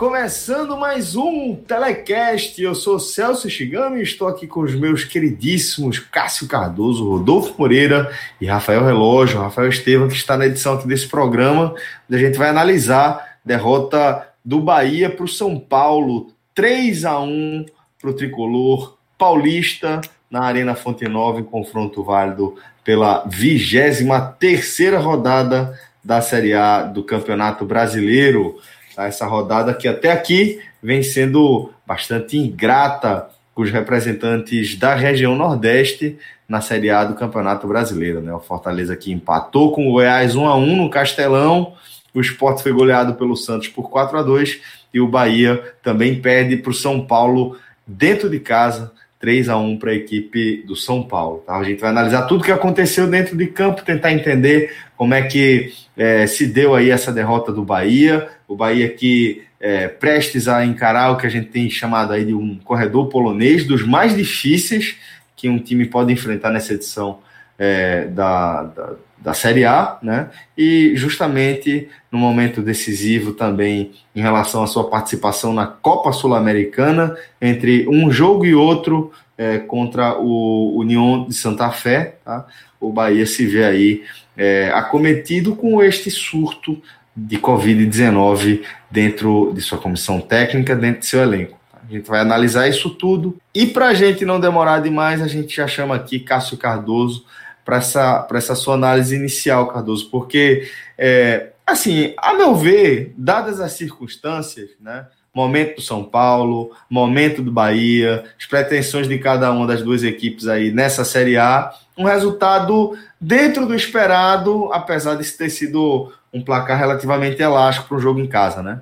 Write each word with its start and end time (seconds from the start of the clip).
Começando 0.00 0.78
mais 0.78 1.14
um 1.14 1.54
Telecast. 1.54 2.58
Eu 2.62 2.74
sou 2.74 2.98
Celso 2.98 3.50
Shigami 3.50 4.00
e 4.00 4.02
estou 4.02 4.28
aqui 4.28 4.46
com 4.46 4.60
os 4.60 4.74
meus 4.74 5.04
queridíssimos 5.04 5.98
Cássio 5.98 6.48
Cardoso, 6.48 7.06
Rodolfo 7.06 7.54
Moreira 7.58 8.10
e 8.40 8.46
Rafael 8.46 8.82
Relógio, 8.82 9.38
Rafael 9.38 9.68
Estevam, 9.68 10.08
que 10.08 10.14
está 10.14 10.38
na 10.38 10.46
edição 10.46 10.72
aqui 10.72 10.88
desse 10.88 11.06
programa, 11.06 11.74
onde 12.08 12.16
a 12.16 12.26
gente 12.26 12.38
vai 12.38 12.48
analisar 12.48 13.10
a 13.10 13.26
derrota 13.44 14.26
do 14.42 14.58
Bahia 14.58 15.10
para 15.10 15.26
o 15.26 15.28
São 15.28 15.60
Paulo, 15.60 16.32
3 16.54 17.04
a 17.04 17.20
1 17.20 17.66
para 18.00 18.08
o 18.08 18.14
tricolor 18.14 18.96
paulista 19.18 20.00
na 20.30 20.40
Arena 20.44 20.74
Fonte 20.74 21.06
Nova, 21.06 21.40
em 21.40 21.44
confronto 21.44 22.02
válido 22.02 22.56
pela 22.82 23.26
23 23.26 24.08
terceira 24.38 24.98
rodada 24.98 25.78
da 26.02 26.22
Série 26.22 26.54
A 26.54 26.84
do 26.84 27.04
Campeonato 27.04 27.66
Brasileiro. 27.66 28.58
Tá? 29.00 29.06
Essa 29.06 29.24
rodada 29.24 29.72
que 29.72 29.88
até 29.88 30.12
aqui 30.12 30.60
vem 30.82 31.02
sendo 31.02 31.70
bastante 31.86 32.36
ingrata 32.36 33.28
com 33.54 33.62
os 33.62 33.70
representantes 33.70 34.76
da 34.76 34.94
região 34.94 35.34
Nordeste 35.34 36.18
na 36.46 36.60
Série 36.60 36.90
A 36.90 37.04
do 37.04 37.14
Campeonato 37.14 37.66
Brasileiro. 37.66 38.20
Né? 38.20 38.30
O 38.34 38.40
Fortaleza 38.40 38.94
que 38.94 39.10
empatou 39.10 39.72
com 39.72 39.88
o 39.88 39.92
Goiás 39.92 40.36
1 40.36 40.46
a 40.46 40.54
1 40.54 40.76
no 40.76 40.90
Castelão. 40.90 41.72
O 42.12 42.20
Sport 42.20 42.60
foi 42.60 42.72
goleado 42.72 43.14
pelo 43.14 43.36
Santos 43.36 43.68
por 43.68 43.88
4 43.88 44.18
a 44.18 44.22
2 44.22 44.60
e 44.92 45.00
o 45.00 45.08
Bahia 45.08 45.62
também 45.82 46.20
perde 46.20 46.58
para 46.58 46.70
o 46.70 46.74
São 46.74 47.06
Paulo 47.06 47.56
dentro 47.86 48.28
de 48.28 48.38
casa 48.38 48.92
3 49.18 49.48
a 49.48 49.56
1 49.56 49.78
para 49.78 49.92
a 49.92 49.94
equipe 49.94 50.62
do 50.66 50.76
São 50.76 51.02
Paulo. 51.02 51.42
Tá? 51.46 51.56
A 51.56 51.64
gente 51.64 51.80
vai 51.80 51.90
analisar 51.90 52.22
tudo 52.22 52.44
que 52.44 52.52
aconteceu 52.52 53.06
dentro 53.06 53.36
de 53.36 53.46
campo, 53.46 53.82
tentar 53.82 54.12
entender 54.12 54.74
como 55.00 55.14
é 55.14 55.22
que 55.22 55.72
é, 55.96 56.26
se 56.26 56.46
deu 56.46 56.74
aí 56.74 56.90
essa 56.90 57.10
derrota 57.10 57.50
do 57.50 57.64
Bahia. 57.64 58.28
O 58.46 58.54
Bahia 58.54 58.86
que 58.86 59.44
é, 59.58 59.88
prestes 59.88 60.46
a 60.46 60.62
encarar 60.62 61.10
o 61.10 61.16
que 61.16 61.26
a 61.26 61.30
gente 61.30 61.48
tem 61.48 61.70
chamado 61.70 62.12
aí 62.12 62.22
de 62.22 62.34
um 62.34 62.58
corredor 62.58 63.08
polonês, 63.08 63.66
dos 63.66 63.82
mais 63.82 64.14
difíceis 64.14 64.98
que 65.34 65.48
um 65.48 65.58
time 65.58 65.86
pode 65.86 66.12
enfrentar 66.12 66.50
nessa 66.50 66.74
edição 66.74 67.20
é, 67.58 68.08
da, 68.08 68.64
da, 68.64 68.92
da 69.16 69.32
Série 69.32 69.64
A, 69.64 69.98
né? 70.02 70.28
E 70.54 70.92
justamente 70.96 71.88
no 72.12 72.18
momento 72.18 72.60
decisivo 72.60 73.32
também 73.32 73.92
em 74.14 74.20
relação 74.20 74.62
à 74.62 74.66
sua 74.66 74.90
participação 74.90 75.54
na 75.54 75.66
Copa 75.66 76.12
Sul-Americana, 76.12 77.16
entre 77.40 77.88
um 77.88 78.10
jogo 78.10 78.44
e 78.44 78.54
outro 78.54 79.10
é, 79.38 79.56
contra 79.56 80.18
o 80.18 80.76
União 80.76 81.24
de 81.26 81.32
Santa 81.32 81.70
Fé, 81.70 82.16
tá? 82.22 82.46
o 82.78 82.92
Bahia 82.92 83.24
se 83.24 83.46
vê 83.46 83.64
aí 83.64 84.02
é, 84.40 84.70
acometido 84.72 85.54
com 85.54 85.82
este 85.82 86.10
surto 86.10 86.80
de 87.14 87.36
Covid-19 87.36 88.62
dentro 88.90 89.52
de 89.54 89.60
sua 89.60 89.76
comissão 89.76 90.18
técnica, 90.18 90.74
dentro 90.74 91.00
de 91.00 91.06
seu 91.06 91.20
elenco. 91.20 91.60
A 91.74 91.92
gente 91.92 92.08
vai 92.08 92.20
analisar 92.20 92.66
isso 92.66 92.88
tudo. 92.88 93.36
E 93.54 93.66
para 93.66 93.88
a 93.88 93.94
gente 93.94 94.24
não 94.24 94.40
demorar 94.40 94.80
demais, 94.80 95.20
a 95.20 95.28
gente 95.28 95.54
já 95.54 95.68
chama 95.68 95.94
aqui 95.94 96.18
Cássio 96.18 96.56
Cardoso 96.56 97.26
para 97.66 97.76
essa, 97.76 98.26
essa 98.32 98.54
sua 98.54 98.76
análise 98.76 99.14
inicial, 99.14 99.68
Cardoso, 99.68 100.08
porque, 100.08 100.66
é, 100.96 101.50
assim, 101.66 102.14
a 102.16 102.32
meu 102.32 102.56
ver, 102.56 103.12
dadas 103.18 103.60
as 103.60 103.72
circunstâncias, 103.72 104.70
né? 104.80 105.06
Momento 105.34 105.76
do 105.76 105.82
São 105.82 106.02
Paulo, 106.02 106.72
momento 106.88 107.40
do 107.42 107.52
Bahia, 107.52 108.24
as 108.38 108.46
pretensões 108.46 109.06
de 109.06 109.18
cada 109.18 109.50
uma 109.52 109.66
das 109.66 109.82
duas 109.82 110.02
equipes 110.02 110.48
aí 110.48 110.72
nessa 110.72 111.04
Série 111.04 111.36
A, 111.36 111.72
um 111.96 112.04
resultado 112.04 112.96
dentro 113.20 113.66
do 113.66 113.74
esperado, 113.74 114.72
apesar 114.72 115.14
de 115.14 115.30
ter 115.30 115.50
sido 115.50 116.12
um 116.32 116.42
placar 116.42 116.78
relativamente 116.78 117.42
elástico 117.42 117.88
para 117.88 117.96
um 117.96 118.00
jogo 118.00 118.20
em 118.20 118.26
casa, 118.26 118.62
né? 118.62 118.80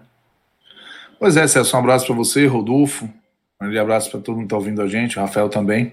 Pois 1.18 1.36
é, 1.36 1.46
Celso, 1.48 1.76
um 1.76 1.80
abraço 1.80 2.06
para 2.06 2.14
você, 2.14 2.46
Rodolfo. 2.46 3.06
Um 3.06 3.64
grande 3.64 3.78
abraço 3.78 4.10
para 4.10 4.20
todo 4.20 4.36
mundo 4.36 4.42
que 4.42 4.46
está 4.46 4.56
ouvindo 4.56 4.80
a 4.80 4.86
gente, 4.86 5.18
o 5.18 5.20
Rafael 5.20 5.48
também. 5.48 5.92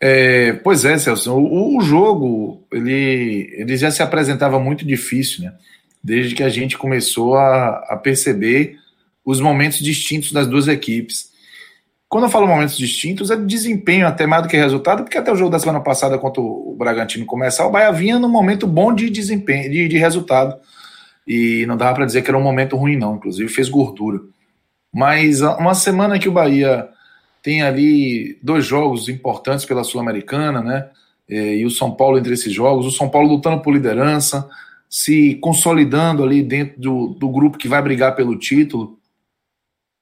É, 0.00 0.52
pois 0.54 0.84
é, 0.84 0.98
Celso, 0.98 1.32
o, 1.32 1.78
o, 1.78 1.80
jogo 1.80 2.62
ele, 2.72 3.54
ele 3.56 3.76
já 3.76 3.90
se 3.90 4.02
apresentava 4.02 4.58
muito 4.58 4.84
difícil, 4.84 5.44
né? 5.44 5.54
Desde 6.02 6.34
que 6.34 6.42
a 6.42 6.48
gente 6.48 6.76
começou 6.76 7.36
a, 7.36 7.84
a 7.88 7.96
perceber 7.96 8.78
os 9.24 9.40
momentos 9.40 9.78
distintos 9.78 10.32
das 10.32 10.46
duas 10.46 10.68
equipes. 10.68 11.32
Quando 12.08 12.24
eu 12.24 12.30
falo 12.30 12.46
momentos 12.46 12.76
distintos, 12.76 13.30
é 13.30 13.36
desempenho 13.36 14.06
até 14.06 14.26
mais 14.26 14.42
do 14.42 14.48
que 14.48 14.56
resultado, 14.56 15.02
porque 15.02 15.18
até 15.18 15.32
o 15.32 15.36
jogo 15.36 15.50
da 15.50 15.58
semana 15.58 15.80
passada, 15.80 16.18
contra 16.18 16.40
o 16.40 16.76
Bragantino 16.78 17.26
começar, 17.26 17.66
o 17.66 17.70
Bahia 17.70 17.90
vinha 17.90 18.18
num 18.18 18.28
momento 18.28 18.66
bom 18.66 18.94
de 18.94 19.10
desempenho, 19.10 19.70
de, 19.70 19.88
de 19.88 19.98
resultado. 19.98 20.54
E 21.26 21.64
não 21.66 21.76
dava 21.76 21.94
para 21.94 22.06
dizer 22.06 22.22
que 22.22 22.30
era 22.30 22.38
um 22.38 22.42
momento 22.42 22.76
ruim, 22.76 22.96
não. 22.96 23.16
Inclusive 23.16 23.48
fez 23.48 23.68
gordura. 23.68 24.20
Mas 24.92 25.40
uma 25.40 25.74
semana 25.74 26.18
que 26.18 26.28
o 26.28 26.32
Bahia 26.32 26.88
tem 27.42 27.62
ali 27.62 28.38
dois 28.42 28.64
jogos 28.64 29.08
importantes 29.08 29.64
pela 29.64 29.82
Sul-Americana, 29.82 30.62
né? 30.62 30.88
É, 31.28 31.56
e 31.56 31.64
o 31.64 31.70
São 31.70 31.90
Paulo 31.90 32.18
entre 32.18 32.34
esses 32.34 32.52
jogos, 32.52 32.86
o 32.86 32.90
São 32.90 33.08
Paulo 33.08 33.28
lutando 33.28 33.60
por 33.60 33.72
liderança, 33.72 34.48
se 34.88 35.34
consolidando 35.36 36.22
ali 36.22 36.42
dentro 36.42 36.80
do, 36.80 37.08
do 37.08 37.28
grupo 37.28 37.58
que 37.58 37.66
vai 37.66 37.82
brigar 37.82 38.14
pelo 38.14 38.38
título, 38.38 38.98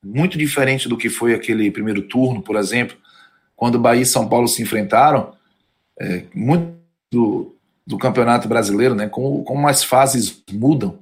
muito 0.03 0.37
diferente 0.37 0.89
do 0.89 0.97
que 0.97 1.09
foi 1.09 1.35
aquele 1.35 1.71
primeiro 1.71 2.03
turno, 2.03 2.43
por 2.43 2.57
exemplo, 2.57 2.97
quando 3.55 3.79
Bahia 3.79 4.03
e 4.03 4.07
São 4.07 4.29
Paulo 4.29 4.49
se 4.49 4.63
enfrentaram, 4.63 5.33
é, 6.01 6.25
muito 6.35 6.75
do, 7.11 7.55
do 7.87 7.99
Campeonato 7.99 8.49
Brasileiro, 8.49 8.95
né? 8.95 9.09
Como, 9.09 9.45
como 9.45 9.69
as 9.69 9.85
fases 9.85 10.43
mudam. 10.51 10.99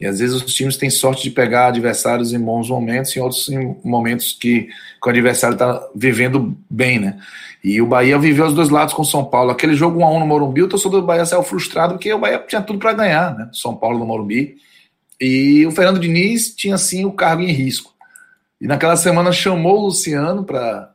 E 0.00 0.06
às 0.06 0.18
vezes 0.18 0.36
os 0.36 0.52
times 0.52 0.76
têm 0.76 0.90
sorte 0.90 1.22
de 1.22 1.30
pegar 1.30 1.68
adversários 1.68 2.32
em 2.32 2.38
bons 2.38 2.68
momentos, 2.68 3.16
em 3.16 3.20
outros 3.20 3.48
em 3.48 3.76
momentos 3.82 4.32
que, 4.32 4.64
que 4.64 5.06
o 5.06 5.08
adversário 5.08 5.54
está 5.54 5.88
vivendo 5.94 6.56
bem, 6.68 6.98
né? 6.98 7.18
E 7.62 7.80
o 7.80 7.86
Bahia 7.86 8.18
viveu 8.18 8.46
os 8.46 8.54
dois 8.54 8.68
lados 8.68 8.92
com 8.92 9.00
o 9.00 9.06
São 9.06 9.24
Paulo. 9.24 9.50
Aquele 9.50 9.74
jogo 9.74 10.00
1x1 10.00 10.18
no 10.18 10.26
Morumbi, 10.26 10.62
o 10.62 10.68
torcedor 10.68 11.00
do 11.00 11.06
Bahia 11.06 11.24
saiu 11.24 11.42
frustrado 11.42 11.94
porque 11.94 12.12
o 12.12 12.18
Bahia 12.18 12.44
tinha 12.46 12.60
tudo 12.60 12.78
para 12.78 12.92
ganhar, 12.92 13.34
né? 13.34 13.48
São 13.52 13.74
Paulo 13.74 13.98
no 13.98 14.04
Morumbi. 14.04 14.56
E 15.18 15.64
o 15.64 15.70
Fernando 15.70 16.00
Diniz 16.00 16.54
tinha 16.54 16.76
sim 16.76 17.06
o 17.06 17.12
cargo 17.12 17.42
em 17.42 17.52
risco. 17.52 17.93
E 18.64 18.66
naquela 18.66 18.96
semana 18.96 19.30
chamou 19.30 19.76
o 19.76 19.84
Luciano 19.84 20.42
para 20.42 20.90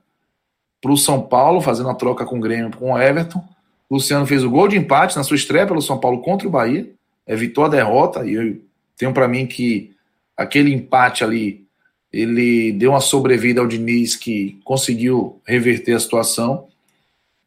o 0.83 0.97
São 0.97 1.21
Paulo, 1.21 1.61
fazendo 1.61 1.87
a 1.87 1.93
troca 1.93 2.25
com 2.25 2.37
o 2.37 2.41
Grêmio 2.41 2.75
com 2.75 2.93
o 2.93 2.99
Everton. 2.99 3.47
O 3.87 3.93
Luciano 3.93 4.25
fez 4.25 4.43
o 4.43 4.49
gol 4.49 4.67
de 4.67 4.75
empate 4.75 5.15
na 5.15 5.23
sua 5.23 5.35
estreia 5.35 5.67
pelo 5.67 5.79
São 5.79 5.99
Paulo 5.99 6.19
contra 6.23 6.47
o 6.47 6.51
Bahia, 6.51 6.89
evitou 7.27 7.63
a 7.63 7.69
derrota 7.69 8.25
e 8.25 8.33
eu 8.33 8.59
tenho 8.97 9.13
para 9.13 9.27
mim 9.27 9.45
que 9.45 9.93
aquele 10.35 10.73
empate 10.73 11.23
ali 11.23 11.63
ele 12.11 12.71
deu 12.71 12.89
uma 12.89 12.99
sobrevida 12.99 13.61
ao 13.61 13.67
Diniz 13.67 14.15
que 14.15 14.59
conseguiu 14.63 15.39
reverter 15.45 15.93
a 15.93 15.99
situação. 15.99 16.65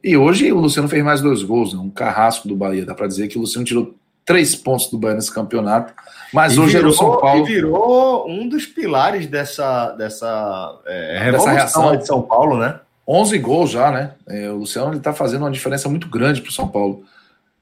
E 0.04 0.16
hoje 0.16 0.52
o 0.52 0.60
Luciano 0.60 0.88
fez 0.88 1.02
mais 1.02 1.20
dois 1.20 1.42
gols, 1.42 1.74
né? 1.74 1.80
um 1.80 1.90
carrasco 1.90 2.46
do 2.46 2.54
Bahia. 2.54 2.86
Dá 2.86 2.94
para 2.94 3.08
dizer 3.08 3.26
que 3.26 3.38
o 3.38 3.40
Luciano 3.40 3.66
tirou 3.66 3.92
três 4.24 4.54
pontos 4.54 4.88
do 4.88 4.98
Bahia 4.98 5.16
nesse 5.16 5.32
campeonato. 5.32 5.92
Mas 6.32 6.54
e 6.54 6.60
hoje 6.60 6.76
virou, 6.76 6.80
era 6.80 6.88
o 6.88 6.96
São 6.96 7.20
Paulo. 7.20 7.44
E 7.44 7.54
virou 7.54 8.30
um 8.30 8.48
dos 8.48 8.66
pilares 8.66 9.26
dessa, 9.26 9.90
dessa, 9.92 10.80
é, 10.86 11.30
dessa 11.30 11.50
reação 11.50 11.96
de 11.96 12.06
São 12.06 12.22
Paulo, 12.22 12.58
né? 12.58 12.80
11 13.06 13.38
gols 13.38 13.70
já, 13.70 13.90
né? 13.90 14.14
É, 14.28 14.50
o 14.50 14.56
Luciano 14.56 14.96
está 14.96 15.12
fazendo 15.12 15.42
uma 15.42 15.50
diferença 15.50 15.88
muito 15.88 16.08
grande 16.08 16.40
para 16.40 16.50
o 16.50 16.52
São 16.52 16.68
Paulo. 16.68 17.04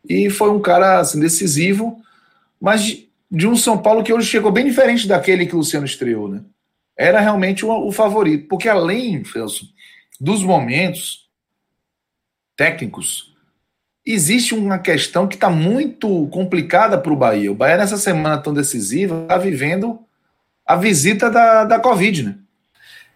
E 0.08 0.30
foi 0.30 0.50
um 0.50 0.60
cara 0.60 1.00
assim, 1.00 1.18
decisivo, 1.18 2.00
mas 2.60 3.04
de 3.30 3.46
um 3.46 3.56
São 3.56 3.78
Paulo 3.78 4.02
que 4.02 4.12
hoje 4.12 4.28
chegou 4.28 4.52
bem 4.52 4.64
diferente 4.64 5.08
daquele 5.08 5.46
que 5.46 5.54
o 5.54 5.58
Luciano 5.58 5.86
estreou, 5.86 6.28
né? 6.28 6.42
Era 6.96 7.20
realmente 7.20 7.64
o, 7.64 7.86
o 7.86 7.92
favorito, 7.92 8.46
porque 8.48 8.68
além, 8.68 9.24
Felso, 9.24 9.66
dos 10.20 10.42
momentos 10.42 11.28
técnicos, 12.56 13.29
existe 14.12 14.54
uma 14.54 14.78
questão 14.78 15.26
que 15.26 15.34
está 15.34 15.50
muito 15.50 16.26
complicada 16.28 16.98
para 16.98 17.12
o 17.12 17.16
Bahia. 17.16 17.50
O 17.50 17.54
Bahia, 17.54 17.76
nessa 17.76 17.96
semana 17.96 18.38
tão 18.38 18.52
decisiva, 18.52 19.22
está 19.22 19.36
vivendo 19.38 20.00
a 20.66 20.76
visita 20.76 21.30
da, 21.30 21.64
da 21.64 21.78
Covid, 21.78 22.22
né? 22.22 22.34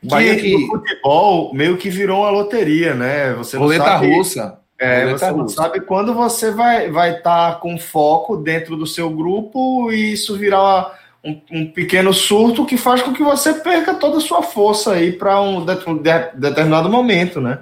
O 0.02 0.08
Bahia 0.08 0.36
que, 0.36 0.42
que... 0.42 0.66
futebol 0.66 1.54
meio 1.54 1.76
que 1.76 1.88
virou 1.88 2.20
uma 2.20 2.30
loteria, 2.30 2.94
né? 2.94 3.32
Você 3.34 3.56
Roleta 3.56 3.84
sabe... 3.84 4.14
russa. 4.14 4.58
É, 4.78 5.10
você 5.10 5.30
não 5.30 5.48
sabe 5.48 5.80
quando 5.80 6.12
você 6.12 6.50
vai 6.50 6.86
estar 6.86 6.92
vai 6.92 7.20
tá 7.20 7.54
com 7.54 7.78
foco 7.78 8.36
dentro 8.36 8.76
do 8.76 8.86
seu 8.86 9.08
grupo 9.08 9.90
e 9.92 10.12
isso 10.12 10.36
virar 10.36 10.98
um, 11.22 11.40
um, 11.50 11.66
pequeno 11.66 12.12
surto 12.12 12.66
que 12.66 12.76
faz 12.76 13.00
com 13.00 13.12
que 13.12 13.22
você 13.22 13.54
perca 13.54 13.94
toda 13.94 14.18
a 14.18 14.20
sua 14.20 14.42
força 14.42 14.92
aí 14.92 15.12
para 15.12 15.40
um 15.40 15.64
de, 15.64 15.74
de, 15.74 16.20
determinado 16.36 16.90
momento, 16.90 17.40
né? 17.40 17.60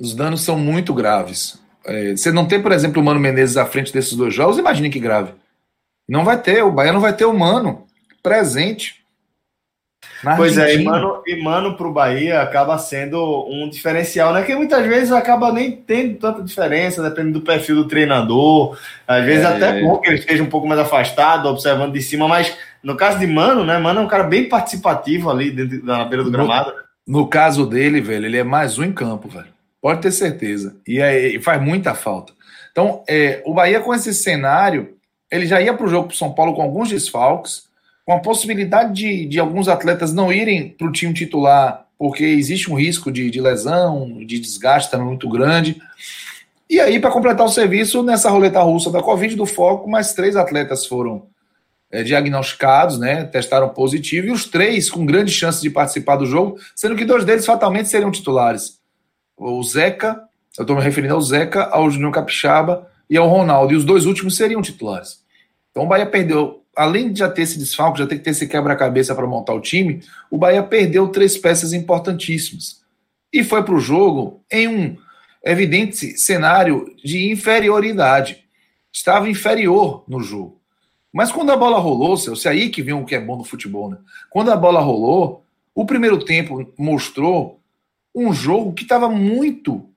Os 0.00 0.14
danos 0.14 0.40
são 0.42 0.58
muito 0.58 0.94
graves. 0.94 1.60
É, 1.88 2.16
você 2.16 2.30
não 2.30 2.46
tem, 2.46 2.60
por 2.60 2.70
exemplo, 2.70 3.00
o 3.00 3.04
Mano 3.04 3.18
Menezes 3.18 3.56
à 3.56 3.64
frente 3.64 3.92
desses 3.92 4.14
dois 4.14 4.34
jogos, 4.34 4.58
imagine 4.58 4.90
que 4.90 5.00
grave. 5.00 5.32
Não 6.08 6.24
vai 6.24 6.40
ter, 6.40 6.62
o 6.62 6.70
Bahia 6.70 6.92
não 6.92 7.00
vai 7.00 7.14
ter 7.14 7.24
o 7.24 7.36
Mano 7.36 7.86
presente. 8.22 8.98
Pois 10.36 10.58
é, 10.58 10.74
e 10.74 10.84
Mano, 10.84 11.22
e 11.26 11.42
Mano 11.42 11.76
para 11.76 11.86
o 11.86 11.92
Bahia 11.92 12.42
acaba 12.42 12.76
sendo 12.76 13.46
um 13.48 13.68
diferencial, 13.68 14.32
né? 14.32 14.42
Que 14.42 14.54
muitas 14.54 14.84
vezes 14.86 15.12
acaba 15.12 15.52
nem 15.52 15.70
tendo 15.72 16.18
tanta 16.18 16.42
diferença, 16.42 17.02
dependendo 17.02 17.38
do 17.38 17.44
perfil 17.44 17.76
do 17.76 17.88
treinador. 17.88 18.76
Às 19.06 19.24
vezes 19.24 19.44
é, 19.44 19.46
até 19.46 19.78
é. 19.78 19.82
bom 19.82 19.98
que 19.98 20.08
ele 20.08 20.18
esteja 20.18 20.42
um 20.42 20.48
pouco 20.48 20.66
mais 20.66 20.80
afastado, 20.80 21.48
observando 21.48 21.92
de 21.92 22.02
cima, 22.02 22.26
mas 22.26 22.56
no 22.82 22.96
caso 22.96 23.18
de 23.18 23.26
Mano, 23.26 23.64
né? 23.64 23.78
Mano 23.78 24.00
é 24.00 24.02
um 24.02 24.08
cara 24.08 24.24
bem 24.24 24.48
participativo 24.48 25.30
ali 25.30 25.50
dentro, 25.50 25.84
na 25.84 26.04
beira 26.04 26.24
do 26.24 26.30
gramado. 26.30 26.72
No, 27.06 27.20
no 27.20 27.28
caso 27.28 27.64
dele, 27.64 28.00
velho, 28.00 28.26
ele 28.26 28.38
é 28.38 28.44
mais 28.44 28.78
um 28.78 28.84
em 28.84 28.92
campo, 28.92 29.28
velho. 29.28 29.57
Pode 29.80 30.02
ter 30.02 30.12
certeza. 30.12 30.76
E, 30.86 31.00
é, 31.00 31.36
e 31.36 31.40
faz 31.40 31.62
muita 31.62 31.94
falta. 31.94 32.32
Então, 32.72 33.02
é, 33.08 33.42
o 33.44 33.54
Bahia 33.54 33.80
com 33.80 33.94
esse 33.94 34.12
cenário, 34.14 34.96
ele 35.30 35.46
já 35.46 35.60
ia 35.60 35.74
para 35.74 35.86
o 35.86 35.88
jogo 35.88 36.08
para 36.08 36.16
São 36.16 36.32
Paulo 36.32 36.54
com 36.54 36.62
alguns 36.62 36.88
desfalques, 36.88 37.64
com 38.04 38.12
a 38.12 38.20
possibilidade 38.20 38.94
de, 38.94 39.26
de 39.26 39.38
alguns 39.38 39.68
atletas 39.68 40.12
não 40.14 40.32
irem 40.32 40.70
para 40.70 40.86
o 40.86 40.92
time 40.92 41.12
titular, 41.12 41.86
porque 41.98 42.24
existe 42.24 42.70
um 42.70 42.74
risco 42.74 43.12
de, 43.12 43.30
de 43.30 43.40
lesão, 43.40 44.24
de 44.24 44.38
desgaste 44.38 44.90
também 44.90 45.08
muito 45.08 45.28
grande. 45.28 45.80
E 46.70 46.80
aí, 46.80 47.00
para 47.00 47.10
completar 47.10 47.44
o 47.46 47.50
serviço, 47.50 48.02
nessa 48.02 48.30
roleta 48.30 48.60
russa 48.60 48.90
da 48.90 49.02
Covid 49.02 49.34
do 49.34 49.46
Foco, 49.46 49.90
mais 49.90 50.12
três 50.12 50.36
atletas 50.36 50.86
foram 50.86 51.26
é, 51.90 52.02
diagnosticados, 52.02 52.98
né, 52.98 53.24
testaram 53.24 53.70
positivo, 53.70 54.28
e 54.28 54.30
os 54.30 54.44
três 54.46 54.88
com 54.90 55.04
grande 55.04 55.32
chance 55.32 55.60
de 55.60 55.70
participar 55.70 56.16
do 56.16 56.26
jogo, 56.26 56.58
sendo 56.76 56.94
que 56.94 57.04
dois 57.04 57.24
deles 57.24 57.46
fatalmente 57.46 57.88
seriam 57.88 58.10
titulares. 58.10 58.77
O 59.38 59.62
Zeca, 59.62 60.24
eu 60.58 60.62
estou 60.62 60.76
me 60.76 60.82
referindo 60.82 61.14
ao 61.14 61.20
Zeca, 61.20 61.64
ao 61.66 61.88
Júnior 61.88 62.12
Capixaba 62.12 62.90
e 63.08 63.16
ao 63.16 63.28
Ronaldo, 63.28 63.72
e 63.72 63.76
os 63.76 63.84
dois 63.84 64.04
últimos 64.04 64.36
seriam 64.36 64.60
titulares. 64.60 65.22
Então 65.70 65.84
o 65.84 65.86
Bahia 65.86 66.06
perdeu, 66.06 66.64
além 66.76 67.12
de 67.12 67.20
já 67.20 67.30
ter 67.30 67.42
esse 67.42 67.56
desfalque, 67.56 68.00
já 68.00 68.06
ter 68.06 68.16
que 68.16 68.24
ter 68.24 68.30
esse 68.30 68.48
quebra-cabeça 68.48 69.14
para 69.14 69.26
montar 69.26 69.54
o 69.54 69.60
time, 69.60 70.02
o 70.28 70.36
Bahia 70.36 70.62
perdeu 70.62 71.08
três 71.08 71.38
peças 71.38 71.72
importantíssimas. 71.72 72.82
E 73.32 73.44
foi 73.44 73.62
para 73.62 73.74
o 73.74 73.80
jogo 73.80 74.42
em 74.50 74.66
um 74.66 74.96
evidente 75.44 76.18
cenário 76.18 76.92
de 77.04 77.30
inferioridade. 77.30 78.44
Estava 78.92 79.30
inferior 79.30 80.02
no 80.08 80.20
jogo. 80.20 80.58
Mas 81.12 81.30
quando 81.30 81.50
a 81.50 81.56
bola 81.56 81.78
rolou, 81.78 82.16
Celso, 82.16 82.48
é 82.48 82.50
aí 82.50 82.70
que 82.70 82.82
vem 82.82 82.94
o 82.94 83.04
que 83.04 83.14
é 83.14 83.20
bom 83.20 83.38
do 83.38 83.44
futebol, 83.44 83.88
né? 83.88 83.98
Quando 84.30 84.50
a 84.50 84.56
bola 84.56 84.80
rolou, 84.80 85.44
o 85.74 85.86
primeiro 85.86 86.24
tempo 86.24 86.72
mostrou 86.76 87.60
um 88.14 88.32
jogo 88.32 88.72
que 88.72 88.82
estava 88.82 89.08
muito, 89.08 89.88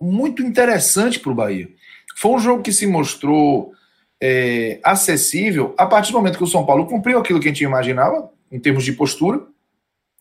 muito 0.00 0.42
interessante 0.42 1.18
para 1.18 1.32
o 1.32 1.34
Bahia. 1.34 1.68
Foi 2.16 2.32
um 2.32 2.38
jogo 2.38 2.62
que 2.62 2.72
se 2.72 2.86
mostrou 2.86 3.72
é, 4.20 4.80
acessível 4.82 5.74
a 5.76 5.86
partir 5.86 6.12
do 6.12 6.18
momento 6.18 6.38
que 6.38 6.44
o 6.44 6.48
São 6.48 6.64
Paulo 6.64 6.86
cumpriu 6.86 7.18
aquilo 7.18 7.40
que 7.40 7.48
a 7.48 7.50
gente 7.52 7.64
imaginava, 7.64 8.30
em 8.50 8.58
termos 8.58 8.84
de 8.84 8.92
postura, 8.92 9.42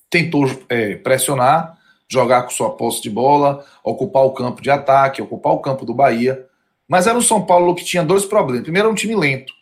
tentou 0.09 0.45
é, 0.69 0.95
pressionar, 0.95 1.77
jogar 2.07 2.43
com 2.43 2.49
sua 2.49 2.71
posse 2.71 3.01
de 3.01 3.09
bola, 3.09 3.65
ocupar 3.83 4.23
o 4.23 4.31
campo 4.31 4.61
de 4.61 4.69
ataque, 4.69 5.21
ocupar 5.21 5.53
o 5.53 5.59
campo 5.59 5.85
do 5.85 5.93
Bahia. 5.93 6.45
Mas 6.87 7.07
era 7.07 7.17
o 7.17 7.21
São 7.21 7.45
Paulo 7.45 7.73
que 7.73 7.83
tinha 7.83 8.03
dois 8.03 8.25
problemas. 8.25 8.63
Primeiro, 8.63 8.87
era 8.87 8.91
um 8.91 8.95
time 8.95 9.15
lento. 9.15 9.53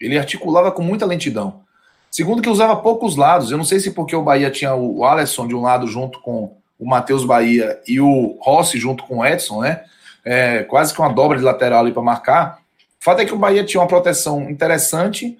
Ele 0.00 0.18
articulava 0.18 0.72
com 0.72 0.82
muita 0.82 1.06
lentidão. 1.06 1.62
Segundo, 2.10 2.42
que 2.42 2.48
usava 2.48 2.76
poucos 2.76 3.16
lados. 3.16 3.50
Eu 3.50 3.58
não 3.58 3.64
sei 3.64 3.78
se 3.78 3.92
porque 3.92 4.16
o 4.16 4.22
Bahia 4.22 4.50
tinha 4.50 4.74
o 4.74 5.04
Alisson 5.04 5.46
de 5.46 5.54
um 5.54 5.62
lado 5.62 5.86
junto 5.86 6.20
com 6.20 6.55
o 6.78 6.86
Matheus 6.86 7.24
Bahia 7.24 7.80
e 7.86 8.00
o 8.00 8.38
Rossi 8.40 8.78
junto 8.78 9.04
com 9.04 9.18
o 9.18 9.26
Edson, 9.26 9.62
né? 9.62 9.84
É, 10.24 10.64
quase 10.64 10.92
que 10.92 11.00
uma 11.00 11.12
dobra 11.12 11.38
de 11.38 11.44
lateral 11.44 11.80
ali 11.80 11.92
para 11.92 12.02
marcar. 12.02 12.58
O 13.00 13.04
fato 13.04 13.20
é 13.20 13.24
que 13.24 13.34
o 13.34 13.38
Bahia 13.38 13.64
tinha 13.64 13.80
uma 13.80 13.86
proteção 13.86 14.50
interessante 14.50 15.38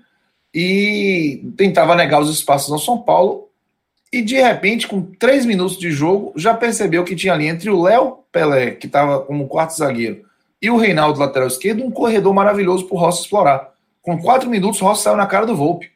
e 0.55 1.53
tentava 1.57 1.95
negar 1.95 2.21
os 2.21 2.31
espaços 2.31 2.73
ao 2.73 2.79
São 2.79 2.99
Paulo. 2.99 3.49
E 4.13 4.23
de 4.23 4.37
repente, 4.37 4.87
com 4.87 5.03
três 5.03 5.45
minutos 5.45 5.77
de 5.77 5.91
jogo, 5.91 6.33
já 6.37 6.55
percebeu 6.55 7.05
que 7.05 7.17
tinha 7.17 7.35
ali 7.35 7.47
entre 7.47 7.69
o 7.69 7.83
Léo 7.83 8.21
Pelé, 8.31 8.71
que 8.71 8.87
estava 8.87 9.21
como 9.21 9.49
quarto 9.49 9.77
zagueiro, 9.77 10.25
e 10.63 10.71
o 10.71 10.77
Reinaldo, 10.77 11.21
lateral 11.21 11.49
esquerdo, 11.49 11.85
um 11.85 11.91
corredor 11.91 12.33
maravilhoso 12.33 12.87
para 12.87 12.97
o 12.97 12.99
Rossi 12.99 13.23
explorar. 13.23 13.73
Com 14.01 14.19
quatro 14.19 14.49
minutos, 14.49 14.81
o 14.81 14.85
Rossi 14.85 15.03
saiu 15.03 15.17
na 15.17 15.27
cara 15.27 15.45
do 15.45 15.57
Volpe. 15.57 15.91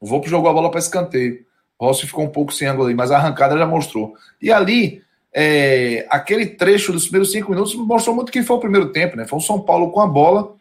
O 0.00 0.06
Volpe 0.06 0.28
jogou 0.28 0.50
a 0.50 0.52
bola 0.52 0.70
para 0.70 0.80
escanteio. 0.80 1.44
Rossi 1.80 2.06
ficou 2.06 2.24
um 2.24 2.28
pouco 2.28 2.52
sem 2.52 2.68
ângulo 2.68 2.86
ali, 2.86 2.94
mas 2.94 3.10
a 3.10 3.16
arrancada 3.16 3.56
já 3.56 3.66
mostrou. 3.66 4.14
E 4.40 4.52
ali, 4.52 5.02
é, 5.32 6.06
aquele 6.10 6.44
trecho 6.44 6.92
dos 6.92 7.04
primeiros 7.04 7.32
cinco 7.32 7.50
minutos 7.50 7.74
mostrou 7.74 8.14
muito 8.14 8.30
que 8.30 8.42
foi 8.42 8.56
o 8.56 8.60
primeiro 8.60 8.92
tempo, 8.92 9.16
né? 9.16 9.26
Foi 9.26 9.38
o 9.38 9.42
São 9.42 9.58
Paulo 9.58 9.90
com 9.90 10.00
a 10.00 10.06
bola, 10.06 10.54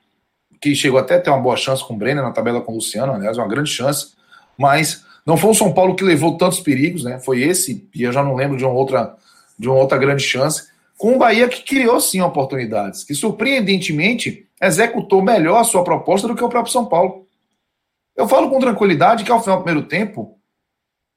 que 0.61 0.73
chegou 0.73 0.97
até 0.97 1.15
a 1.15 1.21
ter 1.21 1.29
uma 1.29 1.41
boa 1.41 1.57
chance 1.57 1.85
com 1.85 1.93
o 1.93 1.97
Brenner 1.97 2.23
na 2.23 2.31
tabela 2.31 2.61
com 2.61 2.71
o 2.71 2.75
Luciano, 2.75 3.13
aliás, 3.13 3.37
uma 3.37 3.47
grande 3.47 3.69
chance, 3.69 4.13
mas 4.57 5.03
não 5.25 5.35
foi 5.35 5.51
o 5.51 5.55
São 5.55 5.73
Paulo 5.73 5.95
que 5.95 6.03
levou 6.05 6.37
tantos 6.37 6.61
perigos, 6.61 7.03
né? 7.03 7.19
Foi 7.19 7.41
esse, 7.41 7.87
e 7.93 8.03
eu 8.03 8.13
já 8.13 8.23
não 8.23 8.35
lembro 8.35 8.57
de 8.57 8.63
uma 8.63 8.73
outra, 8.73 9.15
de 9.57 9.67
uma 9.67 9.77
outra 9.77 9.97
grande 9.97 10.23
chance, 10.23 10.69
com 10.97 11.15
o 11.15 11.17
Bahia 11.17 11.49
que 11.49 11.63
criou 11.63 11.99
sim 11.99 12.21
oportunidades, 12.21 13.03
que 13.03 13.13
surpreendentemente 13.13 14.47
executou 14.61 15.21
melhor 15.21 15.59
a 15.59 15.63
sua 15.65 15.83
proposta 15.83 16.27
do 16.27 16.35
que 16.35 16.43
o 16.43 16.49
próprio 16.49 16.71
São 16.71 16.85
Paulo. 16.85 17.25
Eu 18.15 18.27
falo 18.27 18.49
com 18.49 18.59
tranquilidade 18.59 19.23
que 19.23 19.31
ao 19.31 19.41
final 19.41 19.57
do 19.57 19.63
primeiro 19.63 19.87
tempo, 19.87 20.38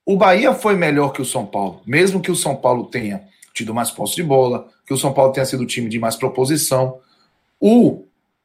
o 0.04 0.16
Bahia 0.16 0.52
foi 0.52 0.74
melhor 0.76 1.12
que 1.12 1.22
o 1.22 1.24
São 1.24 1.46
Paulo, 1.46 1.80
mesmo 1.86 2.20
que 2.20 2.30
o 2.30 2.36
São 2.36 2.56
Paulo 2.56 2.86
tenha 2.86 3.22
tido 3.54 3.74
mais 3.74 3.90
posse 3.90 4.16
de 4.16 4.22
bola, 4.22 4.68
que 4.86 4.92
o 4.92 4.96
São 4.96 5.12
Paulo 5.12 5.32
tenha 5.32 5.46
sido 5.46 5.62
o 5.62 5.66
time 5.66 5.88
de 5.88 5.98
mais 5.98 6.16
proposição. 6.16 6.98
O 7.60 8.04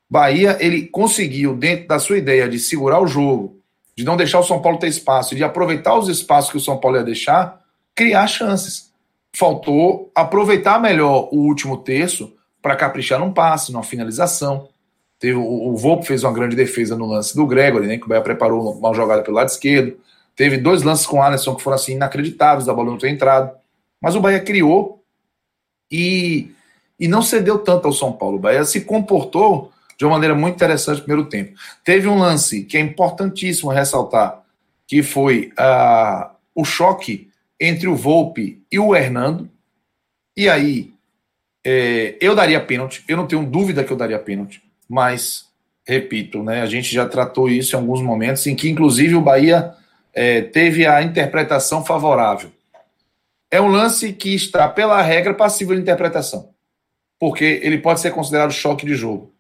Bahia, 0.10 0.58
ele 0.60 0.88
conseguiu, 0.88 1.56
dentro 1.56 1.88
da 1.88 2.00
sua 2.00 2.18
ideia 2.18 2.48
de 2.48 2.60
segurar 2.60 3.02
o 3.02 3.08
jogo, 3.08 3.60
de 3.96 4.04
não 4.04 4.16
deixar 4.16 4.40
o 4.40 4.44
São 4.44 4.62
Paulo 4.62 4.78
ter 4.78 4.88
espaço, 4.88 5.36
de 5.36 5.44
aproveitar 5.44 5.98
os 5.98 6.08
espaços 6.08 6.52
que 6.52 6.58
o 6.58 6.62
São 6.62 6.78
Paulo 6.78 6.98
ia 6.98 7.04
deixar, 7.04 7.62
criar 7.96 8.28
chances. 8.28 8.92
Faltou 9.34 10.12
aproveitar 10.14 10.80
melhor 10.80 11.30
o 11.32 11.40
último 11.40 11.78
terço 11.78 12.34
para 12.62 12.76
caprichar 12.76 13.20
num 13.20 13.34
passe, 13.34 13.72
numa 13.72 13.84
finalização. 13.84 14.70
Teve, 15.20 15.38
o, 15.38 15.70
o 15.70 15.76
Volpe 15.76 16.06
fez 16.06 16.24
uma 16.24 16.32
grande 16.32 16.56
defesa 16.56 16.96
no 16.96 17.08
lance 17.08 17.36
do 17.36 17.48
Gregory, 17.48 17.88
né, 17.88 17.98
que 17.98 18.06
o 18.06 18.08
Bahia 18.08 18.22
preparou 18.22 18.72
uma 18.72 18.94
jogada 18.94 19.24
pelo 19.24 19.38
lado 19.38 19.50
esquerdo. 19.50 19.98
Teve 20.38 20.58
dois 20.58 20.84
lances 20.84 21.06
com 21.06 21.18
o 21.18 21.22
Alisson 21.22 21.56
que 21.56 21.62
foram 21.62 21.76
assim 21.76 21.96
inacreditáveis, 21.96 22.66
da 22.66 22.74
bola 22.74 22.92
não 22.92 22.98
ter 22.98 23.10
entrado. 23.10 23.52
Mas 24.00 24.16
o 24.16 24.22
Bahia 24.22 24.40
criou 24.40 25.04
e, 25.92 26.52
e 26.98 27.10
não 27.10 27.22
cedeu 27.22 27.60
tanto 27.60 27.88
ao 27.88 27.94
São 27.94 28.14
Paulo. 28.14 28.38
O 28.38 28.40
Bahia 28.40 28.64
se 28.64 28.82
comportou 28.82 29.74
de 29.98 30.06
uma 30.06 30.12
maneira 30.12 30.34
muito 30.34 30.56
interessante 30.56 31.00
no 31.00 31.04
primeiro 31.04 31.28
tempo. 31.28 31.58
Teve 31.84 32.08
um 32.08 32.18
lance 32.18 32.64
que 32.64 32.78
é 32.78 32.80
importantíssimo 32.80 33.72
ressaltar, 33.72 34.44
que 34.88 35.04
foi 35.04 35.52
uh, 35.60 36.30
o 36.56 36.64
choque 36.64 37.30
entre 37.60 37.90
o 37.90 37.96
Volpe 37.96 38.64
e 38.72 38.80
o 38.80 38.96
Hernando. 38.96 39.50
E 40.38 40.48
aí, 40.48 40.94
é, 41.66 42.16
eu 42.22 42.34
daria 42.34 42.64
pênalti. 42.64 43.04
Eu 43.08 43.18
não 43.18 43.26
tenho 43.26 43.44
dúvida 43.44 43.84
que 43.84 43.92
eu 43.92 43.98
daria 43.98 44.20
pênalti 44.20 44.62
mas, 44.88 45.46
repito, 45.86 46.42
né, 46.42 46.62
a 46.62 46.66
gente 46.66 46.94
já 46.94 47.08
tratou 47.08 47.50
isso 47.50 47.76
em 47.76 47.80
alguns 47.80 48.02
momentos, 48.02 48.48
em 48.48 48.56
que 48.56 48.70
inclusive 48.70 49.16
o 49.16 49.22
Bahia 49.22 49.74
é, 50.18 50.42
teve 50.42 50.88
a 50.88 51.04
interpretação 51.04 51.86
favorável. 51.86 52.50
É 53.52 53.62
um 53.62 53.68
lance 53.68 54.12
que 54.12 54.34
está, 54.34 54.68
pela 54.68 55.00
regra, 55.00 55.32
passível 55.32 55.76
de 55.76 55.82
interpretação, 55.84 56.50
porque 57.20 57.62
ele 57.62 57.78
pode 57.78 58.00
ser 58.00 58.10
considerado 58.10 58.52
choque 58.52 58.84
de 58.84 58.96
jogo. 58.96 59.32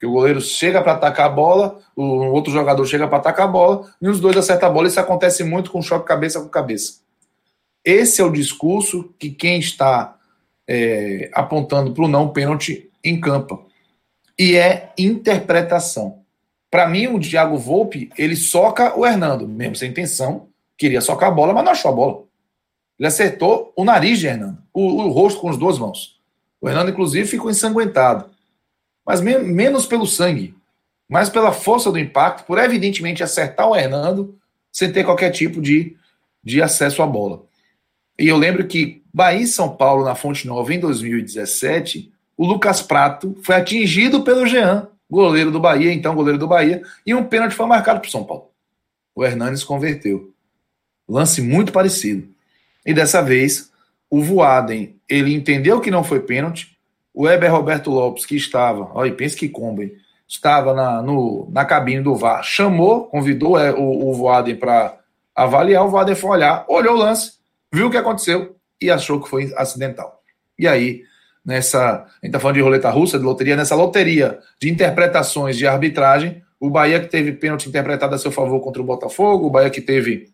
Que 0.00 0.06
o 0.06 0.10
goleiro 0.10 0.40
chega 0.40 0.82
para 0.82 0.94
atacar 0.94 1.26
a 1.26 1.28
bola, 1.28 1.80
o 1.94 2.02
outro 2.32 2.52
jogador 2.52 2.84
chega 2.84 3.06
para 3.06 3.18
atacar 3.18 3.46
a 3.46 3.50
bola, 3.50 3.88
e 4.02 4.08
os 4.08 4.18
dois 4.18 4.36
acertam 4.36 4.68
a 4.68 4.72
bola. 4.72 4.88
Isso 4.88 4.98
acontece 4.98 5.44
muito 5.44 5.70
com 5.70 5.80
choque 5.80 6.04
cabeça 6.04 6.40
com 6.40 6.48
cabeça. 6.48 6.94
Esse 7.84 8.20
é 8.20 8.24
o 8.24 8.32
discurso 8.32 9.14
que 9.16 9.30
quem 9.30 9.60
está 9.60 10.16
é, 10.66 11.30
apontando 11.32 11.94
para 11.94 12.04
o 12.04 12.08
não 12.08 12.30
pênalti 12.30 12.90
encampa 13.04 13.60
e 14.36 14.56
é 14.56 14.92
interpretação. 14.98 16.23
Para 16.74 16.88
mim, 16.88 17.06
o 17.06 17.20
Thiago 17.20 17.56
Volpe, 17.56 18.10
ele 18.18 18.34
soca 18.34 18.98
o 18.98 19.06
Hernando, 19.06 19.46
mesmo 19.46 19.76
sem 19.76 19.90
intenção, 19.90 20.48
queria 20.76 21.00
socar 21.00 21.28
a 21.28 21.32
bola, 21.32 21.52
mas 21.52 21.64
não 21.64 21.70
achou 21.70 21.88
a 21.88 21.94
bola. 21.94 22.24
Ele 22.98 23.06
acertou 23.06 23.72
o 23.76 23.84
nariz 23.84 24.18
de 24.18 24.26
Hernando, 24.26 24.58
o, 24.72 25.04
o 25.04 25.08
rosto 25.08 25.40
com 25.40 25.48
as 25.48 25.56
duas 25.56 25.78
mãos. 25.78 26.20
O 26.60 26.68
Hernando, 26.68 26.90
inclusive, 26.90 27.28
ficou 27.28 27.48
ensanguentado. 27.48 28.28
mas 29.06 29.20
me 29.20 29.38
menos 29.38 29.86
pelo 29.86 30.04
sangue, 30.04 30.52
mais 31.08 31.28
pela 31.28 31.52
força 31.52 31.92
do 31.92 31.98
impacto, 31.98 32.44
por 32.44 32.58
evidentemente 32.58 33.22
acertar 33.22 33.68
o 33.68 33.76
Hernando 33.76 34.36
sem 34.72 34.90
ter 34.90 35.04
qualquer 35.04 35.30
tipo 35.30 35.62
de, 35.62 35.96
de 36.42 36.60
acesso 36.60 37.04
à 37.04 37.06
bola. 37.06 37.44
E 38.18 38.26
eu 38.26 38.36
lembro 38.36 38.66
que 38.66 39.00
Bahia 39.14 39.42
e 39.42 39.46
São 39.46 39.76
Paulo, 39.76 40.04
na 40.04 40.16
Fonte 40.16 40.44
Nova, 40.44 40.74
em 40.74 40.80
2017, 40.80 42.12
o 42.36 42.44
Lucas 42.44 42.82
Prato 42.82 43.38
foi 43.44 43.54
atingido 43.54 44.24
pelo 44.24 44.44
Jean, 44.44 44.88
goleiro 45.10 45.50
do 45.50 45.60
Bahia, 45.60 45.92
então 45.92 46.14
goleiro 46.14 46.38
do 46.38 46.46
Bahia, 46.46 46.82
e 47.06 47.14
um 47.14 47.24
pênalti 47.24 47.54
foi 47.54 47.66
marcado 47.66 48.00
para 48.00 48.10
São 48.10 48.24
Paulo. 48.24 48.50
O 49.14 49.24
Hernanes 49.24 49.62
converteu. 49.62 50.32
Lance 51.08 51.40
muito 51.40 51.72
parecido. 51.72 52.28
E 52.84 52.92
dessa 52.92 53.22
vez, 53.22 53.70
o 54.10 54.22
Voaden, 54.22 54.96
ele 55.08 55.34
entendeu 55.34 55.80
que 55.80 55.90
não 55.90 56.02
foi 56.02 56.20
pênalti. 56.20 56.76
O 57.12 57.24
Weber 57.24 57.52
Roberto 57.52 57.90
Lopes, 57.90 58.26
que 58.26 58.36
estava, 58.36 58.90
olha, 58.92 59.12
pensa 59.14 59.36
que 59.36 59.48
combo, 59.48 59.82
hein? 59.82 59.92
estava 60.26 60.74
na, 60.74 61.02
no, 61.02 61.48
na 61.50 61.64
cabine 61.64 62.02
do 62.02 62.16
VAR, 62.16 62.42
chamou, 62.42 63.04
convidou 63.04 63.58
é, 63.58 63.72
o, 63.72 64.08
o 64.08 64.14
Voaden 64.14 64.56
para 64.56 64.98
avaliar. 65.34 65.84
O 65.84 65.88
Voaden 65.88 66.14
foi 66.14 66.30
olhar, 66.30 66.64
olhou 66.68 66.94
o 66.94 66.98
lance, 66.98 67.34
viu 67.72 67.86
o 67.86 67.90
que 67.90 67.96
aconteceu 67.96 68.56
e 68.80 68.90
achou 68.90 69.20
que 69.20 69.28
foi 69.28 69.52
acidental. 69.56 70.22
E 70.58 70.66
aí, 70.66 71.02
nessa. 71.44 71.78
A 71.80 71.96
gente 71.96 72.26
está 72.26 72.40
falando 72.40 72.56
de 72.56 72.62
roleta 72.62 72.90
russa, 72.90 73.18
de 73.18 73.24
loteria, 73.24 73.56
nessa 73.56 73.74
loteria 73.74 74.38
de 74.60 74.70
interpretações 74.70 75.56
de 75.56 75.66
arbitragem, 75.66 76.42
o 76.58 76.70
Bahia 76.70 77.00
que 77.00 77.08
teve 77.08 77.32
pênalti 77.32 77.68
interpretado 77.68 78.14
a 78.14 78.18
seu 78.18 78.32
favor 78.32 78.60
contra 78.60 78.80
o 78.80 78.84
Botafogo, 78.84 79.46
o 79.46 79.50
Bahia 79.50 79.70
que 79.70 79.80
teve 79.80 80.32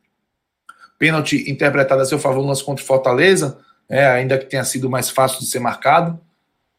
pênalti 0.99 1.51
interpretado 1.51 2.03
a 2.03 2.05
seu 2.05 2.19
favor 2.19 2.43
no 2.43 2.49
lance 2.49 2.63
contra 2.63 2.85
o 2.85 2.87
Fortaleza, 2.87 3.59
é, 3.89 4.07
ainda 4.07 4.39
que 4.39 4.45
tenha 4.45 4.63
sido 4.63 4.89
mais 4.89 5.11
fácil 5.11 5.41
de 5.41 5.47
ser 5.47 5.59
marcado. 5.59 6.21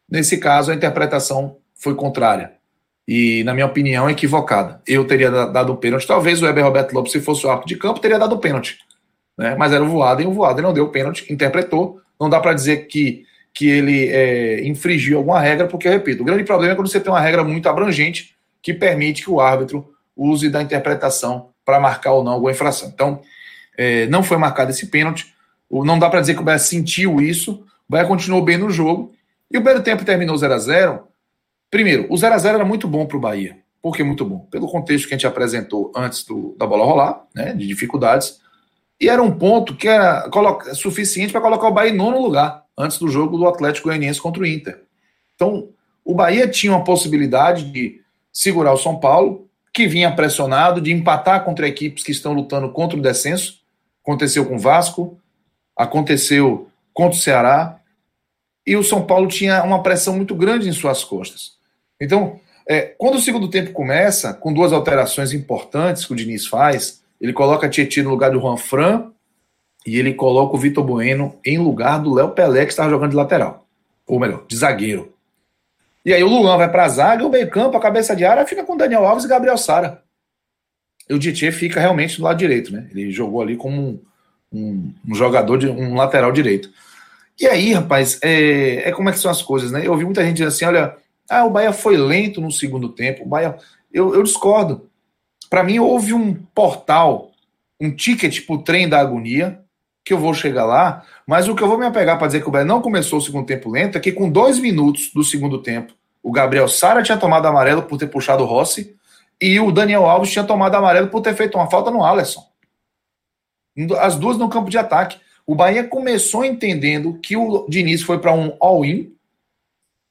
Nesse 0.10 0.38
caso, 0.38 0.72
a 0.72 0.76
interpretação 0.76 1.58
foi 1.76 1.96
contrária. 1.96 2.54
E, 3.08 3.44
na 3.44 3.54
minha 3.54 3.66
opinião, 3.66 4.10
equivocada. 4.10 4.82
Eu 4.88 5.06
teria 5.06 5.30
dado 5.30 5.74
o 5.74 5.78
pênalti. 5.78 6.08
Talvez 6.08 6.42
o 6.42 6.46
Weber 6.46 6.64
Roberto 6.64 6.94
Lopes, 6.94 7.12
se 7.12 7.20
fosse 7.20 7.46
o 7.46 7.50
árbitro 7.50 7.70
de 7.70 7.78
campo, 7.78 8.00
teria 8.00 8.20
dado 8.20 8.36
o 8.36 8.40
pênalti. 8.40 8.78
Né? 9.38 9.56
Mas 9.56 9.74
era 9.74 9.84
o 9.84 9.88
voado 9.88 10.22
e 10.22 10.26
o 10.26 10.32
voado 10.32 10.62
não 10.62 10.72
deu 10.72 10.88
pênalti, 10.90 11.32
interpretou. 11.34 12.00
Não 12.20 12.30
dá 12.30 12.40
para 12.40 12.54
dizer 12.54 12.88
que 12.88 13.26
que 13.53 13.70
ele 13.70 14.08
é, 14.08 14.65
infringiu 14.65 15.17
alguma 15.17 15.39
regra, 15.39 15.67
porque, 15.67 15.89
repito, 15.89 16.22
o 16.22 16.25
grande 16.25 16.43
problema 16.43 16.74
é 16.74 16.75
quando 16.75 16.89
você 16.89 17.00
tem 17.00 17.12
uma 17.12 17.20
regra 17.20 17.43
muito 17.43 17.67
abrangente 17.67 18.36
que 18.62 18.74
permite 18.74 19.24
que 19.24 19.29
o 19.29 19.41
árbitro 19.41 19.93
use 20.15 20.50
da 20.50 20.62
interpretação 20.62 21.50
para 21.65 21.79
marcar 21.79 22.13
ou 22.13 22.24
não 22.24 22.34
alguma 22.34 22.51
infração. 22.51 22.89
Então, 22.93 23.22
é, 23.77 24.05
não 24.08 24.24
foi 24.24 24.38
marcado 24.38 24.72
esse 24.72 24.88
pênalti, 24.88 25.34
não 25.70 25.98
dá 25.98 26.10
para 26.10 26.22
dizer 26.22 26.36
que 26.36 26.41
o 26.41 26.43
Bahia 26.43 26.60
sentiu 26.60 27.22
isso, 27.22 27.63
o 27.88 27.91
Bahia 27.91 28.05
continuou 28.05 28.43
bem 28.43 28.58
no 28.58 28.70
jogo, 28.70 29.13
e 29.50 29.58
o 29.58 29.62
primeiro 29.62 29.84
tempo 29.84 30.05
terminou 30.05 30.38
0 30.38 30.53
a 30.53 30.58
0 30.58 31.08
Primeiro, 31.70 32.05
o 32.10 32.17
0 32.17 32.36
a 32.36 32.38
0 32.38 32.55
era 32.55 32.65
muito 32.65 32.86
bom 32.86 33.05
para 33.05 33.15
o 33.15 33.20
Bahia. 33.20 33.58
Por 33.81 33.96
que 33.96 34.03
muito 34.03 34.25
bom? 34.25 34.39
Pelo 34.51 34.67
contexto 34.67 35.08
que 35.08 35.13
a 35.13 35.17
gente 35.17 35.25
apresentou 35.25 35.89
antes 35.96 36.25
do, 36.25 36.53
da 36.60 36.67
bola 36.67 36.84
rolar, 36.84 37.24
né, 37.34 37.53
de 37.53 37.65
dificuldades, 37.65 38.39
e 39.00 39.10
era 39.10 39.24
um 39.24 39.31
ponto 39.31 39.75
que 39.75 39.88
era 39.88 40.29
suficiente 40.75 41.31
para 41.31 41.41
colocar 41.41 41.67
o 41.67 41.74
Bahia 41.74 41.91
em 41.91 41.96
nono 41.96 42.22
lugar 42.22 42.61
antes 42.78 42.98
do 42.98 43.08
jogo 43.08 43.38
do 43.38 43.48
Atlético 43.48 43.88
Goianiense 43.88 44.22
contra 44.22 44.42
o 44.42 44.46
Inter. 44.46 44.82
Então, 45.36 45.70
o 46.04 46.13
Bahia 46.13 46.48
tinha 46.48 46.74
uma 46.74 46.84
possibilidade 46.84 47.72
de 47.72 48.01
segurar 48.32 48.74
o 48.74 48.78
São 48.78 49.00
Paulo, 49.00 49.48
que 49.74 49.88
vinha 49.88 50.12
pressionado, 50.12 50.82
de 50.82 50.92
empatar 50.92 51.44
contra 51.46 51.68
equipes 51.68 52.04
que 52.04 52.12
estão 52.12 52.34
lutando 52.34 52.70
contra 52.72 52.98
o 52.98 53.01
descenso. 53.01 53.62
Aconteceu 54.04 54.46
com 54.46 54.56
o 54.56 54.60
Vasco, 54.60 55.18
aconteceu 55.75 56.70
contra 56.94 57.18
o 57.18 57.22
Ceará, 57.22 57.80
e 58.66 58.75
o 58.75 58.84
São 58.84 59.06
Paulo 59.06 59.28
tinha 59.28 59.63
uma 59.63 59.82
pressão 59.82 60.16
muito 60.16 60.36
grande 60.36 60.68
em 60.68 60.74
suas 60.74 61.04
costas. 61.04 61.54
Então, 62.00 62.40
é, 62.68 62.82
quando 62.82 63.16
o 63.16 63.22
segundo 63.22 63.50
tempo 63.50 63.72
começa, 63.72 64.34
com 64.34 64.54
duas 64.54 64.72
alterações 64.72 65.34
importantes 65.34 66.06
que 66.06 66.13
o 66.13 66.16
Diniz 66.16 66.46
faz, 66.48 67.01
ele 67.20 67.34
coloca 67.34 67.70
Tietchan 67.70 68.04
no 68.04 68.10
lugar 68.12 68.32
do 68.32 68.40
Juan 68.40 68.58
Fran 68.58 69.11
e 69.86 69.98
ele 69.98 70.14
coloca 70.14 70.56
o 70.56 70.60
Vitor 70.60 70.84
Bueno 70.84 71.36
em 71.46 71.58
lugar 71.58 72.00
do 72.00 72.14
Léo 72.14 72.30
Pelé, 72.30 72.66
que 72.66 72.72
estava 72.72 72.90
jogando 72.90 73.12
de 73.12 73.16
lateral. 73.16 73.66
Ou 74.08 74.20
melhor, 74.20 74.44
de 74.48 74.56
zagueiro. 74.56 75.14
E 76.04 76.14
aí 76.14 76.24
o 76.24 76.28
Luan 76.28 76.58
vai 76.58 76.70
para 76.70 76.86
a 76.86 76.90
zaga, 76.90 77.26
o 77.26 77.30
meio-campo, 77.30 77.78
a 77.78 77.82
cabeça 77.82 78.16
de 78.16 78.26
área, 78.26 78.46
fica 78.46 78.64
com 78.64 78.78
Daniel 78.78 79.06
Alves 79.06 79.26
e 79.26 79.28
Gabriel 79.28 79.58
Sara. 79.58 80.02
E 81.10 81.14
o 81.14 81.20
Tietchan 81.20 81.52
fica 81.52 81.80
realmente 81.80 82.18
do 82.18 82.24
lado 82.24 82.38
direito, 82.38 82.72
né? 82.72 82.88
Ele 82.92 83.12
jogou 83.12 83.42
ali 83.42 83.56
como 83.56 83.82
um, 83.82 84.00
um, 84.52 84.94
um 85.08 85.16
jogador, 85.16 85.58
de 85.58 85.68
um 85.68 85.96
lateral 85.96 86.32
direito. 86.32 86.72
E 87.40 87.48
aí, 87.48 87.74
rapaz, 87.74 88.20
é, 88.22 88.90
é, 88.90 88.92
como 88.92 89.10
é 89.10 89.12
que 89.12 89.20
são 89.20 89.32
as 89.32 89.42
coisas, 89.42 89.72
né? 89.72 89.86
Eu 89.86 89.92
ouvi 89.92 90.06
muita 90.06 90.24
gente 90.24 90.34
dizendo 90.34 90.50
assim: 90.50 90.66
olha, 90.66 90.96
ah, 91.30 91.46
o 91.46 91.50
Bahia 91.50 91.74
foi 91.74 91.98
lento 91.98 92.42
no 92.42 92.52
segundo 92.52 92.90
tempo. 92.90 93.24
O 93.24 93.28
Bahia. 93.28 93.56
Eu, 93.92 94.14
eu 94.16 94.24
discordo. 94.24 94.90
Para 95.50 95.64
mim, 95.64 95.80
houve 95.80 96.14
um 96.14 96.34
portal, 96.34 97.32
um 97.80 97.94
ticket 97.94 98.46
pro 98.46 98.64
trem 98.64 98.88
da 98.88 99.00
agonia, 99.00 99.61
que 100.03 100.13
eu 100.13 100.17
vou 100.17 100.34
chegar 100.34 100.65
lá, 100.65 101.03
mas 101.27 101.48
o 101.48 101.55
que 101.55 101.62
eu 101.62 101.67
vou 101.67 101.77
me 101.77 101.86
apegar 101.86 102.17
para 102.17 102.27
dizer 102.27 102.41
que 102.41 102.48
o 102.48 102.51
Bahia 102.51 102.65
não 102.65 102.81
começou 102.81 103.20
o 103.20 103.22
segundo 103.22 103.46
tempo 103.46 103.70
lento 103.70 103.98
é 103.98 104.01
que 104.01 104.12
com 104.12 104.29
dois 104.29 104.58
minutos 104.60 105.12
do 105.13 105.24
segundo 105.24 105.62
tempo, 105.62 105.93
o 106.24 106.31
Gabriel 106.31 106.67
Sara 106.67 107.03
tinha 107.03 107.17
tomado 107.17 107.48
amarelo 107.48 107.84
por 107.84 107.98
ter 107.98 108.08
puxado 108.08 108.43
o 108.43 108.48
Rossi 108.48 108.96
e 109.39 109.60
o 109.60 109.72
Daniel 109.72 110.05
Alves 110.05 110.31
tinha 110.31 110.43
tomado 110.43 110.75
amarelo 110.75 111.08
por 111.08 111.22
ter 111.22 111.36
feito 111.36 111.55
uma 111.58 111.70
falta 111.70 111.89
no 111.89 112.03
Alisson. 112.03 112.43
As 114.00 114.15
duas 114.15 114.38
no 114.38 114.50
campo 114.50 114.70
de 114.70 114.77
ataque. 114.77 115.20
O 115.46 115.55
Bahia 115.55 115.84
começou 115.84 116.46
entendendo 116.46 117.20
que 117.20 117.36
o 117.36 117.65
Diniz 117.67 118.03
foi 118.03 118.20
para 118.20 118.34
um 118.34 118.55
all-in 118.60 119.15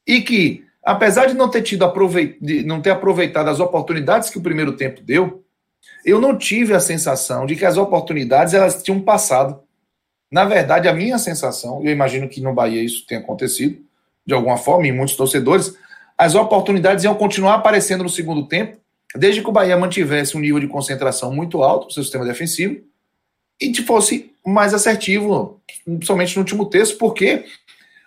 e 0.06 0.20
que, 0.20 0.64
apesar 0.82 1.26
de 1.26 1.34
não 1.34 1.48
ter 1.48 1.62
tido 1.62 1.84
aproveit... 1.84 2.38
não 2.64 2.80
ter 2.80 2.90
aproveitado 2.90 3.48
as 3.48 3.60
oportunidades 3.60 4.30
que 4.30 4.38
o 4.38 4.42
primeiro 4.42 4.76
tempo 4.76 5.00
deu, 5.02 5.44
eu 6.04 6.20
não 6.20 6.36
tive 6.36 6.74
a 6.74 6.80
sensação 6.80 7.46
de 7.46 7.54
que 7.54 7.64
as 7.64 7.76
oportunidades 7.76 8.54
elas 8.54 8.82
tinham 8.82 9.00
passado. 9.00 9.60
Na 10.30 10.44
verdade, 10.44 10.88
a 10.88 10.92
minha 10.92 11.18
sensação, 11.18 11.84
eu 11.84 11.90
imagino 11.90 12.28
que 12.28 12.40
no 12.40 12.54
Bahia 12.54 12.82
isso 12.82 13.04
tenha 13.06 13.20
acontecido, 13.20 13.78
de 14.24 14.32
alguma 14.32 14.56
forma, 14.56 14.86
em 14.86 14.92
muitos 14.92 15.16
torcedores, 15.16 15.74
as 16.16 16.34
oportunidades 16.34 17.04
iam 17.04 17.14
continuar 17.14 17.54
aparecendo 17.54 18.04
no 18.04 18.08
segundo 18.08 18.46
tempo, 18.46 18.76
desde 19.16 19.42
que 19.42 19.48
o 19.48 19.52
Bahia 19.52 19.76
mantivesse 19.76 20.36
um 20.36 20.40
nível 20.40 20.60
de 20.60 20.68
concentração 20.68 21.34
muito 21.34 21.62
alto 21.62 21.86
no 21.86 21.90
seu 21.90 22.02
sistema 22.02 22.24
defensivo 22.24 22.80
e 23.60 23.74
fosse 23.82 24.32
mais 24.46 24.72
assertivo, 24.72 25.60
principalmente 25.84 26.36
no 26.36 26.42
último 26.42 26.66
terço, 26.66 26.96
porque 26.96 27.44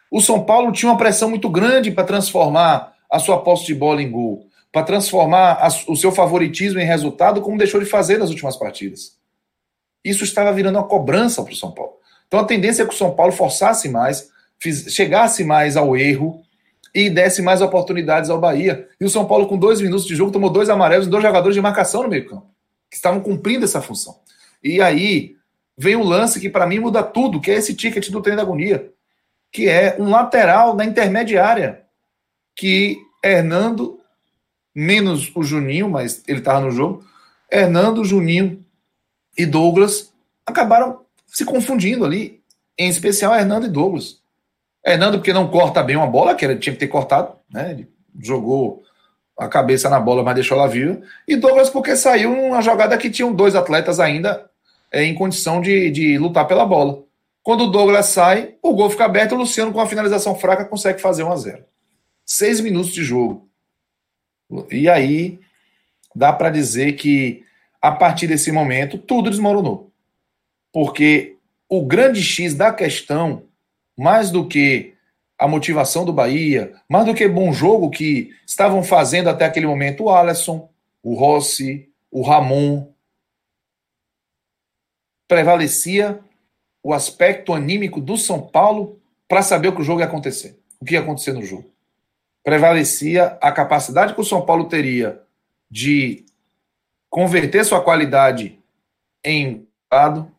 o 0.10 0.22
São 0.22 0.44
Paulo 0.44 0.72
tinha 0.72 0.92
uma 0.92 0.98
pressão 0.98 1.30
muito 1.30 1.50
grande 1.50 1.92
para 1.92 2.06
transformar 2.06 2.94
a 3.12 3.20
sua 3.20 3.42
posse 3.42 3.65
de 3.65 3.75
bola 3.75 4.01
em 4.01 4.10
gol, 4.10 4.48
para 4.72 4.84
transformar 4.84 5.53
a, 5.53 5.68
o 5.88 5.96
seu 5.96 6.12
favoritismo 6.12 6.80
em 6.80 6.86
resultado, 6.86 7.42
como 7.42 7.58
deixou 7.58 7.80
de 7.80 7.86
fazer 7.86 8.18
nas 8.18 8.30
últimas 8.30 8.56
partidas. 8.56 9.18
Isso 10.03 10.24
estava 10.24 10.53
virando 10.53 10.77
uma 10.77 10.88
cobrança 10.88 11.44
para 11.44 11.53
o 11.53 11.56
São 11.56 11.72
Paulo. 11.72 12.02
Então 12.33 12.41
a 12.41 12.47
tendência 12.47 12.81
é 12.81 12.87
que 12.87 12.93
o 12.95 12.97
São 12.97 13.11
Paulo 13.11 13.31
forçasse 13.31 13.87
mais, 13.87 14.31
chegasse 14.89 15.43
mais 15.43 15.77
ao 15.77 15.95
erro 15.95 16.41
e 16.91 17.07
desse 17.07 17.43
mais 17.43 17.61
oportunidades 17.61 18.27
ao 18.27 18.39
Bahia. 18.39 18.89
E 18.99 19.05
o 19.05 19.09
São 19.09 19.27
Paulo, 19.27 19.45
com 19.45 19.55
dois 19.55 19.79
minutos 19.79 20.03
de 20.03 20.15
jogo, 20.15 20.31
tomou 20.31 20.49
dois 20.49 20.67
amarelos 20.67 21.05
e 21.05 21.11
dois 21.11 21.21
jogadores 21.21 21.53
de 21.53 21.61
marcação 21.61 22.01
no 22.01 22.09
meio-campo, 22.09 22.47
que 22.89 22.95
estavam 22.95 23.19
cumprindo 23.19 23.65
essa 23.65 23.83
função. 23.83 24.19
E 24.63 24.81
aí 24.81 25.35
vem 25.77 25.95
um 25.95 26.01
lance 26.01 26.39
que, 26.39 26.49
para 26.49 26.65
mim, 26.65 26.79
muda 26.79 27.03
tudo, 27.03 27.39
que 27.39 27.51
é 27.51 27.53
esse 27.53 27.75
ticket 27.75 28.09
do 28.09 28.19
trem 28.19 28.35
da 28.35 28.41
agonia, 28.41 28.91
que 29.51 29.69
é 29.69 29.95
um 29.99 30.09
lateral 30.09 30.75
na 30.75 30.85
intermediária, 30.85 31.83
que 32.55 32.97
Hernando, 33.23 33.99
menos 34.73 35.31
o 35.35 35.43
Juninho, 35.43 35.87
mas 35.87 36.23
ele 36.27 36.39
estava 36.39 36.61
no 36.61 36.71
jogo, 36.71 37.05
Hernando, 37.51 38.03
Juninho 38.03 38.65
e 39.37 39.45
Douglas 39.45 40.11
acabaram 40.47 41.02
se 41.33 41.43
confundindo 41.43 42.05
ali, 42.05 42.41
em 42.77 42.87
especial 42.87 43.35
Hernando 43.35 43.65
e 43.65 43.69
Douglas. 43.69 44.21
Hernando, 44.85 45.15
porque 45.15 45.33
não 45.33 45.49
corta 45.49 45.81
bem 45.81 45.95
uma 45.95 46.05
bola, 46.05 46.35
que 46.35 46.45
ele 46.45 46.57
tinha 46.57 46.73
que 46.73 46.79
ter 46.79 46.87
cortado, 46.87 47.33
né? 47.51 47.71
Ele 47.71 47.89
jogou 48.21 48.83
a 49.37 49.47
cabeça 49.47 49.89
na 49.89 49.99
bola, 49.99 50.21
mas 50.21 50.35
deixou 50.35 50.57
ela 50.57 50.67
viva. 50.67 51.01
E 51.27 51.35
Douglas, 51.35 51.71
porque 51.71 51.95
saiu 51.95 52.31
uma 52.31 52.61
jogada 52.61 52.97
que 52.97 53.09
tinham 53.09 53.33
dois 53.33 53.55
atletas 53.55 53.99
ainda 53.99 54.47
é, 54.91 55.03
em 55.03 55.15
condição 55.15 55.59
de, 55.59 55.89
de 55.89 56.17
lutar 56.19 56.47
pela 56.47 56.65
bola. 56.65 57.03
Quando 57.41 57.65
o 57.65 57.71
Douglas 57.71 58.07
sai, 58.07 58.55
o 58.61 58.73
gol 58.73 58.89
fica 58.89 59.05
aberto, 59.05 59.33
o 59.33 59.37
Luciano, 59.37 59.73
com 59.73 59.81
a 59.81 59.87
finalização 59.87 60.35
fraca, 60.35 60.65
consegue 60.65 61.01
fazer 61.01 61.23
1 61.23 61.31
a 61.31 61.35
0 61.35 61.63
Seis 62.25 62.59
minutos 62.59 62.93
de 62.93 63.03
jogo. 63.03 63.49
E 64.71 64.87
aí, 64.87 65.39
dá 66.15 66.31
para 66.31 66.49
dizer 66.49 66.93
que, 66.93 67.43
a 67.81 67.91
partir 67.91 68.27
desse 68.27 68.51
momento, 68.51 68.97
tudo 68.97 69.29
desmoronou. 69.29 69.92
Porque 70.74 71.38
o 71.70 71.86
grande 71.86 72.22
X 72.22 72.56
da 72.56 72.74
questão, 72.74 73.44
mais 73.96 74.32
do 74.32 74.48
que 74.48 74.96
a 75.38 75.48
motivação 75.48 76.03
do 76.03 76.12
Bahia, 76.12 76.74
mais 76.89 77.06
do 77.06 77.13
que 77.13 77.27
bom 77.27 77.53
jogo 77.53 77.89
que 77.89 78.32
estavam 78.46 78.84
fazendo 78.84 79.30
até 79.30 79.46
aquele 79.46 79.68
momento 79.68 80.06
o 80.06 80.10
Alisson, 80.10 80.70
o 81.01 81.13
Rossi, 81.13 81.89
o 82.12 82.22
Ramon, 82.22 82.92
prevalecia 85.27 86.20
o 86.82 86.94
aspecto 86.94 87.53
anímico 87.53 88.01
do 88.01 88.18
São 88.18 88.42
Paulo 88.42 89.00
para 89.27 89.42
saber 89.42 89.70
o 89.70 89.75
que 89.75 89.82
o 89.82 89.86
jogo 89.86 90.01
ia 90.01 90.06
acontecer, 90.06 90.60
o 90.80 90.86
que 90.86 90.94
ia 90.94 91.00
acontecer 91.00 91.34
no 91.34 91.44
jogo. 91.44 91.72
prevalecia 92.44 93.38
a 93.42 93.51
capacidade 93.51 94.13
que 94.13 94.20
o 94.22 94.25
São 94.25 94.46
Paulo 94.46 94.65
teria 94.65 95.22
de 95.72 96.25
converter 97.10 97.63
sua 97.63 97.82
qualidade 97.82 98.60
em 99.24 99.65
dado 99.89 100.30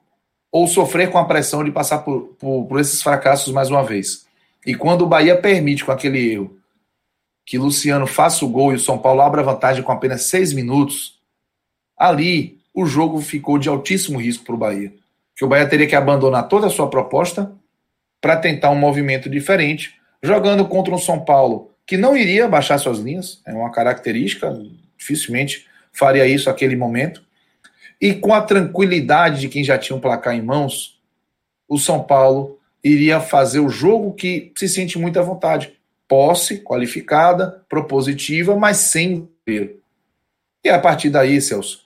ou 0.54 0.68
sofrer 0.68 1.10
com 1.10 1.18
a 1.18 1.24
pressão 1.24 1.64
de 1.64 1.72
passar 1.72 1.98
por, 1.98 2.36
por, 2.38 2.66
por, 2.66 2.78
esses 2.78 3.02
fracassos 3.02 3.52
mais 3.52 3.72
uma 3.72 3.82
vez. 3.82 4.24
E 4.64 4.72
quando 4.72 5.02
o 5.02 5.06
Bahia 5.06 5.36
permite 5.36 5.84
com 5.84 5.90
aquele 5.90 6.30
erro 6.30 6.56
que 7.44 7.58
Luciano 7.58 8.06
faça 8.06 8.44
o 8.44 8.48
gol 8.48 8.70
e 8.70 8.76
o 8.76 8.78
São 8.78 8.96
Paulo 8.96 9.20
abra 9.20 9.42
vantagem 9.42 9.82
com 9.82 9.90
apenas 9.90 10.26
seis 10.26 10.52
minutos, 10.52 11.18
ali 11.98 12.60
o 12.72 12.86
jogo 12.86 13.20
ficou 13.20 13.58
de 13.58 13.68
altíssimo 13.68 14.20
risco 14.20 14.44
para 14.44 14.54
o 14.54 14.58
Bahia. 14.58 14.94
Que 15.34 15.44
o 15.44 15.48
Bahia 15.48 15.68
teria 15.68 15.88
que 15.88 15.96
abandonar 15.96 16.46
toda 16.46 16.68
a 16.68 16.70
sua 16.70 16.88
proposta 16.88 17.50
para 18.20 18.36
tentar 18.36 18.70
um 18.70 18.78
movimento 18.78 19.28
diferente, 19.28 19.96
jogando 20.22 20.64
contra 20.68 20.94
um 20.94 20.98
São 20.98 21.18
Paulo 21.18 21.72
que 21.84 21.96
não 21.96 22.16
iria 22.16 22.46
baixar 22.46 22.78
suas 22.78 23.00
linhas, 23.00 23.42
é 23.44 23.52
uma 23.52 23.72
característica, 23.72 24.56
dificilmente 24.96 25.66
faria 25.92 26.24
isso 26.28 26.48
naquele 26.48 26.76
momento. 26.76 27.24
E 28.00 28.14
com 28.14 28.34
a 28.34 28.42
tranquilidade 28.42 29.40
de 29.40 29.48
quem 29.48 29.64
já 29.64 29.78
tinha 29.78 29.96
um 29.96 30.00
placar 30.00 30.34
em 30.34 30.42
mãos, 30.42 31.00
o 31.68 31.78
São 31.78 32.02
Paulo 32.02 32.58
iria 32.82 33.20
fazer 33.20 33.60
o 33.60 33.68
jogo 33.68 34.12
que 34.12 34.52
se 34.56 34.68
sente 34.68 34.98
muito 34.98 35.18
à 35.18 35.22
vontade. 35.22 35.72
Posse, 36.06 36.58
qualificada, 36.58 37.64
propositiva, 37.68 38.54
mas 38.56 38.76
sem 38.76 39.28
ver. 39.46 39.80
E 40.62 40.68
a 40.68 40.78
partir 40.78 41.10
daí, 41.10 41.40
Celso, 41.40 41.82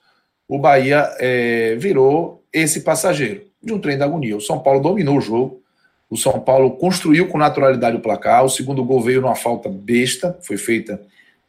o 0.49 0.59
Bahia 0.59 1.09
é, 1.19 1.77
virou 1.77 2.43
esse 2.53 2.81
passageiro 2.81 3.43
de 3.63 3.73
um 3.73 3.79
trem 3.79 3.99
da 3.99 4.05
agonia. 4.05 4.37
O 4.37 4.41
São 4.41 4.59
Paulo 4.59 4.81
dominou 4.81 5.19
o 5.19 5.21
jogo, 5.21 5.63
o 6.11 6.17
São 6.17 6.41
Paulo 6.41 6.73
construiu 6.73 7.29
com 7.29 7.39
naturalidade 7.39 7.97
o 7.97 8.01
placar. 8.01 8.45
O 8.45 8.49
segundo 8.49 8.85
gol 8.85 9.01
veio 9.01 9.21
numa 9.21 9.35
falta 9.35 9.69
besta, 9.69 10.39
foi 10.41 10.57
feita 10.57 11.01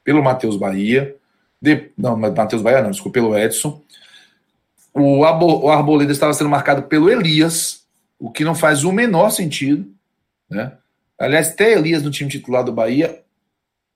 pelo 0.03 0.23
Matheus 0.23 0.57
Bahia. 0.57 1.15
De, 1.61 1.91
não, 1.97 2.17
Matheus 2.17 2.61
Bahia 2.61 2.81
não, 2.81 2.91
desculpa, 2.91 3.19
pelo 3.19 3.37
Edson. 3.37 3.81
O, 4.93 5.24
Arboleda 5.24 6.12
estava 6.12 6.34
sendo 6.34 6.50
marcado 6.50 6.84
pelo 6.84 7.10
Elias, 7.10 7.88
o 8.17 8.31
que 8.31 8.43
não 8.43 8.55
faz 8.55 8.84
o 8.84 8.91
menor 8.91 9.29
sentido. 9.29 9.89
Né? 10.50 10.74
Aliás, 11.17 11.53
ter 11.53 11.77
Elias 11.77 12.03
no 12.03 12.12
time 12.12 12.29
titular 12.29 12.63
do 12.63 12.74
Bahia 12.74 13.24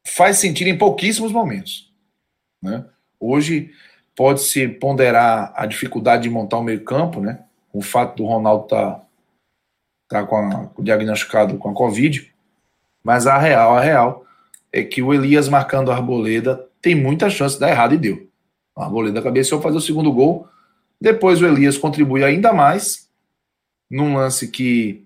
faz 0.05 0.37
sentido 0.37 0.67
em 0.67 0.77
pouquíssimos 0.77 1.31
momentos. 1.31 1.91
Né? 2.61 2.85
Hoje 3.19 3.71
pode-se 4.15 4.67
ponderar 4.67 5.51
a 5.55 5.65
dificuldade 5.65 6.23
de 6.23 6.29
montar 6.29 6.57
o 6.57 6.63
meio-campo, 6.63 7.19
né? 7.19 7.39
o 7.71 7.81
fato 7.81 8.17
do 8.17 8.25
Ronaldo 8.25 8.65
estar 8.65 8.91
tá 10.07 10.21
tá 10.21 10.25
com 10.25 10.83
diagnosticado 10.83 11.57
com 11.57 11.69
a 11.69 11.73
Covid, 11.73 12.31
mas 13.03 13.25
a 13.25 13.37
real, 13.37 13.75
a 13.75 13.81
real, 13.81 14.25
é 14.71 14.83
que 14.83 15.01
o 15.01 15.13
Elias 15.13 15.49
marcando 15.49 15.91
a 15.91 15.95
Arboleda 15.95 16.67
tem 16.81 16.95
muita 16.95 17.29
chance 17.29 17.55
de 17.55 17.61
dar 17.61 17.69
errado 17.69 17.95
e 17.95 17.97
deu. 17.97 18.27
A 18.75 18.85
Arboleda 18.85 19.21
cabeceou 19.21 19.61
fazer 19.61 19.77
o 19.77 19.81
segundo 19.81 20.11
gol, 20.11 20.47
depois 21.03 21.41
o 21.41 21.45
Elias 21.45 21.77
contribui 21.77 22.23
ainda 22.23 22.53
mais, 22.53 23.09
num 23.91 24.15
lance 24.15 24.47
que 24.47 25.03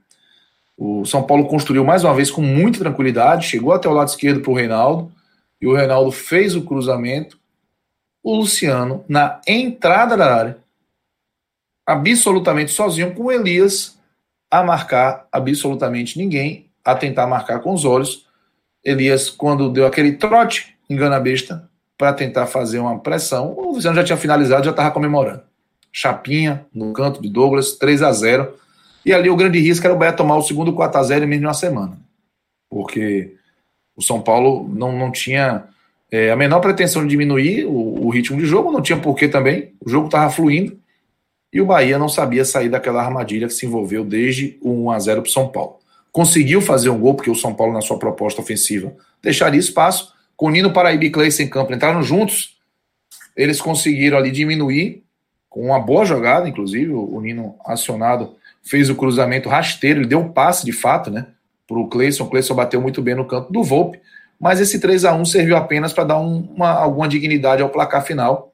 o 0.77 1.03
São 1.05 1.23
Paulo 1.23 1.47
construiu 1.47 1.83
mais 1.83 2.03
uma 2.03 2.13
vez 2.13 2.29
com 2.29 2.39
muita 2.39 2.77
tranquilidade, 2.77 3.47
chegou 3.47 3.73
até 3.73 3.89
o 3.89 3.93
lado 3.93 4.07
esquerdo 4.07 4.41
para 4.41 4.51
o 4.51 4.53
Reinaldo, 4.53 5.11
e 5.59 5.65
o 5.65 5.75
Reinaldo 5.75 6.11
fez 6.11 6.55
o 6.55 6.61
cruzamento. 6.61 7.39
O 8.21 8.35
Luciano, 8.35 9.03
na 9.09 9.41
entrada 9.47 10.15
da 10.15 10.35
área, 10.35 10.57
absolutamente 11.83 12.69
sozinho, 12.69 13.15
com 13.15 13.23
o 13.23 13.31
Elias 13.31 13.97
a 14.51 14.61
marcar 14.61 15.27
absolutamente 15.31 16.19
ninguém, 16.19 16.69
a 16.85 16.93
tentar 16.93 17.25
marcar 17.25 17.59
com 17.59 17.73
os 17.73 17.85
olhos. 17.85 18.27
Elias, 18.83 19.31
quando 19.31 19.67
deu 19.67 19.87
aquele 19.87 20.11
trote, 20.11 20.77
engana 20.87 21.15
a 21.15 21.19
besta, 21.19 21.67
para 21.97 22.13
tentar 22.13 22.45
fazer 22.45 22.77
uma 22.77 22.99
pressão, 22.99 23.55
o 23.57 23.73
Luciano 23.73 23.97
já 23.97 24.03
tinha 24.03 24.17
finalizado, 24.17 24.63
já 24.63 24.69
estava 24.69 24.91
comemorando. 24.91 25.46
Chapinha, 25.91 26.65
no 26.73 26.93
canto 26.93 27.21
de 27.21 27.29
Douglas, 27.29 27.73
3 27.73 28.01
a 28.03 28.11
0 28.11 28.53
E 29.05 29.13
ali 29.13 29.29
o 29.29 29.35
grande 29.35 29.59
risco 29.59 29.85
era 29.85 29.95
o 29.95 29.97
Bahia 29.97 30.13
tomar 30.13 30.37
o 30.37 30.43
segundo 30.43 30.73
4 30.73 30.99
a 30.99 31.03
0 31.03 31.25
em 31.25 31.27
menos 31.27 31.41
de 31.41 31.47
uma 31.47 31.53
semana. 31.53 31.97
Porque 32.69 33.35
o 33.95 34.01
São 34.01 34.21
Paulo 34.21 34.67
não, 34.67 34.97
não 34.97 35.11
tinha 35.11 35.65
é, 36.11 36.31
a 36.31 36.35
menor 36.35 36.59
pretensão 36.59 37.03
de 37.03 37.09
diminuir 37.09 37.65
o, 37.65 38.05
o 38.05 38.09
ritmo 38.09 38.37
de 38.37 38.45
jogo, 38.45 38.71
não 38.71 38.81
tinha 38.81 38.99
porquê 38.99 39.27
também. 39.27 39.73
O 39.83 39.89
jogo 39.89 40.07
estava 40.07 40.29
fluindo. 40.29 40.79
E 41.51 41.61
o 41.61 41.65
Bahia 41.65 41.97
não 41.97 42.09
sabia 42.09 42.45
sair 42.45 42.69
daquela 42.69 43.03
armadilha 43.03 43.47
que 43.47 43.53
se 43.53 43.65
envolveu 43.65 44.03
desde 44.03 44.57
o 44.61 44.85
1 44.85 44.91
a 44.91 44.99
0 44.99 45.21
para 45.21 45.29
o 45.29 45.31
São 45.31 45.47
Paulo. 45.47 45.77
Conseguiu 46.11 46.61
fazer 46.61 46.89
um 46.89 46.99
gol, 46.99 47.15
porque 47.15 47.29
o 47.29 47.35
São 47.35 47.53
Paulo, 47.53 47.73
na 47.73 47.81
sua 47.81 47.97
proposta 47.97 48.41
ofensiva, 48.41 48.93
deixaria 49.21 49.59
espaço. 49.59 50.13
Com 50.35 50.49
Nino 50.49 50.71
Paraíba 50.71 51.05
e 51.05 51.09
Cleiton 51.09 51.43
em 51.43 51.49
campo 51.49 51.73
entraram 51.73 52.03
juntos. 52.03 52.57
Eles 53.35 53.61
conseguiram 53.61 54.17
ali 54.17 54.31
diminuir, 54.31 55.03
com 55.49 55.65
uma 55.65 55.79
boa 55.79 56.05
jogada, 56.05 56.47
inclusive. 56.47 56.91
O 56.91 57.19
Nino 57.21 57.55
acionado 57.65 58.35
fez 58.63 58.89
o 58.89 58.95
cruzamento 58.95 59.49
rasteiro, 59.49 60.01
ele 60.01 60.07
deu 60.07 60.19
um 60.19 60.31
passe 60.31 60.65
de 60.65 60.71
fato, 60.71 61.09
né? 61.09 61.27
Para 61.67 61.77
o 61.77 61.87
Cleison. 61.87 62.25
O 62.25 62.29
Cleison 62.29 62.55
bateu 62.55 62.81
muito 62.81 63.01
bem 63.01 63.15
no 63.15 63.25
canto 63.25 63.51
do 63.51 63.63
Volpe. 63.63 63.99
Mas 64.39 64.59
esse 64.59 64.79
3 64.79 65.05
a 65.05 65.15
1 65.15 65.25
serviu 65.25 65.57
apenas 65.57 65.93
para 65.93 66.03
dar 66.03 66.19
um, 66.19 66.41
uma, 66.55 66.71
alguma 66.71 67.07
dignidade 67.07 67.61
ao 67.61 67.69
placar 67.69 68.05
final. 68.05 68.53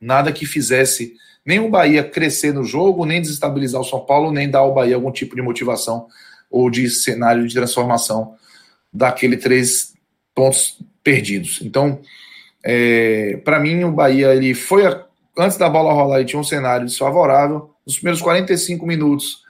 Nada 0.00 0.30
que 0.30 0.44
fizesse 0.44 1.14
nem 1.44 1.60
o 1.60 1.70
Bahia 1.70 2.02
crescer 2.02 2.52
no 2.52 2.64
jogo, 2.64 3.06
nem 3.06 3.20
desestabilizar 3.20 3.80
o 3.80 3.84
São 3.84 4.00
Paulo, 4.00 4.32
nem 4.32 4.50
dar 4.50 4.58
ao 4.58 4.74
Bahia 4.74 4.96
algum 4.96 5.12
tipo 5.12 5.36
de 5.36 5.42
motivação 5.42 6.06
ou 6.50 6.68
de 6.68 6.90
cenário 6.90 7.46
de 7.46 7.54
transformação 7.54 8.34
daquele 8.92 9.36
três 9.36 9.94
pontos 10.34 10.78
perdidos. 11.02 11.60
Então, 11.62 12.00
é, 12.64 13.40
para 13.44 13.60
mim, 13.60 13.84
o 13.84 13.92
Bahia 13.92 14.34
ele 14.34 14.54
foi 14.54 14.84
antes 15.38 15.56
da 15.56 15.68
bola 15.68 15.92
rolar, 15.92 16.18
ele 16.18 16.24
tinha 16.26 16.40
um 16.40 16.44
cenário 16.44 16.86
desfavorável. 16.86 17.70
Nos 17.86 17.96
primeiros 17.96 18.20
45 18.20 18.86
minutos, 18.86 19.42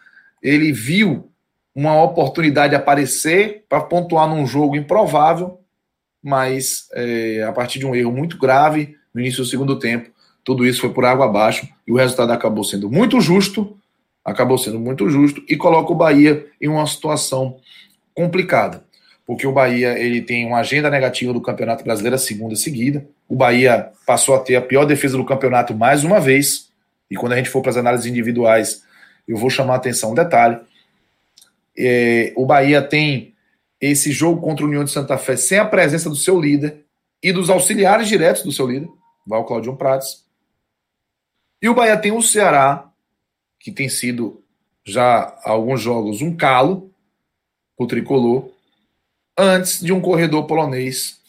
ele 0.43 0.73
viu 0.73 1.31
uma 1.75 2.03
oportunidade 2.03 2.75
aparecer 2.75 3.65
para 3.69 3.83
pontuar 3.83 4.29
num 4.29 4.47
jogo 4.47 4.77
improvável, 4.77 5.61
mas 6.23 6.89
é, 6.95 7.45
a 7.47 7.53
partir 7.53 7.79
de 7.79 7.87
um 7.87 7.95
erro 7.95 8.11
muito 8.11 8.39
grave 8.39 8.97
no 9.15 9.21
início 9.21 9.43
do 9.43 9.49
segundo 9.49 9.79
tempo, 9.79 10.11
tudo 10.43 10.65
isso 10.65 10.81
foi 10.81 10.91
por 10.91 11.05
água 11.05 11.27
abaixo 11.27 11.69
e 11.87 11.93
o 11.93 11.97
resultado 11.97 12.33
acabou 12.33 12.65
sendo 12.65 12.91
muito 12.91 13.21
justo, 13.21 13.77
acabou 14.25 14.57
sendo 14.57 14.79
muito 14.79 15.09
justo 15.11 15.43
e 15.49 15.57
coloca 15.57 15.93
o 15.93 15.97
Bahia 15.97 16.47
em 16.61 16.69
uma 16.69 16.87
situação 16.87 17.59
complicada, 18.15 18.83
porque 19.27 19.47
o 19.47 19.53
Bahia 19.53 19.99
ele 19.99 20.23
tem 20.23 20.47
uma 20.47 20.59
agenda 20.59 20.89
negativa 20.89 21.33
do 21.33 21.41
Campeonato 21.41 21.83
Brasileiro 21.83 22.17
segunda 22.17 22.55
seguida. 22.55 23.05
O 23.29 23.35
Bahia 23.35 23.91
passou 24.07 24.37
a 24.37 24.39
ter 24.39 24.55
a 24.55 24.63
pior 24.63 24.85
defesa 24.85 25.17
do 25.17 25.25
campeonato 25.25 25.75
mais 25.75 26.05
uma 26.05 26.21
vez. 26.21 26.71
E 27.11 27.17
quando 27.17 27.33
a 27.33 27.37
gente 27.37 27.51
for 27.51 27.61
para 27.61 27.71
as 27.71 27.77
análises 27.77 28.07
individuais, 28.07 28.85
eu 29.27 29.37
vou 29.37 29.51
chamar 29.51 29.75
a 29.75 29.77
atenção 29.77 30.13
um 30.13 30.15
detalhe. 30.15 30.61
É, 31.77 32.33
o 32.37 32.47
Bahia 32.47 32.81
tem 32.81 33.35
esse 33.81 34.13
jogo 34.13 34.41
contra 34.41 34.65
o 34.65 34.69
União 34.69 34.85
de 34.85 34.93
Santa 34.93 35.19
Fé 35.19 35.37
sem 35.37 35.59
a 35.59 35.65
presença 35.65 36.09
do 36.09 36.17
seu 36.17 36.41
líder 36.41 36.85
e 37.21 37.33
dos 37.33 37.51
auxiliares 37.51 38.09
diretos 38.09 38.43
do 38.43 38.53
seu 38.53 38.67
líder, 38.69 38.89
Val 39.27 39.45
Claudio 39.45 39.75
Prates. 39.75 40.25
E 41.61 41.69
o 41.69 41.75
Bahia 41.75 41.97
tem 41.97 42.13
o 42.13 42.23
Ceará, 42.23 42.89
que 43.59 43.73
tem 43.73 43.89
sido 43.89 44.41
já 44.85 45.37
alguns 45.45 45.81
jogos 45.81 46.23
um 46.23 46.35
calo 46.37 46.91
o 47.77 47.87
tricolor, 47.87 48.49
antes 49.37 49.81
de 49.81 49.93
um 49.93 50.01
corredor 50.01 50.47
polonês 50.47 51.21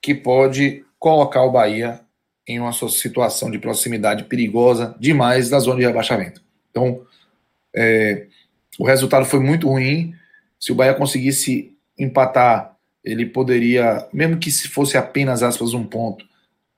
que 0.00 0.14
pode 0.14 0.84
colocar 0.98 1.42
o 1.42 1.50
Bahia 1.50 2.00
em 2.46 2.60
uma 2.60 2.72
situação 2.72 3.50
de 3.50 3.58
proximidade 3.58 4.24
perigosa 4.24 4.94
demais 4.98 5.48
da 5.50 5.58
zona 5.58 5.80
de 5.80 5.86
rebaixamento. 5.86 6.40
Então, 6.70 7.02
é, 7.74 8.26
o 8.78 8.86
resultado 8.86 9.24
foi 9.24 9.40
muito 9.40 9.68
ruim. 9.68 10.14
Se 10.58 10.72
o 10.72 10.74
Bahia 10.74 10.94
conseguisse 10.94 11.76
empatar, 11.98 12.76
ele 13.02 13.26
poderia, 13.26 14.06
mesmo 14.12 14.38
que 14.38 14.50
se 14.50 14.68
fosse 14.68 14.96
apenas 14.96 15.42
aspas 15.42 15.74
um 15.74 15.84
ponto, 15.84 16.24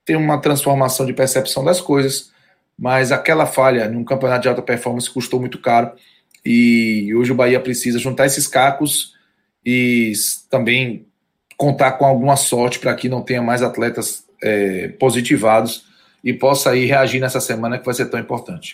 ter 0.05 0.17
uma 0.17 0.41
transformação 0.41 1.05
de 1.05 1.13
percepção 1.13 1.65
das 1.65 1.81
coisas 1.81 2.33
mas 2.79 3.11
aquela 3.11 3.45
falha 3.45 3.89
num 3.89 4.05
campeonato 4.05 4.43
de 4.43 4.49
alta 4.49 4.63
performance 4.63 5.11
custou 5.11 5.41
muito 5.41 5.59
caro 5.59 5.91
e 6.45 7.13
hoje 7.15 7.33
o 7.33 7.35
Bahia 7.35 7.59
precisa 7.59 7.99
juntar 7.99 8.27
esses 8.27 8.47
cacos 8.47 9.17
e 9.71 10.13
também 10.49 11.05
contar 11.55 11.93
com 11.93 12.07
alguma 12.07 12.37
sorte 12.37 12.79
para 12.79 12.95
que 12.95 13.07
não 13.07 13.21
tenha 13.21 13.43
mais 13.43 13.61
atletas 13.61 14.25
é, 14.43 14.89
positivados 14.99 15.85
e 16.25 16.33
possa 16.33 16.71
aí 16.71 16.87
reagir 16.87 17.21
nessa 17.21 17.39
semana 17.39 17.79
que 17.79 17.85
vai 17.85 17.93
ser 17.93 18.07
tão 18.07 18.19
importante. 18.19 18.73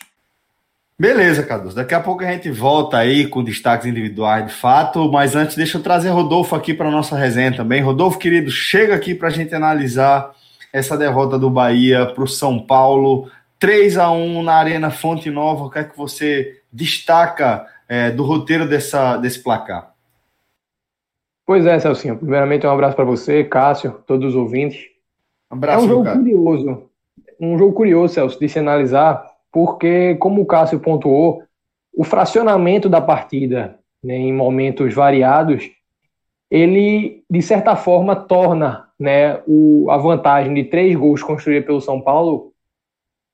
Beleza, 0.96 1.42
Cadu. 1.42 1.74
Daqui 1.74 1.94
a 1.94 2.00
pouco 2.00 2.22
a 2.22 2.30
gente 2.30 2.48
volta 2.48 2.96
aí 2.96 3.26
com 3.26 3.42
destaques 3.42 3.88
individuais 3.88 4.46
de 4.46 4.52
fato, 4.52 5.10
mas 5.10 5.34
antes 5.34 5.56
deixa 5.56 5.78
eu 5.78 5.82
trazer 5.82 6.10
Rodolfo 6.10 6.54
aqui 6.54 6.72
para 6.72 6.88
nossa 6.92 7.16
resenha 7.16 7.56
também. 7.56 7.82
Rodolfo, 7.82 8.16
querido, 8.16 8.48
chega 8.48 8.94
aqui 8.94 9.16
para 9.16 9.26
a 9.26 9.32
gente 9.32 9.52
analisar 9.52 10.30
essa 10.72 10.96
derrota 10.96 11.36
do 11.36 11.50
Bahia 11.50 12.06
para 12.06 12.22
o 12.22 12.28
São 12.28 12.60
Paulo 12.60 13.28
3 13.58 13.98
a 13.98 14.12
1 14.12 14.44
na 14.44 14.54
Arena 14.54 14.92
Fonte 14.92 15.28
Nova, 15.28 15.64
o 15.64 15.70
que 15.70 15.80
é 15.80 15.84
que 15.84 15.96
você 15.96 16.60
destaca 16.72 17.66
é, 17.88 18.12
do 18.12 18.22
roteiro 18.22 18.68
dessa, 18.68 19.16
desse 19.16 19.42
placar? 19.42 19.93
Pois 21.46 21.66
é, 21.66 21.78
Celcinho. 21.78 22.16
Primeiramente, 22.16 22.66
um 22.66 22.70
abraço 22.70 22.96
para 22.96 23.04
você, 23.04 23.44
Cássio, 23.44 24.00
todos 24.06 24.30
os 24.30 24.34
ouvintes. 24.34 24.86
Um 25.50 25.56
abraço, 25.56 25.82
é 25.82 25.84
um 25.84 25.88
jogo 25.88 26.04
cara. 26.04 26.18
curioso. 26.18 26.82
Um 27.40 27.58
jogo 27.58 27.72
curioso, 27.74 28.14
Celso, 28.14 28.40
de 28.40 28.48
se 28.48 28.58
analisar, 28.58 29.26
porque, 29.52 30.14
como 30.16 30.40
o 30.40 30.46
Cássio 30.46 30.80
pontuou, 30.80 31.42
o 31.96 32.02
fracionamento 32.02 32.88
da 32.88 33.00
partida 33.00 33.78
né, 34.02 34.16
em 34.16 34.32
momentos 34.32 34.94
variados, 34.94 35.70
ele, 36.50 37.22
de 37.30 37.42
certa 37.42 37.76
forma, 37.76 38.16
torna 38.16 38.88
né, 38.98 39.42
o, 39.46 39.90
a 39.90 39.96
vantagem 39.96 40.54
de 40.54 40.64
três 40.64 40.96
gols 40.96 41.22
construída 41.22 41.66
pelo 41.66 41.80
São 41.80 42.00
Paulo 42.00 42.52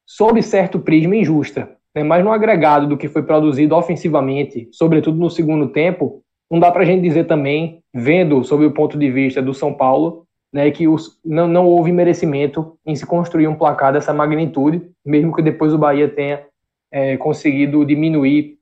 sob 0.05 0.43
certo 0.43 0.81
prisma 0.81 1.17
injusta. 1.17 1.77
Né, 1.95 2.03
mas 2.03 2.25
no 2.25 2.33
agregado 2.33 2.87
do 2.87 2.97
que 2.97 3.09
foi 3.09 3.23
produzido 3.23 3.77
ofensivamente, 3.77 4.69
sobretudo 4.73 5.19
no 5.19 5.31
segundo 5.31 5.69
tempo, 5.69 6.23
não 6.51 6.59
dá 6.59 6.73
para 6.73 6.83
a 6.83 6.85
gente 6.85 7.03
dizer 7.03 7.25
também, 7.25 7.83
vendo 7.95 8.43
sob 8.43 8.65
o 8.67 8.73
ponto 8.75 8.99
de 8.99 9.11
vista 9.11 9.41
do 9.41 9.55
São 9.55 9.73
Paulo, 9.73 10.27
né, 10.53 10.71
que 10.71 10.89
os, 10.89 11.19
não, 11.25 11.47
não 11.47 11.67
houve 11.67 11.93
merecimento 11.93 12.77
em 12.85 12.97
se 12.97 13.07
construir 13.07 13.47
um 13.47 13.55
placar 13.55 13.93
dessa 13.93 14.13
magnitude, 14.13 14.91
mesmo 15.05 15.35
que 15.35 15.43
depois 15.43 15.73
o 15.73 15.79
Bahia 15.79 16.09
tenha 16.09 16.45
é, 16.91 17.17
conseguido 17.17 17.85
diminuir, 17.85 18.59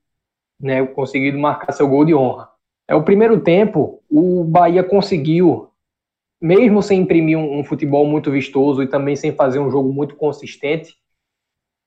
né, 0.61 0.85
conseguido 0.87 1.39
marcar 1.39 1.73
seu 1.73 1.89
gol 1.89 2.05
de 2.05 2.15
honra. 2.15 2.51
É 2.87 2.95
o 2.95 3.03
primeiro 3.03 3.41
tempo, 3.41 4.03
o 4.11 4.45
Bahia 4.45 4.85
conseguiu, 4.85 5.71
mesmo 6.41 6.83
sem 6.83 7.01
imprimir 7.01 7.39
um, 7.39 7.61
um 7.61 7.65
futebol 7.65 8.07
muito 8.07 8.31
vistoso 8.31 8.83
e 8.83 8.87
também 8.87 9.17
sem 9.17 9.33
fazer 9.33 9.59
um 9.59 9.71
jogo 9.71 9.93
muito 9.93 10.15
consistente, 10.15 10.95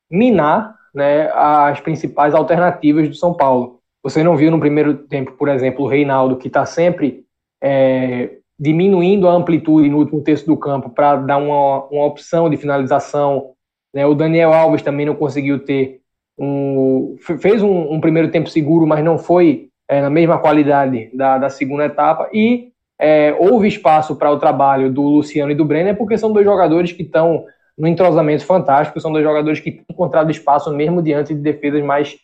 minar 0.10 0.76
né, 0.94 1.30
as 1.32 1.80
principais 1.80 2.34
alternativas 2.34 3.08
do 3.08 3.16
São 3.16 3.34
Paulo. 3.36 3.81
Você 4.04 4.24
não 4.24 4.36
viu 4.36 4.50
no 4.50 4.60
primeiro 4.60 4.96
tempo, 4.96 5.34
por 5.34 5.48
exemplo, 5.50 5.86
o 5.86 5.88
Reinaldo, 5.88 6.38
que 6.38 6.48
está 6.48 6.66
sempre 6.66 7.24
é, 7.62 8.38
diminuindo 8.60 9.28
a 9.28 9.34
amplitude 9.34 9.90
no 9.90 9.98
último 9.98 10.22
terço 10.22 10.46
do 10.46 10.58
campo 10.58 10.90
para 10.90 11.16
dar 11.18 11.38
uma, 11.38 11.86
uma 11.86 12.06
opção 12.06 12.50
de 12.50 12.58
finalização. 12.58 13.54
Né? 13.94 14.06
O 14.06 14.16
Daniel 14.16 14.54
Alves 14.54 14.82
também 14.82 15.06
não 15.06 15.16
conseguiu 15.16 15.64
ter 15.64 16.02
um. 16.38 17.16
fez 17.40 17.62
um, 17.62 17.94
um 17.94 18.02
primeiro 18.02 18.32
tempo 18.32 18.50
seguro, 18.50 18.88
mas 18.88 19.04
não 19.04 19.18
foi 19.18 19.70
é, 19.88 20.02
na 20.02 20.10
mesma 20.10 20.38
qualidade 20.40 21.10
da, 21.14 21.38
da 21.38 21.50
segunda 21.50 21.86
etapa. 21.86 22.30
E 22.34 22.72
é, 23.00 23.36
houve 23.40 23.68
espaço 23.68 24.16
para 24.16 24.32
o 24.32 24.40
trabalho 24.40 24.92
do 24.92 25.02
Luciano 25.02 25.52
e 25.52 25.56
do 25.56 25.66
Brenner, 25.66 25.98
porque 25.98 26.18
são 26.18 26.32
dois 26.32 26.46
jogadores 26.46 26.92
que 26.92 27.02
estão 27.02 27.46
no 27.78 27.88
entrosamento 27.88 28.46
fantástico, 28.46 29.00
são 29.00 29.12
dois 29.12 29.24
jogadores 29.24 29.60
que 29.60 29.72
têm 29.72 29.86
encontrado 29.90 30.30
espaço 30.30 30.72
mesmo 30.72 31.02
diante 31.02 31.34
de 31.34 31.42
defesas 31.42 31.84
mais 31.84 32.16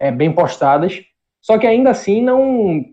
é, 0.00 0.10
bem 0.10 0.32
postadas. 0.32 1.02
Só 1.44 1.58
que 1.58 1.66
ainda 1.66 1.90
assim 1.90 2.22
não, 2.22 2.86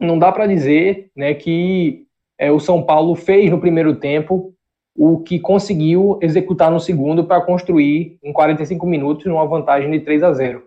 não 0.00 0.18
dá 0.18 0.32
para 0.32 0.48
dizer 0.48 1.12
né, 1.14 1.32
que 1.32 2.04
é, 2.36 2.50
o 2.50 2.58
São 2.58 2.82
Paulo 2.82 3.14
fez 3.14 3.48
no 3.48 3.60
primeiro 3.60 3.94
tempo 3.94 4.52
o 4.96 5.20
que 5.20 5.38
conseguiu 5.38 6.18
executar 6.20 6.72
no 6.72 6.80
segundo 6.80 7.24
para 7.24 7.40
construir 7.40 8.18
em 8.20 8.32
45 8.32 8.84
minutos 8.84 9.26
uma 9.26 9.46
vantagem 9.46 9.88
de 9.92 10.00
3 10.00 10.24
a 10.24 10.32
0. 10.32 10.64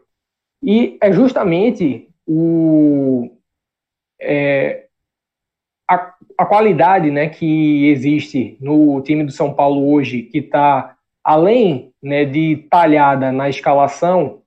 E 0.64 0.98
é 1.02 1.12
justamente 1.12 2.08
o, 2.26 3.30
é, 4.22 4.86
a, 5.86 6.14
a, 6.38 6.46
qualidade 6.46 7.12
né, 7.12 7.28
que 7.28 7.90
existe 7.90 8.58
no 8.62 9.02
time 9.02 9.26
do 9.26 9.34
São 9.34 9.54
Paulo 9.54 9.92
hoje, 9.92 10.22
que 10.22 10.38
está 10.38 10.96
além 11.22 11.92
né, 12.02 12.24
de 12.24 12.66
talhada 12.70 13.34
na 13.34 13.50
escalação, 13.50 14.44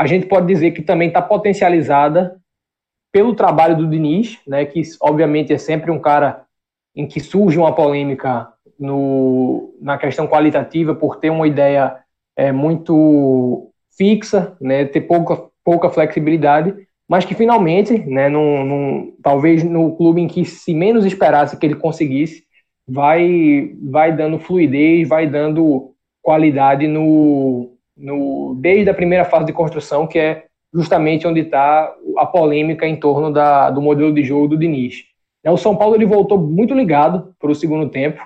a 0.00 0.06
gente 0.06 0.24
pode 0.24 0.46
dizer 0.46 0.70
que 0.70 0.80
também 0.80 1.08
está 1.08 1.20
potencializada 1.20 2.40
pelo 3.12 3.34
trabalho 3.34 3.76
do 3.76 3.86
Diniz, 3.86 4.38
né, 4.46 4.64
que 4.64 4.80
obviamente 4.98 5.52
é 5.52 5.58
sempre 5.58 5.90
um 5.90 5.98
cara 5.98 6.46
em 6.96 7.06
que 7.06 7.20
surge 7.20 7.58
uma 7.58 7.74
polêmica 7.74 8.48
no, 8.78 9.74
na 9.78 9.98
questão 9.98 10.26
qualitativa 10.26 10.94
por 10.94 11.16
ter 11.16 11.28
uma 11.28 11.46
ideia 11.46 11.98
é, 12.34 12.50
muito 12.50 13.70
fixa, 13.94 14.56
né, 14.58 14.86
ter 14.86 15.02
pouca, 15.02 15.50
pouca 15.62 15.90
flexibilidade, 15.90 16.74
mas 17.06 17.26
que 17.26 17.34
finalmente, 17.34 17.98
né, 17.98 18.30
num, 18.30 18.64
num, 18.64 19.16
talvez 19.22 19.62
no 19.62 19.94
clube 19.96 20.22
em 20.22 20.28
que 20.28 20.46
se 20.46 20.72
menos 20.72 21.04
esperasse 21.04 21.58
que 21.58 21.66
ele 21.66 21.74
conseguisse, 21.74 22.42
vai, 22.88 23.74
vai 23.82 24.16
dando 24.16 24.38
fluidez, 24.38 25.06
vai 25.06 25.26
dando 25.26 25.92
qualidade 26.22 26.88
no, 26.88 27.69
no, 28.00 28.56
desde 28.58 28.90
a 28.90 28.94
primeira 28.94 29.24
fase 29.24 29.44
de 29.44 29.52
construção, 29.52 30.06
que 30.06 30.18
é 30.18 30.46
justamente 30.72 31.26
onde 31.26 31.40
está 31.40 31.94
a 32.16 32.26
polêmica 32.26 32.86
em 32.86 32.96
torno 32.96 33.32
da, 33.32 33.70
do 33.70 33.82
modelo 33.82 34.12
de 34.12 34.24
jogo 34.24 34.48
do 34.48 34.58
Diniz. 34.58 35.04
O 35.46 35.56
São 35.56 35.76
Paulo 35.76 35.94
ele 35.94 36.06
voltou 36.06 36.38
muito 36.38 36.74
ligado 36.74 37.34
para 37.38 37.50
o 37.50 37.54
segundo 37.54 37.88
tempo. 37.88 38.20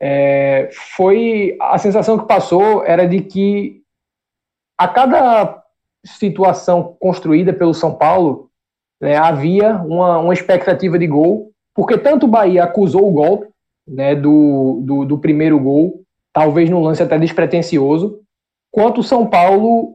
É, 0.00 0.68
foi 0.96 1.56
a 1.60 1.78
sensação 1.78 2.18
que 2.18 2.26
passou 2.26 2.84
era 2.84 3.06
de 3.06 3.20
que 3.20 3.82
a 4.78 4.86
cada 4.86 5.62
situação 6.04 6.96
construída 7.00 7.52
pelo 7.52 7.74
São 7.74 7.94
Paulo 7.94 8.50
né, 9.00 9.16
havia 9.16 9.76
uma, 9.76 10.18
uma 10.18 10.34
expectativa 10.34 10.98
de 10.98 11.06
gol, 11.06 11.50
porque 11.74 11.98
tanto 11.98 12.26
o 12.26 12.28
Bahia 12.28 12.64
acusou 12.64 13.08
o 13.08 13.12
golpe 13.12 13.48
né, 13.86 14.14
do, 14.14 14.80
do, 14.82 15.04
do 15.04 15.18
primeiro 15.18 15.58
gol, 15.58 16.02
talvez 16.32 16.70
num 16.70 16.82
lance 16.82 17.02
até 17.02 17.18
despretensioso, 17.18 18.20
quanto 18.76 19.00
o 19.00 19.02
São 19.02 19.26
Paulo 19.26 19.94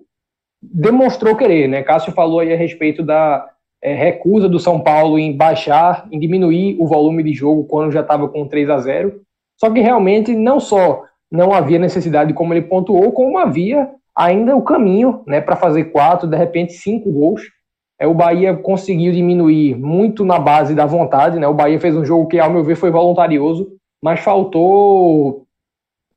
demonstrou 0.60 1.36
querer, 1.36 1.68
né? 1.68 1.84
Cássio 1.84 2.12
falou 2.14 2.40
aí 2.40 2.52
a 2.52 2.58
respeito 2.58 3.04
da 3.04 3.48
é, 3.80 3.94
recusa 3.94 4.50
do 4.50 4.58
São 4.58 4.80
Paulo 4.80 5.20
em 5.20 5.38
baixar, 5.38 6.08
em 6.12 6.18
diminuir 6.18 6.78
o 6.80 6.88
volume 6.88 7.22
de 7.22 7.32
jogo 7.32 7.66
quando 7.66 7.92
já 7.92 8.02
estava 8.02 8.28
com 8.28 8.48
3 8.48 8.72
a 8.72 8.80
0 8.80 9.22
Só 9.56 9.70
que 9.70 9.82
realmente 9.82 10.34
não 10.34 10.60
só 10.60 11.04
não 11.32 11.54
havia 11.54 11.78
necessidade, 11.78 12.34
como 12.34 12.56
ele 12.56 12.64
pontuou, 12.64 13.12
como 13.12 13.38
havia 13.38 13.88
ainda 14.16 14.56
o 14.56 14.64
caminho 14.64 15.22
né, 15.28 15.40
para 15.40 15.56
fazer 15.56 15.86
quatro, 15.86 16.28
de 16.28 16.36
repente 16.36 16.74
cinco 16.74 17.12
gols. 17.12 17.44
É, 18.00 18.08
o 18.08 18.16
Bahia 18.16 18.56
conseguiu 18.56 19.14
diminuir 19.14 19.76
muito 19.76 20.26
na 20.26 20.40
base 20.40 20.74
da 20.74 20.88
vontade. 20.88 21.38
Né? 21.38 21.48
O 21.48 21.54
Bahia 21.54 21.80
fez 21.80 21.96
um 21.96 22.04
jogo 22.04 22.28
que, 22.28 22.40
ao 22.40 22.50
meu 22.50 22.64
ver, 22.64 22.76
foi 22.76 22.90
voluntarioso, 22.90 23.74
mas 24.04 24.22
faltou 24.22 25.46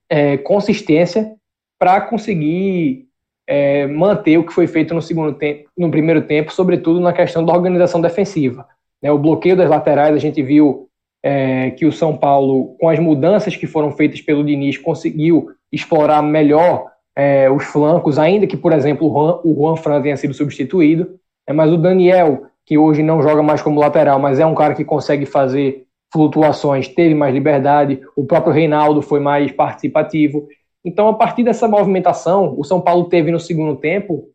é, 0.09 0.39
consistência 0.39 1.35
para 1.79 2.01
conseguir 2.01 3.07
é, 3.47 3.87
manter 3.87 4.39
o 4.39 4.45
que 4.45 4.53
foi 4.53 4.67
feito 4.67 4.95
no 4.95 5.03
segundo 5.03 5.35
tempo, 5.35 5.69
no 5.77 5.91
primeiro 5.91 6.23
tempo, 6.23 6.53
sobretudo 6.53 7.01
na 7.01 7.13
questão 7.13 7.45
da 7.45 7.53
organização 7.53 8.01
defensiva. 8.01 8.67
Né, 9.03 9.11
o 9.11 9.19
bloqueio 9.19 9.57
das 9.57 9.69
laterais, 9.69 10.15
a 10.15 10.19
gente 10.19 10.43
viu 10.43 10.89
é, 11.23 11.71
que 11.71 11.87
o 11.87 11.93
São 11.93 12.17
Paulo, 12.17 12.77
com 12.79 12.89
as 12.89 12.99
mudanças 12.99 13.57
que 13.57 13.67
foram 13.67 13.91
feitas 13.93 14.21
pelo 14.21 14.45
Diniz, 14.45 14.79
conseguiu 14.79 15.51
explorar 15.73 16.23
melhor 16.23 16.91
é, 17.17 17.51
os 17.51 17.65
flancos, 17.65 18.19
ainda 18.19 18.47
que, 18.47 18.57
por 18.57 18.73
exemplo, 18.73 19.09
o 19.09 19.13
Juan, 19.13 19.41
o 19.45 19.55
Juan 19.55 19.77
Fran 19.77 20.03
tenha 20.03 20.17
sido 20.17 20.35
substituído. 20.35 21.19
É, 21.47 21.53
mas 21.53 21.73
o 21.73 21.77
Daniel, 21.77 22.47
que 22.67 22.79
hoje 22.79 23.03
não 23.03 23.23
joga 23.23 23.43
mais 23.43 23.63
como 23.63 23.81
lateral, 23.81 24.19
mas 24.19 24.39
é 24.39 24.47
um 24.47 24.55
cara 24.55 24.75
que 24.75 24.85
consegue 24.85 25.27
fazer 25.27 25.87
flutuações, 26.13 26.89
teve 26.89 27.15
mais 27.15 27.35
liberdade. 27.35 28.01
O 28.17 28.25
próprio 28.25 28.53
Reinaldo 28.53 29.03
foi 29.03 29.21
mais 29.21 29.51
participativo. 29.53 30.47
Então, 30.85 31.09
a 31.09 31.15
partir 31.15 31.43
dessa 31.43 31.67
movimentação, 31.67 32.55
o 32.59 32.65
São 32.65 32.81
Paulo 32.81 33.05
teve 33.05 33.31
no 33.31 33.41
segundo 33.41 33.77
tempo 33.77 34.29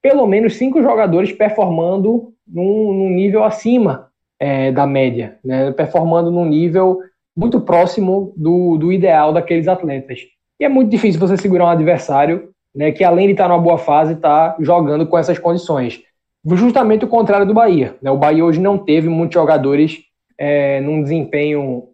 pelo 0.00 0.26
menos 0.26 0.56
cinco 0.56 0.82
jogadores 0.82 1.32
performando 1.32 2.32
num, 2.46 2.92
num 2.92 3.10
nível 3.10 3.44
acima 3.44 4.10
é, 4.40 4.72
da 4.72 4.86
média, 4.86 5.38
né? 5.44 5.70
performando 5.70 6.30
num 6.30 6.44
nível 6.44 6.98
muito 7.36 7.60
próximo 7.60 8.32
do, 8.36 8.76
do 8.76 8.92
ideal 8.92 9.32
daqueles 9.32 9.68
atletas. 9.68 10.20
E 10.58 10.64
é 10.64 10.68
muito 10.68 10.90
difícil 10.90 11.20
você 11.20 11.36
segurar 11.36 11.66
um 11.66 11.68
adversário 11.68 12.50
né, 12.74 12.90
que, 12.90 13.04
além 13.04 13.26
de 13.26 13.32
estar 13.32 13.48
numa 13.48 13.60
boa 13.60 13.78
fase, 13.78 14.14
está 14.14 14.56
jogando 14.58 15.06
com 15.06 15.16
essas 15.16 15.38
condições. 15.38 16.02
Justamente 16.44 17.04
o 17.04 17.08
contrário 17.08 17.46
do 17.46 17.54
Bahia. 17.54 17.96
Né? 18.02 18.10
O 18.10 18.16
Bahia 18.16 18.44
hoje 18.44 18.60
não 18.60 18.76
teve 18.76 19.08
muitos 19.08 19.34
jogadores 19.34 20.00
é, 20.36 20.80
num 20.80 21.02
desempenho 21.02 21.88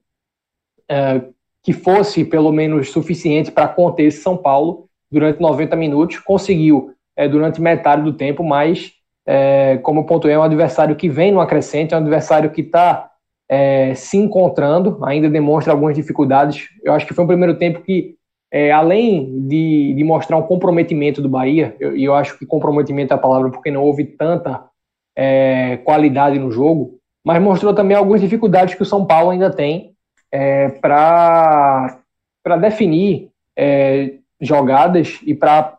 é, 0.88 1.22
que 1.62 1.72
fosse 1.72 2.24
pelo 2.24 2.52
menos 2.52 2.90
suficiente 2.90 3.50
para 3.50 3.68
conter 3.68 4.04
esse 4.04 4.22
São 4.22 4.36
Paulo 4.36 4.88
durante 5.10 5.40
90 5.40 5.76
minutos. 5.76 6.18
Conseguiu 6.18 6.92
é, 7.16 7.28
durante 7.28 7.60
metade 7.60 8.02
do 8.02 8.12
tempo, 8.12 8.44
mas, 8.44 8.92
é, 9.26 9.78
como 9.78 10.06
pontuei, 10.06 10.34
é 10.34 10.38
um 10.38 10.42
adversário 10.42 10.96
que 10.96 11.08
vem 11.08 11.32
no 11.32 11.40
acrescente, 11.40 11.92
é 11.92 11.96
um 11.96 12.00
adversário 12.00 12.50
que 12.50 12.60
está 12.60 13.10
é, 13.48 13.94
se 13.94 14.16
encontrando, 14.16 14.98
ainda 15.02 15.28
demonstra 15.28 15.72
algumas 15.72 15.94
dificuldades. 15.94 16.68
Eu 16.82 16.92
acho 16.92 17.06
que 17.06 17.14
foi 17.14 17.24
um 17.24 17.28
primeiro 17.28 17.56
tempo 17.56 17.80
que, 17.80 18.14
é, 18.52 18.70
além 18.70 19.46
de, 19.48 19.94
de, 19.94 20.04
mostrar 20.04 20.36
um 20.36 20.42
comprometimento 20.42 21.20
do 21.20 21.28
Bahia, 21.28 21.74
e 21.80 21.82
eu, 21.82 21.96
eu, 21.96 22.14
acho 22.14 22.38
que 22.38 22.46
comprometimento 22.46 23.12
é 23.12 23.16
a 23.16 23.20
palavra 23.20 23.50
porque 23.50 23.70
não 23.70 23.82
houve 23.82 24.04
tanta 24.04 24.64
é, 25.16 25.78
qualidade 25.78 26.38
no 26.38 26.52
jogo, 26.52 26.98
mas 27.24 27.42
mostrou 27.42 27.74
também 27.74 27.96
algumas 27.96 28.20
dificuldades 28.20 28.74
que 28.74 28.82
o 28.82 28.86
São 28.86 29.04
Paulo 29.04 29.30
ainda 29.30 29.50
tem 29.50 29.94
é, 30.30 30.68
para 30.68 32.00
definir 32.60 33.30
é, 33.56 34.14
jogadas 34.40 35.20
e 35.24 35.34
para 35.34 35.78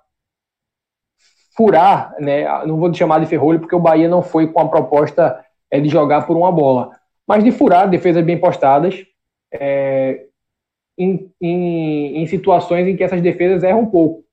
furar, 1.56 2.16
né, 2.20 2.46
não 2.66 2.78
vou 2.78 2.94
chamar 2.94 3.20
de 3.20 3.26
ferrolho 3.26 3.60
porque 3.60 3.76
o 3.76 3.80
Bahia 3.80 4.08
não 4.08 4.22
foi 4.22 4.48
com 4.48 4.62
a 4.62 4.68
proposta 4.70 5.44
é, 5.70 5.80
de 5.80 5.90
jogar 5.90 6.26
por 6.26 6.38
uma 6.38 6.52
bola, 6.52 6.92
mas 7.28 7.44
de 7.44 7.52
furar 7.52 7.90
defesas 7.90 8.24
bem 8.24 8.38
postadas 8.38 9.06
é, 9.52 10.26
em, 10.98 11.32
em, 11.42 12.22
em, 12.22 12.28
situações 12.28 12.88
em 12.88 12.96
que 12.96 13.04
essas 13.04 13.22
defesas 13.22 13.64
erram 13.64 13.82
um 13.82 13.86
pouco. 13.86 14.24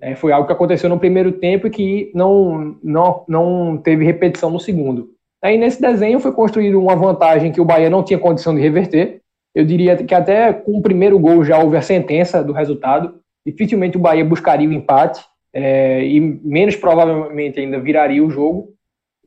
É, 0.00 0.14
foi 0.14 0.32
algo 0.32 0.46
que 0.46 0.52
aconteceu 0.52 0.90
no 0.90 0.98
primeiro 0.98 1.32
tempo 1.32 1.66
e 1.66 1.70
que 1.70 2.10
não, 2.14 2.76
não, 2.82 3.24
não 3.28 3.78
teve 3.78 4.04
repetição 4.04 4.50
no 4.50 4.58
segundo. 4.58 5.14
Aí 5.40 5.56
nesse 5.56 5.80
desenho 5.80 6.20
foi 6.20 6.32
construído 6.32 6.80
uma 6.80 6.96
vantagem 6.96 7.52
que 7.52 7.60
o 7.60 7.64
Bahia 7.64 7.88
não 7.88 8.02
tinha 8.02 8.18
condição 8.18 8.54
de 8.54 8.60
reverter. 8.60 9.21
Eu 9.54 9.64
diria 9.64 9.96
que 9.96 10.14
até 10.14 10.52
com 10.52 10.78
o 10.78 10.82
primeiro 10.82 11.18
gol 11.18 11.44
já 11.44 11.58
houve 11.58 11.76
a 11.76 11.82
sentença 11.82 12.42
do 12.42 12.52
resultado. 12.52 13.20
Dificilmente 13.44 13.96
o 13.96 14.00
Bahia 14.00 14.24
buscaria 14.24 14.68
o 14.68 14.72
empate 14.72 15.22
é, 15.52 16.04
e 16.04 16.20
menos 16.20 16.74
provavelmente 16.76 17.60
ainda 17.60 17.78
viraria 17.78 18.24
o 18.24 18.30
jogo. 18.30 18.68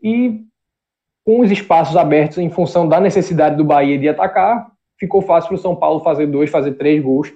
E 0.02 0.42
com 1.26 1.42
os 1.42 1.52
espaços 1.52 1.96
abertos 1.96 2.38
em 2.38 2.50
função 2.50 2.88
da 2.88 3.00
necessidade 3.00 3.56
do 3.56 3.64
Bahia 3.64 3.98
de 3.98 4.10
atacar, 4.10 4.72
ficou 5.00 5.22
fácil 5.22 5.50
para 5.50 5.56
o 5.56 5.62
São 5.62 5.76
Paulo 5.76 6.00
fazer 6.00 6.28
dois, 6.28 6.50
fazer 6.50 6.74
três 6.74 7.04
gols. 7.04 7.32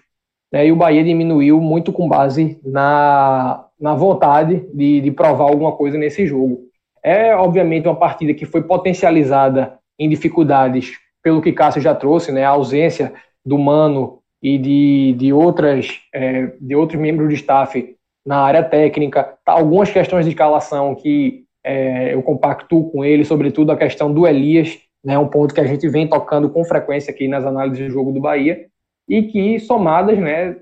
Né, 0.52 0.68
e 0.68 0.72
o 0.72 0.76
Bahia 0.76 1.04
diminuiu 1.04 1.62
muito 1.62 1.92
com 1.94 2.08
base 2.08 2.60
na, 2.64 3.66
na 3.80 3.94
vontade 3.94 4.68
de, 4.74 5.02
de 5.02 5.12
provar 5.12 5.46
alguma 5.46 5.74
coisa 5.74 5.98
nesse 5.98 6.26
jogo. 6.26 6.62
É, 7.04 7.36
obviamente, 7.36 7.88
uma 7.88 7.96
partida 7.96 8.34
que 8.34 8.46
foi 8.46 8.64
potencializada 8.64 9.78
em 9.98 10.10
dificuldades 10.10 10.98
pelo 11.22 11.42
que 11.42 11.52
Cássio 11.52 11.82
já 11.82 11.94
trouxe, 11.94 12.32
né, 12.32 12.44
a 12.44 12.50
ausência 12.50 13.14
do 13.46 13.58
Mano 13.58 14.20
e 14.42 14.58
de, 14.58 15.16
de, 15.18 15.34
outras, 15.34 16.00
é, 16.14 16.54
de 16.60 16.76
outros 16.76 17.00
membros 17.00 17.28
do 17.28 17.34
staff 17.34 17.96
na 18.26 18.38
área 18.38 18.64
técnica, 18.64 19.38
tá, 19.44 19.54
algumas 19.54 19.90
questões 19.90 20.26
de 20.26 20.32
escalação 20.32 20.96
que 20.96 21.44
é, 21.64 22.14
eu 22.14 22.22
compactuo 22.22 22.90
com 22.92 23.04
ele, 23.04 23.26
sobretudo 23.26 23.72
a 23.72 23.78
questão 23.78 24.14
do 24.14 24.28
Elias, 24.28 24.78
né, 25.04 25.18
um 25.18 25.28
ponto 25.28 25.54
que 25.54 25.62
a 25.62 25.66
gente 25.66 25.88
vem 25.88 26.08
tocando 26.08 26.50
com 26.50 26.64
frequência 26.64 27.12
aqui 27.12 27.28
nas 27.28 27.46
análises 27.46 27.88
do 27.88 27.92
jogo 27.92 28.12
do 28.12 28.20
Bahia, 28.20 28.68
e 29.08 29.24
que 29.24 29.60
somadas 29.60 30.18
né, 30.18 30.56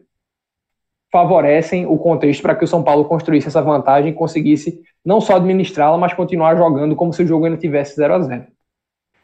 favorecem 1.12 1.86
o 1.86 1.98
contexto 1.98 2.42
para 2.42 2.56
que 2.56 2.64
o 2.64 2.68
São 2.68 2.84
Paulo 2.84 3.06
construísse 3.06 3.48
essa 3.48 3.62
vantagem 3.62 4.12
e 4.12 4.16
conseguisse 4.16 4.82
não 5.04 5.22
só 5.22 5.36
administrá-la, 5.36 5.98
mas 5.98 6.14
continuar 6.14 6.56
jogando 6.56 6.96
como 6.96 7.14
se 7.14 7.24
o 7.24 7.28
jogo 7.28 7.46
ainda 7.46 7.58
tivesse 7.58 7.96
0 7.96 8.14
a 8.14 8.20
0 8.22 8.48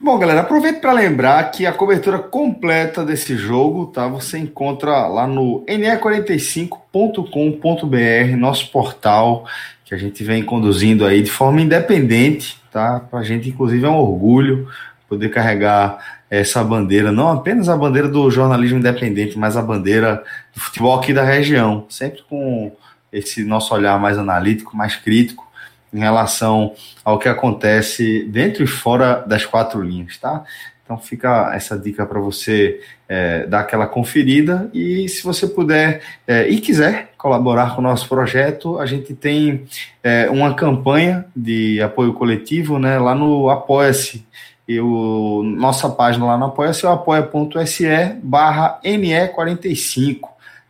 Bom, 0.03 0.19
galera, 0.19 0.41
aproveito 0.41 0.81
para 0.81 0.91
lembrar 0.91 1.49
que 1.49 1.65
a 1.65 1.71
cobertura 1.71 2.19
completa 2.19 3.05
desse 3.05 3.37
jogo, 3.37 3.85
tá? 3.85 4.05
Você 4.09 4.37
encontra 4.37 5.07
lá 5.07 5.25
no 5.25 5.63
ne45.com.br, 5.65 8.37
nosso 8.37 8.69
portal 8.69 9.47
que 9.85 9.95
a 9.95 9.97
gente 9.97 10.21
vem 10.21 10.43
conduzindo 10.43 11.05
aí 11.05 11.21
de 11.21 11.31
forma 11.31 11.61
independente, 11.61 12.61
tá? 12.69 12.99
Para 12.99 13.19
a 13.19 13.23
gente, 13.23 13.47
inclusive, 13.47 13.85
é 13.85 13.89
um 13.89 13.95
orgulho 13.95 14.67
poder 15.07 15.29
carregar 15.29 16.21
essa 16.29 16.61
bandeira, 16.61 17.09
não 17.09 17.29
apenas 17.29 17.69
a 17.69 17.77
bandeira 17.77 18.09
do 18.09 18.29
jornalismo 18.29 18.79
independente, 18.79 19.39
mas 19.39 19.55
a 19.55 19.61
bandeira 19.61 20.21
do 20.53 20.59
futebol 20.59 20.99
aqui 20.99 21.13
da 21.13 21.23
região, 21.23 21.85
sempre 21.87 22.23
com 22.29 22.73
esse 23.09 23.45
nosso 23.45 23.73
olhar 23.73 23.97
mais 23.97 24.17
analítico, 24.17 24.75
mais 24.75 24.97
crítico 24.97 25.47
em 25.93 25.99
relação 25.99 26.73
ao 27.03 27.19
que 27.19 27.29
acontece 27.29 28.23
dentro 28.25 28.63
e 28.63 28.67
fora 28.67 29.23
das 29.27 29.45
quatro 29.45 29.81
linhas, 29.81 30.17
tá? 30.17 30.43
Então 30.83 30.97
fica 30.97 31.51
essa 31.55 31.77
dica 31.77 32.05
para 32.05 32.19
você 32.19 32.81
é, 33.07 33.45
dar 33.45 33.61
aquela 33.61 33.87
conferida 33.87 34.69
e 34.73 35.07
se 35.07 35.23
você 35.23 35.47
puder 35.47 36.01
é, 36.27 36.47
e 36.49 36.59
quiser 36.59 37.11
colaborar 37.17 37.73
com 37.73 37.79
o 37.79 37.83
nosso 37.83 38.07
projeto, 38.09 38.77
a 38.79 38.85
gente 38.85 39.13
tem 39.13 39.65
é, 40.03 40.29
uma 40.29 40.53
campanha 40.53 41.25
de 41.33 41.81
apoio 41.81 42.13
coletivo 42.13 42.77
né, 42.79 42.99
lá 42.99 43.15
no 43.15 43.49
Apoia-se. 43.49 44.25
E 44.67 44.79
o, 44.79 45.41
nossa 45.43 45.89
página 45.89 46.25
lá 46.25 46.37
no 46.37 46.45
Apoia-se 46.45 46.85
é 46.85 46.89
apoia.se 46.89 47.85
barra 48.21 48.79
NE45. 48.83 50.19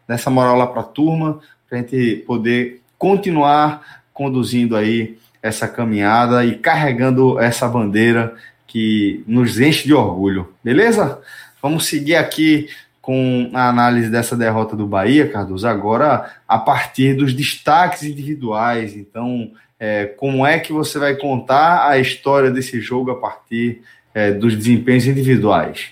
Dessa 0.07 0.29
moral 0.29 0.57
lá 0.57 0.67
para 0.67 0.81
a 0.81 0.86
turma, 0.86 1.39
para 1.67 1.79
a 1.79 1.81
gente 1.81 2.23
poder 2.27 2.81
continuar 2.99 4.02
conduzindo 4.13 4.76
aí 4.76 5.17
essa 5.41 5.67
caminhada 5.67 6.45
e 6.45 6.58
carregando 6.58 7.39
essa 7.39 7.67
bandeira 7.67 8.36
que 8.65 9.23
nos 9.28 9.60
enche 9.60 9.86
de 9.86 9.93
orgulho, 9.93 10.54
beleza? 10.63 11.21
Vamos 11.62 11.86
seguir 11.86 12.15
aqui 12.15 12.69
com 13.02 13.52
a 13.54 13.67
análise 13.67 14.10
dessa 14.10 14.36
derrota 14.36 14.78
do 14.78 14.88
Bahia, 14.88 15.30
Cardoso, 15.30 15.67
agora 15.67 16.34
a 16.47 16.58
partir 16.58 17.13
dos 17.13 17.34
destaques 17.34 18.04
individuais. 18.04 18.95
Então, 18.95 19.52
é, 19.78 20.06
como 20.06 20.45
é 20.45 20.58
que 20.58 20.71
você 20.71 20.97
vai 20.97 21.15
contar 21.15 21.89
a 21.89 21.97
história 21.97 22.49
desse 22.49 22.80
jogo 22.80 23.12
a 23.12 23.19
partir 23.19 23.82
é, 24.13 24.32
dos 24.32 24.56
desempenhos 24.56 25.06
individuais? 25.06 25.89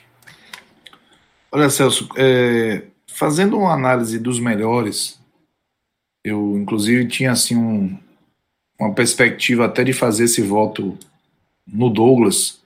Olha, 1.51 1.69
Celso, 1.69 2.07
é, 2.15 2.83
fazendo 3.05 3.57
uma 3.57 3.73
análise 3.73 4.17
dos 4.17 4.39
melhores, 4.39 5.19
eu 6.23 6.57
inclusive 6.57 7.05
tinha 7.07 7.31
assim 7.31 7.57
um, 7.57 7.99
uma 8.81 8.93
perspectiva 8.93 9.65
até 9.65 9.83
de 9.83 9.93
fazer 9.93 10.25
esse 10.25 10.41
voto 10.41 10.97
no 11.67 11.89
Douglas 11.89 12.59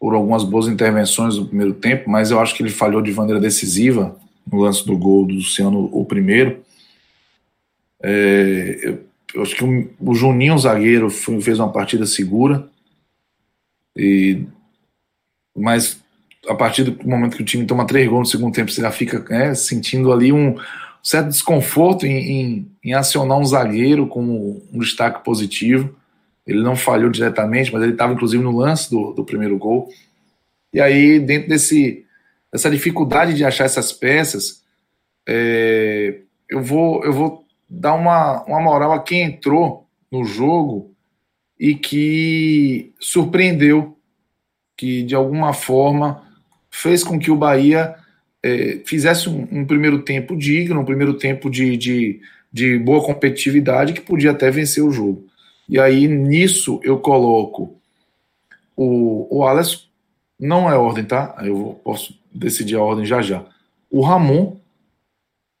por 0.00 0.14
algumas 0.14 0.44
boas 0.44 0.68
intervenções 0.68 1.36
no 1.36 1.46
primeiro 1.46 1.74
tempo, 1.74 2.08
mas 2.08 2.30
eu 2.30 2.40
acho 2.40 2.54
que 2.54 2.62
ele 2.62 2.70
falhou 2.70 3.02
de 3.02 3.12
maneira 3.12 3.40
decisiva 3.40 4.16
no 4.50 4.60
lance 4.60 4.86
do 4.86 4.96
gol 4.96 5.26
do 5.26 5.34
Luciano, 5.34 5.90
o 5.92 6.04
primeiro. 6.04 6.62
É, 8.02 8.78
eu, 8.82 9.04
eu, 9.34 9.42
acho 9.42 9.56
que 9.56 9.64
o, 9.64 9.90
o 10.00 10.14
Juninho, 10.14 10.54
o 10.54 10.58
zagueiro, 10.58 11.10
foi, 11.10 11.40
fez 11.40 11.58
uma 11.58 11.70
partida 11.70 12.06
segura, 12.06 12.68
e, 13.96 14.44
mas 15.54 16.00
a 16.48 16.54
partir 16.54 16.84
do 16.84 17.06
momento 17.06 17.36
que 17.36 17.42
o 17.42 17.46
time 17.46 17.66
toma 17.66 17.86
três 17.86 18.08
gols 18.08 18.28
no 18.28 18.30
segundo 18.30 18.54
tempo, 18.54 18.70
você 18.70 18.80
já 18.80 18.92
fica 18.92 19.18
né, 19.28 19.54
sentindo 19.54 20.12
ali 20.12 20.32
um, 20.32 20.56
certo 21.02 21.28
desconforto 21.28 22.06
em, 22.06 22.16
em, 22.16 22.72
em, 22.84 22.94
acionar 22.94 23.38
um 23.38 23.44
zagueiro 23.44 24.06
como 24.06 24.62
um 24.72 24.78
destaque 24.78 25.24
positivo. 25.24 25.94
Ele 26.46 26.62
não 26.62 26.76
falhou 26.76 27.10
diretamente, 27.10 27.72
mas 27.72 27.82
ele 27.82 27.92
estava 27.92 28.12
inclusive 28.12 28.42
no 28.42 28.56
lance 28.56 28.90
do, 28.90 29.12
do 29.12 29.24
primeiro 29.24 29.56
gol. 29.58 29.88
E 30.72 30.80
aí, 30.80 31.18
dentro 31.18 31.48
desse, 31.48 32.04
dessa 32.52 32.70
dificuldade 32.70 33.34
de 33.34 33.44
achar 33.44 33.64
essas 33.64 33.92
peças, 33.92 34.62
é, 35.26 36.20
eu, 36.48 36.62
vou, 36.62 37.04
eu 37.04 37.12
vou 37.12 37.44
dar 37.68 37.94
uma, 37.94 38.42
uma 38.44 38.60
moral 38.60 38.92
a 38.92 39.02
quem 39.02 39.22
entrou 39.22 39.86
no 40.10 40.24
jogo 40.24 40.94
e 41.58 41.74
que 41.74 42.92
surpreendeu, 42.98 43.98
que 44.76 45.02
de 45.02 45.14
alguma 45.14 45.52
forma 45.52 46.22
fez 46.70 47.02
com 47.02 47.18
que 47.18 47.30
o 47.30 47.36
Bahia 47.36 47.97
é, 48.42 48.80
fizesse 48.86 49.28
um, 49.28 49.46
um, 49.50 49.64
primeiro 49.64 50.02
tempo 50.02 50.36
digno, 50.36 50.80
um 50.80 50.84
primeiro 50.84 51.14
tempo 51.14 51.50
de, 51.50 51.76
de, 51.76 52.20
de 52.52 52.78
boa 52.78 53.04
competitividade 53.04 53.92
que 53.92 54.00
podia 54.00 54.30
até 54.30 54.50
vencer 54.50 54.82
o 54.82 54.92
jogo. 54.92 55.26
E 55.68 55.78
aí 55.78 56.06
nisso 56.08 56.80
eu 56.82 56.98
coloco 56.98 57.76
o, 58.76 59.38
o 59.38 59.46
Alisson, 59.46 59.80
não 60.38 60.70
é 60.70 60.76
ordem, 60.76 61.04
tá? 61.04 61.36
Eu 61.42 61.80
posso 61.82 62.18
decidir 62.32 62.76
a 62.76 62.82
ordem 62.82 63.04
já 63.04 63.20
já. 63.20 63.44
O 63.90 64.00
Ramon 64.00 64.56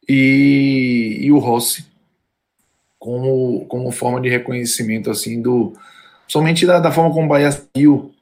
e, 0.08 1.18
e 1.20 1.32
o 1.32 1.38
Rossi 1.38 1.84
como, 2.98 3.64
como 3.66 3.90
forma 3.90 4.20
de 4.20 4.28
reconhecimento 4.28 5.10
assim 5.10 5.40
do 5.40 5.72
somente 6.26 6.66
da, 6.66 6.78
da 6.78 6.92
forma 6.92 7.12
como 7.12 7.26
o 7.26 7.28
Bahia 7.28 7.50
saiu 7.52 8.12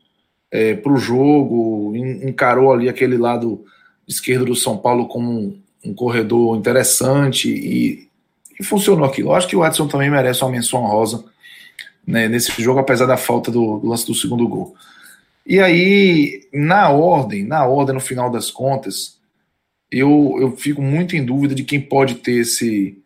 é, 0.50 0.74
para 0.74 0.92
o 0.92 0.96
jogo, 0.96 1.92
encarou 1.96 2.72
ali 2.72 2.88
aquele 2.88 3.16
lado 3.16 3.64
esquerdo 4.06 4.46
do 4.46 4.54
São 4.54 4.76
Paulo 4.76 5.08
como 5.08 5.30
um, 5.30 5.60
um 5.84 5.94
corredor 5.94 6.56
interessante 6.56 7.48
e, 7.48 8.08
e, 8.58 8.64
funcionou 8.64 9.04
aquilo. 9.04 9.30
Eu 9.30 9.34
acho 9.34 9.48
que 9.48 9.56
o 9.56 9.66
Edson 9.66 9.88
também 9.88 10.10
merece 10.10 10.42
uma 10.42 10.50
menção 10.50 10.80
rosa 10.82 11.24
né, 12.06 12.28
nesse 12.28 12.62
jogo, 12.62 12.78
apesar 12.78 13.06
da 13.06 13.16
falta 13.16 13.50
do, 13.50 13.78
do, 13.78 13.88
lance 13.88 14.06
do 14.06 14.14
segundo 14.14 14.46
gol. 14.48 14.74
E 15.44 15.60
aí, 15.60 16.48
na 16.52 16.90
ordem, 16.90 17.44
na 17.44 17.64
ordem, 17.66 17.94
no 17.94 18.00
final 18.00 18.30
das 18.30 18.50
contas, 18.50 19.16
eu, 19.90 20.36
eu 20.40 20.56
fico 20.56 20.82
muito 20.82 21.16
em 21.16 21.24
dúvida 21.24 21.54
de 21.54 21.64
quem 21.64 21.80
pode 21.80 22.16
ter 22.16 22.40
esse, 22.40 22.98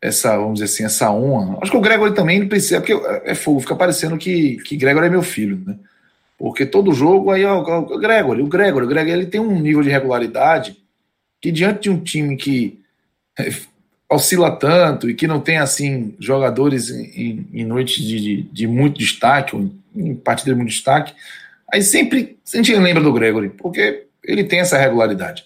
essa, 0.00 0.36
vamos 0.36 0.54
dizer 0.54 0.66
assim, 0.66 0.84
essa 0.84 1.10
honra. 1.10 1.58
Acho 1.60 1.70
que 1.70 1.76
o 1.76 1.80
Gregory 1.82 2.14
também 2.14 2.46
precisa, 2.46 2.80
porque 2.80 2.92
é 3.24 3.34
fogo, 3.34 3.60
fica 3.60 3.76
parecendo 3.76 4.18
que, 4.18 4.56
que 4.64 4.76
Gregory 4.76 5.06
é 5.06 5.10
meu 5.10 5.22
filho, 5.22 5.62
né? 5.66 5.78
Porque 6.38 6.64
todo 6.64 6.94
jogo 6.94 7.32
aí, 7.32 7.44
o 7.44 7.98
Gregory, 7.98 8.42
o 8.42 8.46
Gregory, 8.46 8.84
o 8.84 8.88
Gregory, 8.88 9.10
ele 9.10 9.26
tem 9.26 9.40
um 9.40 9.58
nível 9.58 9.82
de 9.82 9.90
regularidade 9.90 10.76
que 11.40 11.50
diante 11.50 11.82
de 11.82 11.90
um 11.90 12.00
time 12.00 12.36
que 12.36 12.80
é, 13.38 13.50
oscila 14.10 14.50
tanto 14.56 15.10
e 15.10 15.14
que 15.14 15.26
não 15.26 15.40
tem 15.40 15.58
assim 15.58 16.14
jogadores 16.18 16.90
em, 16.90 17.46
em 17.52 17.64
noites 17.64 18.04
de, 18.04 18.20
de, 18.20 18.42
de, 18.42 18.66
muito 18.66 18.98
destaque, 18.98 19.54
ou 19.54 19.70
em 19.94 20.14
partidas 20.14 20.54
de 20.54 20.56
muito 20.56 20.70
destaque, 20.70 21.12
aí 21.72 21.82
sempre 21.82 22.38
a 22.52 22.56
gente 22.56 22.74
lembra 22.74 23.02
do 23.02 23.12
Gregory, 23.12 23.50
porque 23.50 24.06
ele 24.24 24.44
tem 24.44 24.60
essa 24.60 24.78
regularidade. 24.78 25.44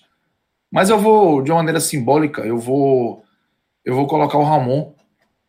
Mas 0.70 0.90
eu 0.90 0.98
vou, 0.98 1.42
de 1.42 1.50
uma 1.50 1.58
maneira 1.58 1.80
simbólica, 1.80 2.42
eu 2.42 2.58
vou 2.58 3.24
eu 3.84 3.96
vou 3.96 4.06
colocar 4.06 4.38
o 4.38 4.44
Ramon 4.44 4.92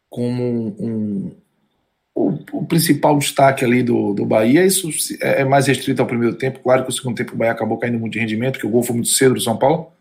como 0.09 0.75
um, 0.79 1.35
o, 2.15 2.37
o, 2.51 2.65
principal 2.65 3.17
destaque 3.17 3.65
ali 3.65 3.81
do, 3.81 4.13
do 4.13 4.25
Bahia. 4.25 4.65
Isso 4.65 4.89
é, 5.21 5.41
é 5.41 5.45
mais 5.45 5.67
restrito 5.67 6.01
ao 6.01 6.07
primeiro 6.07 6.35
tempo. 6.35 6.59
Claro 6.59 6.83
que 6.83 6.89
o 6.89 6.93
segundo 6.93 7.15
tempo 7.15 7.33
o 7.33 7.37
Bahia 7.37 7.51
acabou 7.51 7.77
caindo 7.77 7.99
muito 7.99 8.13
de 8.13 8.19
rendimento, 8.19 8.53
porque 8.53 8.67
o 8.67 8.71
gol 8.71 8.83
foi 8.83 8.95
muito 8.95 9.09
cedo 9.09 9.35
do 9.35 9.41
São 9.41 9.57
Paulo. 9.57 9.91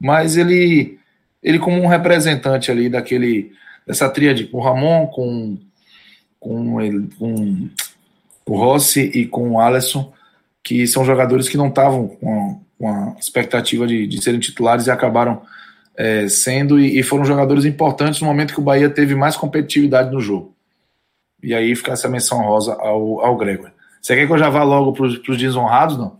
Mas 0.00 0.36
ele, 0.36 0.98
ele 1.42 1.58
como 1.58 1.80
um 1.80 1.86
representante 1.86 2.70
ali 2.70 2.88
daquele 2.88 3.52
dessa 3.86 4.08
tríade 4.08 4.44
com 4.44 4.58
o 4.58 4.62
Ramon, 4.62 5.06
com, 5.08 5.58
com, 6.38 6.80
ele, 6.80 7.08
com 7.18 7.68
o 8.46 8.56
Rossi 8.56 9.00
e 9.14 9.26
com 9.26 9.52
o 9.52 9.60
Alisson, 9.60 10.12
que 10.62 10.86
são 10.86 11.04
jogadores 11.04 11.48
que 11.48 11.56
não 11.56 11.68
estavam 11.68 12.08
com, 12.08 12.60
com, 12.78 12.88
a 12.88 13.16
expectativa 13.18 13.86
de, 13.86 14.06
de 14.06 14.22
serem 14.22 14.38
titulares 14.38 14.86
e 14.86 14.90
acabaram 14.90 15.42
é, 15.96 16.28
sendo 16.28 16.78
e, 16.78 16.98
e, 16.98 17.02
foram 17.02 17.24
jogadores 17.24 17.64
importantes 17.64 18.20
no 18.20 18.26
momento 18.26 18.54
que 18.54 18.60
o 18.60 18.64
Bahia 18.64 18.88
teve 18.88 19.14
mais 19.14 19.36
competitividade 19.36 20.12
no 20.12 20.20
jogo. 20.20 20.54
E 21.42 21.54
aí 21.54 21.74
fica 21.74 21.92
essa 21.92 22.08
menção 22.08 22.42
rosa 22.42 22.74
ao, 22.74 23.20
ao 23.20 23.36
Gregor. 23.36 23.70
Você 24.00 24.14
quer 24.14 24.26
que 24.26 24.32
eu 24.32 24.38
já 24.38 24.48
vá 24.48 24.62
logo 24.62 24.92
para 24.92 25.06
os 25.06 25.38
desonrados, 25.38 25.96
não? 25.96 26.18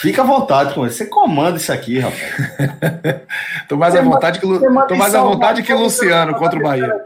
Fica 0.00 0.22
à 0.22 0.24
vontade 0.24 0.72
com 0.72 0.86
isso. 0.86 0.96
Você 0.96 1.06
comanda 1.06 1.58
isso 1.58 1.70
aqui, 1.70 1.98
rapaz. 1.98 2.22
tô 3.68 3.76
mais 3.76 3.94
à 3.94 4.00
vontade 4.00 4.40
que, 4.40 4.46
tô 4.46 4.96
mais 4.96 5.14
à 5.14 5.20
vontade 5.20 5.62
que 5.62 5.74
Luciano 5.74 6.34
contra 6.36 6.58
o 6.58 6.62
Bahia. 6.62 7.04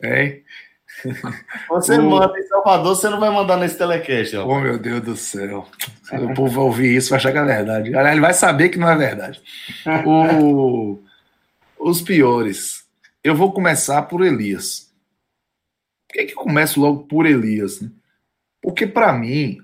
Hein? 0.00 0.44
Você 1.68 1.98
o... 1.98 2.08
manda 2.08 2.38
em 2.38 2.44
Salvador, 2.44 2.94
você 2.94 3.08
não 3.10 3.18
vai 3.18 3.30
mandar 3.30 3.56
nesse 3.56 3.76
telecast. 3.76 4.36
Ó. 4.36 4.46
Oh, 4.46 4.60
meu 4.60 4.78
Deus 4.78 5.00
do 5.02 5.16
céu. 5.16 5.66
o 6.12 6.34
povo 6.34 6.54
vai 6.54 6.64
ouvir 6.64 6.96
isso, 6.96 7.10
vai 7.10 7.18
achar 7.18 7.32
que 7.32 7.38
é 7.38 7.44
verdade. 7.44 7.92
Ele 7.92 8.20
vai 8.20 8.34
saber 8.34 8.68
que 8.68 8.78
não 8.78 8.88
é 8.88 8.94
verdade. 8.94 9.42
O... 10.06 11.00
Os 11.76 12.00
piores. 12.00 12.83
Eu 13.24 13.34
vou 13.34 13.50
começar 13.54 14.02
por 14.02 14.22
Elias. 14.22 14.92
Por 16.06 16.18
que, 16.18 16.26
que 16.26 16.32
eu 16.32 16.42
começo 16.42 16.78
logo 16.78 17.04
por 17.04 17.24
Elias? 17.24 17.80
Né? 17.80 17.90
Porque, 18.60 18.86
para 18.86 19.14
mim, 19.14 19.58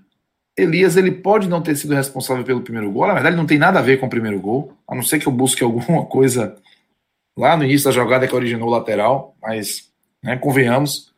Elias 0.57 0.97
ele 0.97 1.13
pode 1.13 1.47
não 1.47 1.63
ter 1.63 1.77
sido 1.77 1.95
responsável 1.95 2.43
pelo 2.43 2.63
primeiro 2.63 2.91
gol. 2.91 3.07
Na 3.07 3.13
verdade, 3.13 3.37
não 3.37 3.45
tem 3.45 3.59
nada 3.59 3.79
a 3.79 3.83
ver 3.83 4.01
com 4.01 4.07
o 4.07 4.11
primeiro 4.11 4.41
gol, 4.41 4.75
a 4.89 4.95
não 4.95 5.03
ser 5.03 5.19
que 5.19 5.27
eu 5.27 5.33
busque 5.33 5.63
alguma 5.63 6.07
coisa 6.09 6.57
lá 7.37 7.55
no 7.55 7.65
início 7.65 7.85
da 7.85 7.95
jogada 7.95 8.27
que 8.27 8.35
originou 8.35 8.67
o 8.67 8.73
lateral. 8.73 9.37
Mas, 9.43 9.93
né, 10.23 10.39
convenhamos, 10.39 11.13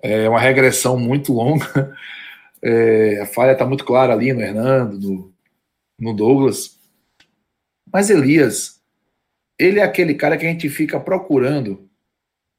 é 0.00 0.28
uma 0.28 0.40
regressão 0.40 0.96
muito 0.98 1.32
longa. 1.32 1.96
É, 2.62 3.22
a 3.22 3.26
falha 3.26 3.52
está 3.52 3.64
muito 3.64 3.86
clara 3.86 4.12
ali 4.12 4.34
no 4.34 4.42
Hernando, 4.42 4.98
no, 4.98 5.32
no 5.98 6.12
Douglas. 6.12 6.78
Mas 7.90 8.10
Elias, 8.10 8.79
ele 9.60 9.78
é 9.78 9.82
aquele 9.82 10.14
cara 10.14 10.38
que 10.38 10.46
a 10.46 10.48
gente 10.48 10.70
fica 10.70 10.98
procurando 10.98 11.86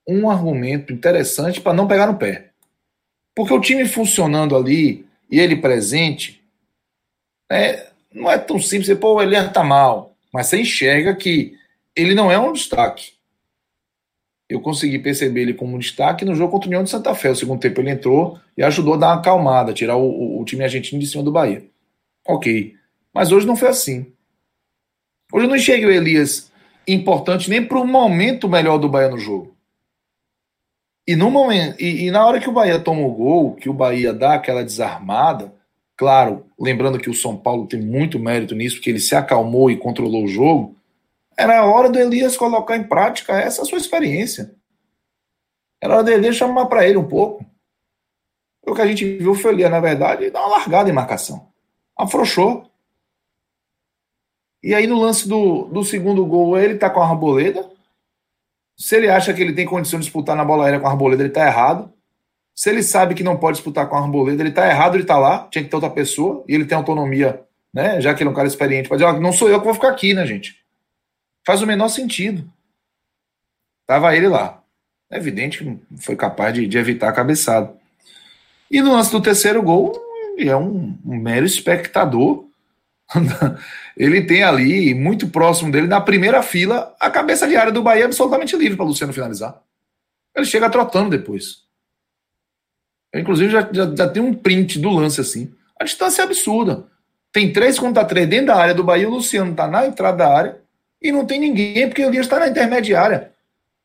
um 0.07 0.29
argumento 0.29 0.93
interessante 0.93 1.59
para 1.59 1.73
não 1.73 1.87
pegar 1.87 2.05
no 2.05 2.17
pé. 2.17 2.51
Porque 3.35 3.51
o 3.51 3.59
time 3.59 3.87
funcionando 3.87 4.55
ali 4.55 5.03
e 5.29 5.39
ele 5.39 5.55
presente, 5.55 6.43
é, 7.51 7.87
não 8.13 8.29
é 8.29 8.37
tão 8.37 8.59
simples. 8.59 8.95
Pô, 8.99 9.15
o 9.15 9.21
Elias 9.21 9.51
tá 9.51 9.63
mal. 9.63 10.15
Mas 10.31 10.47
você 10.47 10.61
enxerga 10.61 11.15
que 11.15 11.57
ele 11.95 12.13
não 12.13 12.31
é 12.31 12.37
um 12.37 12.53
destaque. 12.53 13.13
Eu 14.47 14.61
consegui 14.61 14.99
perceber 14.99 15.41
ele 15.41 15.53
como 15.55 15.75
um 15.75 15.79
destaque 15.79 16.23
no 16.23 16.35
jogo 16.35 16.51
contra 16.51 16.67
o 16.67 16.69
União 16.69 16.83
de 16.83 16.89
Santa 16.89 17.15
Fé. 17.15 17.31
O 17.31 17.35
segundo 17.35 17.59
tempo 17.59 17.81
ele 17.81 17.89
entrou 17.89 18.39
e 18.55 18.61
ajudou 18.61 18.93
a 18.93 18.97
dar 18.97 19.07
uma 19.07 19.15
acalmada, 19.15 19.73
tirar 19.73 19.95
o, 19.95 20.07
o, 20.07 20.41
o 20.41 20.45
time 20.45 20.63
argentino 20.63 21.01
de 21.01 21.07
cima 21.07 21.23
do 21.23 21.31
Bahia. 21.31 21.65
Ok. 22.27 22.75
Mas 23.11 23.31
hoje 23.31 23.47
não 23.47 23.55
foi 23.55 23.69
assim. 23.69 24.13
Hoje 25.33 25.45
eu 25.45 25.49
não 25.49 25.55
enxerguei 25.55 25.87
o 25.87 25.91
Elias 25.91 26.50
importante 26.87 27.49
nem 27.49 27.65
para 27.65 27.79
o 27.79 27.85
momento 27.85 28.49
melhor 28.49 28.77
do 28.77 28.89
Bahia 28.89 29.09
no 29.09 29.17
jogo. 29.17 29.55
E 31.07 31.15
no 31.15 31.31
momento 31.31 31.79
e, 31.81 32.05
e, 32.05 32.11
na 32.11 32.25
hora 32.25 32.39
que 32.39 32.49
o 32.49 32.53
Bahia 32.53 32.79
toma 32.79 33.01
o 33.01 33.13
gol, 33.13 33.55
que 33.55 33.69
o 33.69 33.73
Bahia 33.73 34.13
dá 34.13 34.35
aquela 34.35 34.63
desarmada, 34.63 35.53
claro, 35.97 36.45
lembrando 36.59 36.99
que 36.99 37.09
o 37.09 37.13
São 37.13 37.35
Paulo 37.35 37.67
tem 37.67 37.81
muito 37.81 38.19
mérito 38.19 38.55
nisso, 38.55 38.77
porque 38.77 38.89
ele 38.89 38.99
se 38.99 39.15
acalmou 39.15 39.69
e 39.69 39.77
controlou 39.77 40.23
o 40.23 40.27
jogo, 40.27 40.75
era 41.37 41.59
a 41.59 41.65
hora 41.65 41.89
do 41.89 41.99
Elias 41.99 42.37
colocar 42.37 42.77
em 42.77 42.83
prática 42.83 43.33
essa 43.33 43.65
sua 43.65 43.77
experiência. 43.77 44.53
Era 45.81 45.95
hora 45.95 46.03
do 46.03 46.11
Elias 46.11 46.35
chamar 46.35 46.67
para 46.67 46.87
ele 46.87 46.97
um 46.97 47.07
pouco. 47.07 47.43
O 48.61 48.75
que 48.75 48.81
a 48.81 48.85
gente 48.85 49.17
viu 49.17 49.33
foi 49.33 49.53
Elias, 49.53 49.71
na 49.71 49.79
verdade, 49.79 50.29
dar 50.29 50.41
uma 50.41 50.57
largada 50.57 50.89
em 50.89 50.93
marcação. 50.93 51.47
Afrouxou. 51.97 52.70
E 54.63 54.75
aí 54.75 54.85
no 54.85 54.99
lance 54.99 55.27
do, 55.27 55.65
do 55.65 55.83
segundo 55.83 56.25
gol, 56.25 56.57
ele 56.57 56.75
tá 56.75 56.89
com 56.89 57.01
a 57.01 57.07
arboleda. 57.07 57.69
Se 58.77 58.95
ele 58.95 59.09
acha 59.09 59.33
que 59.33 59.41
ele 59.41 59.53
tem 59.53 59.65
condição 59.65 59.99
de 59.99 60.05
disputar 60.05 60.35
na 60.35 60.45
bola 60.45 60.65
aérea 60.65 60.79
com 60.79 60.87
a 60.87 60.91
arboleda, 60.91 61.23
ele 61.23 61.31
tá 61.31 61.45
errado. 61.45 61.91
Se 62.53 62.69
ele 62.69 62.83
sabe 62.83 63.15
que 63.15 63.23
não 63.23 63.37
pode 63.37 63.57
disputar 63.57 63.87
com 63.87 63.95
a 63.95 63.99
arboleda, 63.99 64.43
ele 64.43 64.51
tá 64.51 64.67
errado, 64.67 64.95
ele 64.95 65.03
tá 65.03 65.17
lá, 65.17 65.47
tinha 65.49 65.63
que 65.63 65.69
ter 65.69 65.75
outra 65.75 65.89
pessoa, 65.89 66.43
e 66.47 66.53
ele 66.53 66.65
tem 66.65 66.77
autonomia, 66.77 67.41
né? 67.73 67.99
Já 68.01 68.13
que 68.13 68.21
ele 68.21 68.29
é 68.29 68.31
um 68.31 68.35
cara 68.35 68.47
experiente, 68.47 68.87
para 68.87 68.97
dizer, 68.97 69.19
não 69.19 69.33
sou 69.33 69.49
eu 69.49 69.59
que 69.59 69.65
vou 69.65 69.73
ficar 69.73 69.89
aqui, 69.89 70.13
né, 70.13 70.25
gente? 70.25 70.57
Faz 71.45 71.61
o 71.61 71.67
menor 71.67 71.87
sentido. 71.87 72.47
Tava 73.87 74.15
ele 74.15 74.27
lá. 74.27 74.61
É 75.09 75.17
evidente 75.17 75.57
que 75.57 75.79
foi 75.97 76.15
capaz 76.15 76.53
de, 76.53 76.67
de 76.67 76.77
evitar 76.77 77.09
a 77.09 77.13
cabeçada. 77.13 77.73
E 78.69 78.81
no 78.81 78.93
lance 78.93 79.11
do 79.11 79.21
terceiro 79.21 79.61
gol, 79.61 79.93
ele 80.37 80.49
é 80.49 80.55
um, 80.55 80.97
um 81.05 81.17
mero 81.17 81.45
espectador 81.45 82.45
ele 83.97 84.25
tem 84.25 84.43
ali, 84.43 84.93
muito 84.93 85.27
próximo 85.27 85.71
dele, 85.71 85.87
na 85.87 86.01
primeira 86.01 86.41
fila, 86.41 86.95
a 86.99 87.09
cabeça 87.09 87.47
de 87.47 87.55
área 87.55 87.71
do 87.71 87.83
Bahia 87.83 88.05
absolutamente 88.05 88.55
livre 88.55 88.77
para 88.77 88.85
Luciano 88.85 89.13
finalizar. 89.13 89.61
Ele 90.35 90.45
chega 90.45 90.69
trotando 90.69 91.09
depois. 91.09 91.63
Eu, 93.11 93.19
inclusive, 93.19 93.51
já, 93.51 93.67
já, 93.71 93.93
já, 93.93 94.07
tem 94.07 94.23
um 94.23 94.33
print 94.33 94.79
do 94.79 94.89
lance 94.89 95.19
assim. 95.19 95.53
A 95.79 95.83
distância 95.83 96.21
é 96.21 96.25
absurda. 96.25 96.85
Tem 97.33 97.51
três 97.51 97.77
contra 97.77 98.05
três 98.05 98.27
dentro 98.27 98.47
da 98.47 98.55
área 98.55 98.73
do 98.73 98.83
Bahia, 98.83 99.07
o 99.07 99.11
Luciano 99.11 99.51
está 99.51 99.67
na 99.67 99.85
entrada 99.85 100.17
da 100.17 100.33
área 100.33 100.61
e 101.01 101.11
não 101.11 101.25
tem 101.25 101.39
ninguém, 101.39 101.87
porque 101.87 102.03
o 102.03 102.07
Elias 102.07 102.25
está 102.25 102.39
na 102.39 102.47
intermediária. 102.47 103.31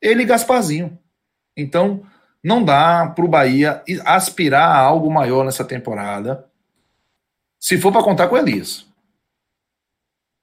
Ele 0.01 0.23
e 0.23 0.27
Gasparzinho. 0.27 0.99
Então, 1.57 2.03
não 2.43 2.63
dá 2.63 3.07
para 3.07 3.25
o 3.25 3.29
Bahia 3.29 3.83
aspirar 4.05 4.69
a 4.69 4.79
algo 4.79 5.11
maior 5.11 5.45
nessa 5.45 5.65
temporada. 5.65 6.45
Se 7.59 7.79
for 7.79 7.91
para 7.91 8.03
contar 8.03 8.29
com 8.29 8.35
o 8.35 8.39
Elias. 8.39 8.87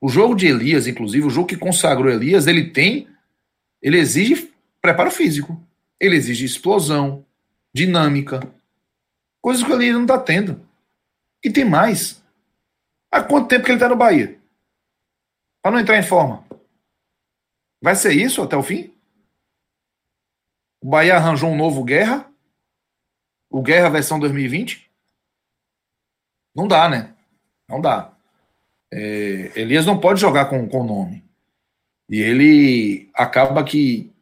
O 0.04 0.10
jogo 0.10 0.36
de 0.36 0.48
Elias, 0.48 0.86
inclusive, 0.86 1.26
o 1.26 1.30
jogo 1.30 1.48
que 1.48 1.56
consagrou 1.56 2.12
Elias, 2.12 2.46
ele 2.46 2.72
tem, 2.72 3.08
ele 3.82 3.98
exige 3.98 4.54
preparo 4.82 5.10
físico, 5.10 5.66
ele 5.98 6.18
exige 6.18 6.44
explosão, 6.44 7.26
dinâmica, 7.74 8.42
coisas 9.42 9.64
que 9.64 9.72
o 9.72 9.76
Elias 9.76 9.96
não 9.96 10.02
está 10.02 10.20
tendo. 10.20 10.68
E 11.42 11.50
tem 11.50 11.64
mais. 11.64 12.22
Há 13.10 13.24
quanto 13.24 13.48
tempo 13.48 13.64
que 13.64 13.72
ele 13.72 13.78
está 13.78 13.88
no 13.88 13.96
Bahia? 13.96 14.38
Para 15.62 15.72
não 15.72 15.80
entrar 15.80 15.98
em 15.98 16.04
forma. 16.04 16.46
Vai 17.82 17.96
ser 17.96 18.12
isso 18.12 18.42
até 18.42 18.58
o 18.58 18.64
fim? 18.64 18.94
O 20.82 20.90
Bahia 20.90 21.16
arranjou 21.16 21.50
um 21.50 21.56
novo 21.56 21.82
Guerra? 21.82 22.30
O 23.50 23.62
Guerra 23.62 23.90
versão 23.90 24.20
2020? 24.20 24.92
Não 26.54 26.68
dá, 26.68 26.90
né? 26.90 27.16
Não 27.70 27.80
dá. 27.80 28.13
É, 28.96 29.52
Elias 29.56 29.88
não 29.88 30.00
pode 30.00 30.22
jogar 30.22 30.46
com 30.46 30.68
o 30.68 30.84
nome. 30.84 31.24
E 32.08 32.22
ele 32.22 33.10
acaba 33.16 33.64
que 33.64 34.14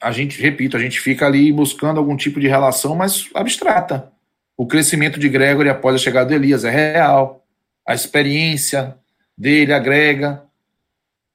a 0.00 0.10
gente, 0.10 0.40
repito, 0.40 0.74
a 0.74 0.80
gente 0.80 0.98
fica 0.98 1.26
ali 1.26 1.52
buscando 1.52 1.98
algum 1.98 2.16
tipo 2.16 2.40
de 2.40 2.48
relação, 2.48 2.94
mas 2.94 3.28
abstrata. 3.34 4.10
O 4.56 4.66
crescimento 4.66 5.20
de 5.20 5.28
Gregory 5.28 5.68
após 5.68 5.94
a 5.96 5.98
chegada 5.98 6.30
de 6.30 6.34
Elias 6.34 6.64
é 6.64 6.70
real. 6.70 7.46
A 7.86 7.94
experiência 7.94 8.96
dele 9.36 9.74
agrega. 9.74 10.44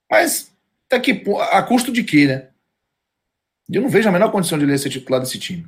Mas 0.10 0.52
até 0.88 1.00
que 1.00 1.24
a 1.52 1.62
custo 1.62 1.92
de 1.92 2.04
quê, 2.04 2.26
né? 2.26 2.48
Eu 3.70 3.84
não 3.84 3.90
vejo 3.90 4.10
a 4.10 4.12
menor 4.12 4.32
condição 4.32 4.58
de 4.58 4.66
ele 4.66 4.78
ser 4.80 4.90
titular 4.90 5.22
desse 5.22 5.38
time. 5.38 5.68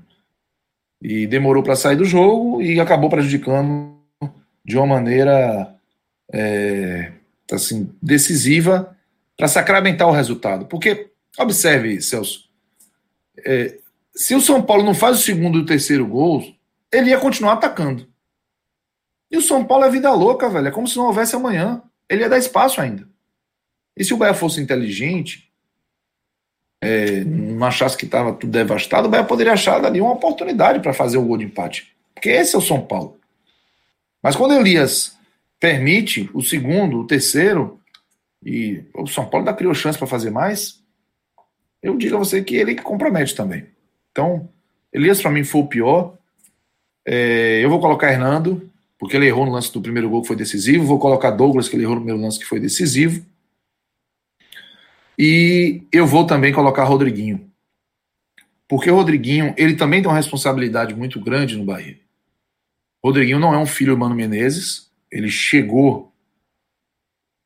E 1.00 1.27
demorou 1.27 1.62
para 1.62 1.75
sair 1.75 1.96
do 1.96 2.06
jogo 2.06 2.60
e 2.60 2.79
acabou 2.79 3.10
prejudicando 3.10 4.00
de 4.65 4.75
uma 4.77 4.87
maneira 4.87 5.73
é, 6.32 7.12
assim, 7.52 7.90
decisiva 8.02 8.96
para 9.38 9.48
sacramentar 9.48 10.08
o 10.08 10.12
resultado. 10.12 10.65
Porque, 10.65 11.12
observe, 11.38 12.02
Celso, 12.02 12.50
é, 13.46 13.80
se 14.15 14.36
o 14.36 14.42
São 14.42 14.62
Paulo 14.62 14.84
não 14.84 14.94
faz 14.94 15.19
o 15.19 15.21
segundo 15.21 15.58
e 15.58 15.62
o 15.62 15.65
terceiro 15.65 16.06
gol, 16.06 16.44
ele 16.92 17.10
ia 17.10 17.19
continuar 17.19 17.54
atacando. 17.54 18.08
E 19.32 19.38
o 19.38 19.42
São 19.42 19.65
Paulo 19.65 19.86
é 19.86 19.90
vida 19.90 20.12
louca, 20.13 20.48
velho. 20.48 20.67
É 20.67 20.71
como 20.71 20.88
se 20.88 20.96
não 20.96 21.08
houvesse 21.08 21.36
amanhã. 21.36 21.82
Ele 22.08 22.21
ia 22.21 22.30
dar 22.30 22.38
espaço 22.38 22.80
ainda. 22.80 23.08
E 23.98 24.04
se 24.04 24.13
o 24.13 24.17
Bahia 24.17 24.36
fosse 24.36 24.62
inteligente, 24.62 25.52
é, 26.80 27.24
não 27.24 27.65
achasse 27.65 27.98
que 27.98 28.06
estava 28.06 28.34
tudo 28.34 28.52
devastado, 28.52 29.08
o 29.08 29.12
Bahia 29.12 29.26
poderia 29.26 29.54
achar 29.54 29.84
ali 29.84 30.00
uma 30.00 30.12
oportunidade 30.12 30.80
para 30.80 30.94
fazer 30.94 31.17
o 31.17 31.24
gol 31.24 31.38
de 31.38 31.46
empate. 31.46 31.96
Porque 32.13 32.30
esse 32.30 32.56
é 32.56 32.58
o 32.58 32.62
São 32.62 32.82
Paulo. 32.82 33.19
Mas 34.21 34.36
quando 34.36 34.54
Elias 34.54 35.17
permite 35.63 36.29
o 36.33 36.41
segundo, 36.41 36.99
o 36.99 37.07
terceiro, 37.07 37.79
e 38.45 38.83
o 38.93 39.07
São 39.07 39.23
Paulo 39.23 39.47
ainda 39.47 39.57
criou 39.57 39.73
chance 39.73 39.97
para 39.97 40.05
fazer 40.05 40.29
mais, 40.29 40.83
eu 41.81 41.97
digo 41.97 42.17
a 42.17 42.19
você 42.19 42.43
que 42.43 42.57
ele 42.57 42.75
compromete 42.75 43.33
também. 43.33 43.67
Então, 44.11 44.49
Elias 44.91 45.21
para 45.21 45.31
mim 45.31 45.45
foi 45.45 45.61
o 45.61 45.67
pior. 45.67 46.17
É, 47.05 47.63
eu 47.63 47.69
vou 47.69 47.79
colocar 47.79 48.11
Hernando, 48.11 48.69
porque 48.99 49.15
ele 49.15 49.25
errou 49.25 49.45
no 49.45 49.53
lance 49.53 49.71
do 49.71 49.81
primeiro 49.81 50.09
gol 50.09 50.21
que 50.21 50.27
foi 50.27 50.35
decisivo. 50.35 50.83
Vou 50.83 50.99
colocar 50.99 51.31
Douglas, 51.31 51.69
que 51.69 51.77
ele 51.77 51.83
errou 51.83 51.95
no 51.95 52.03
meu 52.03 52.17
lance 52.17 52.37
que 52.37 52.45
foi 52.45 52.59
decisivo. 52.59 53.25
E 55.17 55.83
eu 55.93 56.05
vou 56.05 56.27
também 56.27 56.51
colocar 56.51 56.83
Rodriguinho. 56.83 57.49
Porque 58.67 58.91
o 58.91 58.95
Rodriguinho, 58.95 59.53
ele 59.55 59.77
também 59.77 60.01
tem 60.01 60.11
uma 60.11 60.17
responsabilidade 60.17 60.93
muito 60.93 61.21
grande 61.21 61.55
no 61.55 61.63
Bahia. 61.63 61.97
Rodriguinho 63.01 63.39
não 63.39 63.53
é 63.53 63.57
um 63.57 63.65
filho 63.65 63.93
do 63.93 63.99
Mano 63.99 64.13
Menezes. 64.13 64.91
Ele 65.13 65.29
chegou 65.29 66.11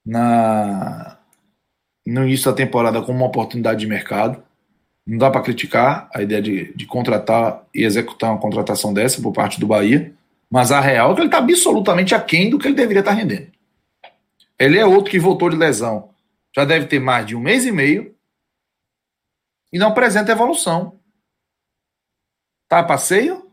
na 0.06 1.20
no 2.06 2.24
início 2.24 2.50
da 2.50 2.56
temporada 2.56 3.02
como 3.02 3.20
uma 3.20 3.28
oportunidade 3.28 3.82
de 3.82 3.88
mercado. 3.88 4.42
Não 5.06 5.18
dá 5.18 5.30
para 5.30 5.42
criticar 5.42 6.10
a 6.16 6.22
ideia 6.22 6.42
de, 6.42 6.74
de 6.74 6.86
contratar 6.86 7.66
e 7.76 7.84
executar 7.84 8.32
uma 8.32 8.40
contratação 8.40 8.94
dessa 8.94 9.22
por 9.22 9.34
parte 9.34 9.60
do 9.60 9.68
Bahia, 9.68 10.14
mas 10.50 10.72
a 10.72 10.80
real 10.80 11.12
é 11.12 11.16
que 11.16 11.20
ele 11.20 11.28
está 11.28 11.40
absolutamente 11.40 12.16
aquém 12.16 12.50
do 12.50 12.58
que 12.58 12.68
ele 12.68 12.76
deveria 12.76 13.02
estar 13.02 13.12
tá 13.12 13.18
rendendo. 13.18 13.52
Ele 14.58 14.80
é 14.80 14.86
outro 14.86 15.12
que 15.12 15.20
voltou 15.20 15.50
de 15.50 15.58
lesão, 15.58 16.10
já 16.56 16.64
deve 16.64 16.88
ter 16.88 17.00
mais 17.00 17.26
de 17.26 17.36
um 17.36 17.42
mês 17.42 17.66
e 17.66 17.72
meio 17.72 18.16
e 19.74 19.78
não 19.78 19.90
apresenta 19.90 20.32
evolução. 20.32 20.98
Tá 22.70 22.80
a 22.80 22.84
passeio? 22.84 23.47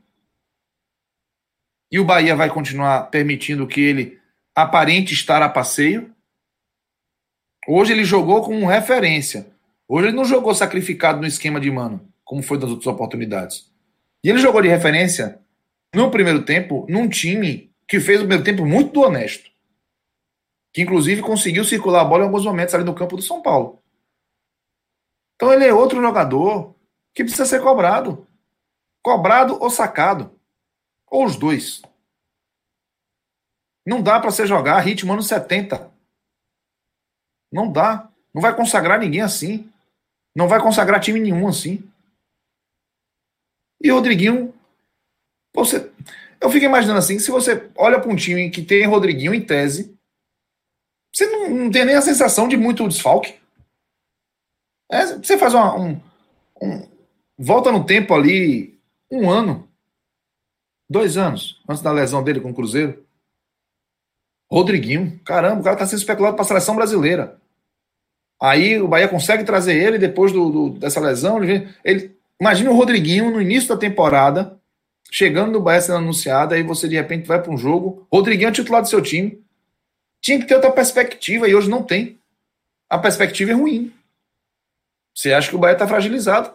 E 1.94 2.00
o 2.00 2.04
Bahia 2.04 2.34
vai 2.34 2.50
continuar 2.50 3.02
permitindo 3.02 3.68
que 3.68 3.80
ele 3.80 4.20
aparente 4.52 5.14
estar 5.14 5.40
a 5.42 5.48
passeio? 5.48 6.12
Hoje 7.68 7.92
ele 7.92 8.04
jogou 8.04 8.42
com 8.42 8.66
referência. 8.66 9.46
Hoje 9.86 10.08
ele 10.08 10.16
não 10.16 10.24
jogou 10.24 10.52
sacrificado 10.56 11.20
no 11.20 11.26
esquema 11.28 11.60
de 11.60 11.70
mano, 11.70 12.04
como 12.24 12.42
foi 12.42 12.58
das 12.58 12.68
outras 12.68 12.88
oportunidades. 12.88 13.72
E 14.24 14.28
ele 14.28 14.40
jogou 14.40 14.60
de 14.60 14.66
referência 14.66 15.38
no 15.94 16.10
primeiro 16.10 16.44
tempo 16.44 16.84
num 16.88 17.08
time 17.08 17.72
que 17.86 18.00
fez 18.00 18.18
o 18.18 18.22
primeiro 18.22 18.42
tempo 18.42 18.66
muito 18.66 19.00
honesto. 19.00 19.48
Que 20.72 20.82
inclusive 20.82 21.22
conseguiu 21.22 21.64
circular 21.64 22.00
a 22.00 22.04
bola 22.04 22.24
em 22.24 22.26
alguns 22.26 22.44
momentos 22.44 22.74
ali 22.74 22.82
no 22.82 22.96
campo 22.96 23.14
do 23.14 23.22
São 23.22 23.40
Paulo. 23.40 23.80
Então 25.36 25.52
ele 25.52 25.64
é 25.64 25.72
outro 25.72 26.02
jogador 26.02 26.74
que 27.14 27.22
precisa 27.22 27.46
ser 27.46 27.62
cobrado. 27.62 28.26
Cobrado 29.00 29.62
ou 29.62 29.70
sacado. 29.70 30.33
Ou 31.14 31.26
os 31.26 31.36
dois. 31.36 31.80
Não 33.86 34.02
dá 34.02 34.18
para 34.18 34.32
você 34.32 34.48
jogar 34.48 34.80
ritmo 34.80 35.12
anos 35.12 35.28
70. 35.28 35.88
Não 37.52 37.70
dá. 37.70 38.10
Não 38.34 38.42
vai 38.42 38.56
consagrar 38.56 38.98
ninguém 38.98 39.20
assim. 39.20 39.72
Não 40.34 40.48
vai 40.48 40.60
consagrar 40.60 41.00
time 41.00 41.20
nenhum 41.20 41.46
assim. 41.46 41.88
E 43.80 43.92
o 43.92 43.94
Rodriguinho, 43.94 44.52
você, 45.54 45.88
eu 46.40 46.50
fico 46.50 46.64
imaginando 46.64 46.98
assim, 46.98 47.20
se 47.20 47.30
você 47.30 47.70
olha 47.76 48.00
para 48.00 48.10
um 48.10 48.16
time 48.16 48.50
que 48.50 48.64
tem 48.64 48.84
Rodriguinho 48.84 49.32
em 49.32 49.46
tese, 49.46 49.96
você 51.14 51.26
não, 51.26 51.48
não 51.48 51.70
tem 51.70 51.84
nem 51.84 51.94
a 51.94 52.02
sensação 52.02 52.48
de 52.48 52.56
muito 52.56 52.88
desfalque. 52.88 53.38
É, 54.90 55.16
você 55.16 55.38
faz 55.38 55.54
uma, 55.54 55.76
um, 55.76 56.00
um, 56.60 56.88
volta 57.38 57.70
no 57.70 57.86
tempo 57.86 58.12
ali 58.14 58.76
um 59.08 59.30
ano, 59.30 59.68
dois 60.88 61.16
anos 61.16 61.60
antes 61.68 61.82
da 61.82 61.92
lesão 61.92 62.22
dele 62.22 62.40
com 62.40 62.50
o 62.50 62.54
Cruzeiro. 62.54 63.04
Rodriguinho, 64.50 65.18
caramba, 65.24 65.60
o 65.60 65.64
cara 65.64 65.74
está 65.74 65.86
sendo 65.86 65.98
especulado 65.98 66.36
para 66.36 66.44
a 66.44 66.48
seleção 66.48 66.76
brasileira. 66.76 67.40
Aí 68.40 68.80
o 68.80 68.88
Bahia 68.88 69.08
consegue 69.08 69.44
trazer 69.44 69.74
ele 69.74 69.98
depois 69.98 70.32
do, 70.32 70.50
do, 70.50 70.70
dessa 70.78 71.00
lesão. 71.00 71.42
Ele, 71.42 71.68
ele, 71.84 72.16
imagina 72.40 72.70
o 72.70 72.76
Rodriguinho 72.76 73.30
no 73.30 73.40
início 73.40 73.68
da 73.68 73.76
temporada, 73.76 74.58
chegando 75.10 75.52
no 75.52 75.60
Bahia 75.60 75.80
sendo 75.80 75.98
anunciado, 75.98 76.54
aí 76.54 76.62
você 76.62 76.88
de 76.88 76.96
repente 76.96 77.26
vai 77.26 77.42
para 77.42 77.52
um 77.52 77.56
jogo. 77.56 78.06
Rodriguinho 78.12 78.48
é 78.48 78.52
titular 78.52 78.82
do 78.82 78.88
seu 78.88 79.00
time. 79.00 79.42
Tinha 80.20 80.38
que 80.38 80.46
ter 80.46 80.54
outra 80.54 80.70
perspectiva 80.70 81.48
e 81.48 81.54
hoje 81.54 81.68
não 81.68 81.82
tem. 81.82 82.18
A 82.88 82.98
perspectiva 82.98 83.52
é 83.52 83.54
ruim. 83.54 83.92
Você 85.14 85.32
acha 85.32 85.48
que 85.48 85.56
o 85.56 85.58
Bahia 85.58 85.74
está 85.74 85.86
fragilizado. 85.86 86.52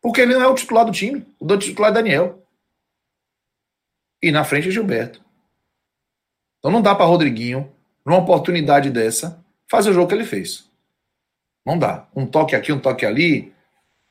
Porque 0.00 0.20
ele 0.20 0.34
não 0.34 0.42
é 0.42 0.46
o 0.46 0.54
titular 0.54 0.84
do 0.84 0.92
time. 0.92 1.26
O 1.38 1.56
titular 1.56 1.90
é 1.90 1.94
Daniel. 1.94 2.42
E 4.22 4.30
na 4.30 4.44
frente 4.44 4.68
é 4.68 4.70
Gilberto. 4.70 5.20
Então 6.58 6.70
não 6.70 6.82
dá 6.82 6.94
para 6.94 7.06
Rodriguinho, 7.06 7.70
numa 8.04 8.18
oportunidade 8.18 8.90
dessa, 8.90 9.42
fazer 9.68 9.90
o 9.90 9.94
jogo 9.94 10.08
que 10.08 10.14
ele 10.14 10.24
fez. 10.24 10.68
Não 11.64 11.78
dá. 11.78 12.06
Um 12.14 12.26
toque 12.26 12.56
aqui, 12.56 12.72
um 12.72 12.80
toque 12.80 13.04
ali, 13.04 13.52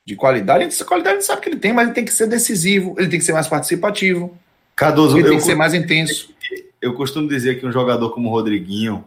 de 0.08 0.16
qualidade. 0.16 0.64
Essa 0.64 0.86
qualidade 0.86 1.16
a 1.16 1.20
gente 1.20 1.26
sabe 1.26 1.42
que 1.42 1.50
ele 1.50 1.58
tem, 1.58 1.72
mas 1.72 1.86
ele 1.86 1.94
tem 1.94 2.04
que 2.04 2.12
ser 2.12 2.26
decisivo, 2.26 2.94
ele 2.96 3.08
tem 3.08 3.18
que 3.18 3.24
ser 3.24 3.34
mais 3.34 3.46
participativo. 3.46 4.34
Cardoso, 4.74 5.18
ele 5.18 5.28
tem 5.28 5.36
que 5.36 5.44
ser 5.44 5.54
mais 5.54 5.74
intenso. 5.74 6.32
Eu 6.80 6.94
costumo 6.94 7.28
dizer 7.28 7.60
que 7.60 7.66
um 7.66 7.72
jogador 7.72 8.10
como 8.10 8.28
o 8.28 8.32
Rodriguinho, 8.32 9.04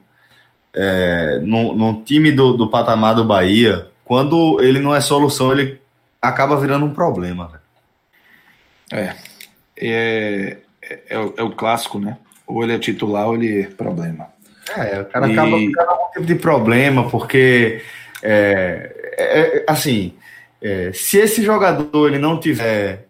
é, 0.76 1.40
num, 1.42 1.74
num 1.74 2.04
time 2.04 2.32
do, 2.32 2.54
do 2.54 2.70
patamar 2.70 3.16
do 3.16 3.26
Bahia, 3.26 3.88
quando 4.04 4.62
ele 4.62 4.80
não 4.80 4.94
é 4.94 5.02
solução, 5.02 5.52
ele 5.52 5.82
acaba 6.22 6.60
virando 6.60 6.86
um 6.86 6.94
problema. 6.94 7.62
É. 8.92 9.16
É, 9.76 10.58
é, 10.82 11.00
é, 11.10 11.20
o, 11.20 11.34
é 11.38 11.44
o 11.44 11.52
clássico, 11.52 12.00
né? 12.00 12.18
Ou 12.48 12.64
ele 12.64 12.74
é 12.74 12.80
titular 12.80 13.28
ou 13.28 13.36
ele 13.36 13.62
é 13.62 13.68
problema. 13.68 14.28
É, 14.76 15.02
o 15.02 15.06
cara 15.06 15.28
e... 15.28 15.32
acaba 15.32 15.58
ficando 15.58 15.94
um 15.94 16.12
tipo 16.12 16.26
de 16.26 16.36
problema, 16.36 17.10
porque 17.10 17.82
é, 18.22 19.14
é, 19.18 19.58
é, 19.58 19.66
assim, 19.68 20.14
se 20.94 21.18
esse 21.18 21.44
jogador 21.44 22.08
ele 22.08 22.20
não 22.20 22.40
tiver 22.40 23.08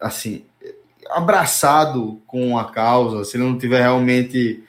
assim 0.00 0.44
abraçado 1.10 2.20
com 2.26 2.58
a 2.58 2.70
causa, 2.70 3.24
se 3.24 3.36
ele 3.36 3.44
não 3.44 3.56
tiver 3.56 3.80
realmente 3.80 4.62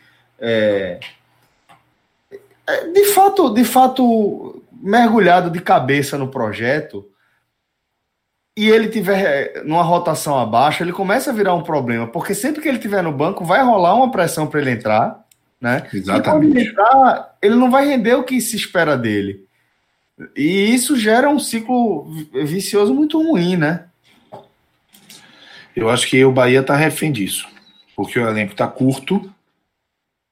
de 2.94 3.06
fato, 3.06 3.50
de 3.50 3.64
fato 3.64 4.64
mergulhado 4.72 5.50
de 5.50 5.60
cabeça 5.60 6.18
no 6.18 6.28
projeto 6.28 7.09
e 8.66 8.70
ele 8.70 8.88
tiver 8.90 9.64
numa 9.64 9.84
rotação 9.84 10.38
abaixo, 10.38 10.84
ele 10.84 10.92
começa 10.92 11.30
a 11.30 11.34
virar 11.34 11.54
um 11.54 11.64
problema, 11.64 12.08
porque 12.08 12.34
sempre 12.34 12.62
que 12.62 12.68
ele 12.68 12.80
tiver 12.80 13.02
no 13.02 13.12
banco 13.12 13.44
vai 13.44 13.64
rolar 13.64 13.96
uma 13.96 14.12
pressão 14.12 14.48
para 14.48 14.60
ele 14.60 14.72
entrar 14.72 15.24
né? 15.60 15.88
Exatamente. 15.94 16.58
Ele, 16.58 16.70
entrar, 16.70 17.38
ele 17.42 17.56
não 17.56 17.70
vai 17.70 17.86
render 17.86 18.14
o 18.14 18.24
que 18.24 18.40
se 18.40 18.56
espera 18.56 18.98
dele. 18.98 19.46
E 20.36 20.74
isso 20.74 20.98
gera 20.98 21.30
um 21.30 21.40
ciclo 21.40 22.06
vicioso 22.46 22.94
muito 22.94 23.22
ruim, 23.22 23.56
né? 23.56 23.86
Eu 25.76 25.90
acho 25.90 26.08
que 26.08 26.24
o 26.26 26.32
Bahia 26.32 26.60
está 26.60 26.76
refém 26.76 27.12
disso. 27.12 27.48
Porque 27.96 28.20
o 28.20 28.28
elenco 28.28 28.54
está 28.54 28.68
curto, 28.68 29.34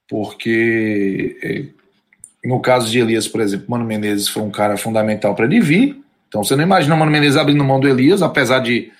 porque 0.08 1.38
é, 1.44 2.48
no 2.48 2.62
caso 2.62 2.90
de 2.90 3.00
Elias, 3.00 3.28
por 3.28 3.42
exemplo, 3.42 3.66
Mano 3.70 3.86
Menezes 3.86 4.28
foi 4.28 4.44
um 4.44 4.52
cara 4.52 4.78
fundamental 4.78 5.36
para 5.36 5.46
ele 5.46 5.60
vir. 5.60 6.02
Então 6.28 6.44
você 6.44 6.56
não 6.56 6.64
imagina 6.64 6.96
o 6.96 6.98
Mano 6.98 7.12
Menezes 7.12 7.38
abrindo 7.38 7.64
mão 7.64 7.80
do 7.80 7.88
Elias, 7.88 8.22
apesar 8.22 8.60
de. 8.60 8.92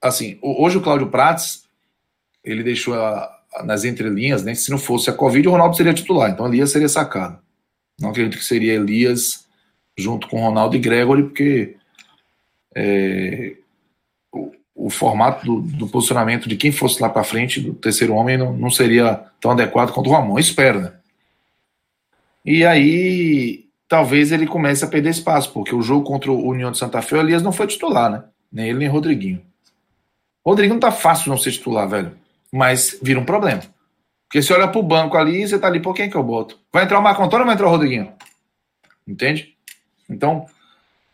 Assim, 0.00 0.38
hoje 0.40 0.78
o 0.78 0.80
Cláudio 0.80 1.08
Prates 1.08 1.64
ele 2.42 2.62
deixou 2.62 2.94
a, 2.94 3.40
nas 3.64 3.84
entrelinhas, 3.84 4.42
né? 4.42 4.54
Se 4.54 4.70
não 4.70 4.78
fosse 4.78 5.10
a 5.10 5.12
Covid, 5.12 5.46
o 5.46 5.50
Ronaldo 5.50 5.76
seria 5.76 5.92
titular. 5.92 6.30
Então 6.30 6.46
Elias 6.46 6.70
seria 6.70 6.88
sacado. 6.88 7.38
Não 8.00 8.10
acredito 8.10 8.38
que 8.38 8.44
seria 8.44 8.74
Elias 8.74 9.46
junto 9.96 10.26
com 10.28 10.40
Ronaldo 10.40 10.76
e 10.76 10.78
Gregory, 10.78 11.24
porque 11.24 11.76
é, 12.74 13.56
o, 14.32 14.52
o, 14.74 14.90
formato 14.90 15.44
do, 15.44 15.60
do, 15.60 15.88
posicionamento 15.88 16.48
de 16.48 16.56
quem 16.56 16.72
fosse 16.72 17.02
lá 17.02 17.08
para 17.08 17.24
frente, 17.24 17.60
do 17.60 17.74
terceiro 17.74 18.14
homem, 18.14 18.38
não, 18.38 18.56
não, 18.56 18.70
seria 18.70 19.22
tão 19.40 19.50
adequado 19.50 19.92
quanto 19.92 20.08
o 20.08 20.12
Ramon. 20.12 20.38
Espero, 20.38 20.80
né? 20.80 20.92
E 22.44 22.64
aí, 22.64 23.66
talvez 23.90 24.32
ele 24.32 24.46
comece 24.46 24.86
a 24.86 24.88
perder 24.88 25.10
espaço, 25.10 25.52
porque 25.52 25.74
o 25.74 25.82
jogo 25.82 26.06
contra 26.06 26.32
o 26.32 26.48
União 26.48 26.70
de 26.70 26.78
Santa 26.78 27.02
Fe, 27.02 27.16
o 27.16 27.20
Elias 27.20 27.42
não 27.42 27.52
foi 27.52 27.66
titular, 27.66 28.10
né? 28.10 28.24
Nem 28.50 28.70
ele, 28.70 28.78
nem 28.78 28.88
Rodriguinho. 28.88 29.42
Rodriguinho 30.42 30.80
tá 30.80 30.90
fácil 30.90 31.28
não 31.28 31.36
ser 31.36 31.52
titular, 31.52 31.86
velho 31.86 32.18
mas 32.50 32.98
vira 33.02 33.20
um 33.20 33.24
problema. 33.24 33.62
Porque 34.26 34.42
se 34.42 34.52
olha 34.52 34.68
para 34.68 34.78
o 34.78 34.82
banco 34.82 35.16
ali, 35.16 35.46
você 35.46 35.58
tá 35.58 35.66
ali, 35.66 35.80
por 35.80 35.94
quem 35.94 36.08
que 36.08 36.16
eu 36.16 36.22
boto? 36.22 36.58
Vai 36.72 36.84
entrar 36.84 36.98
o 36.98 37.02
Marco 37.02 37.22
Antônio 37.22 37.42
ou 37.42 37.46
vai 37.46 37.54
entrar 37.54 37.66
o 37.66 37.70
Rodriguinho? 37.70 38.12
Entende? 39.06 39.56
Então, 40.08 40.46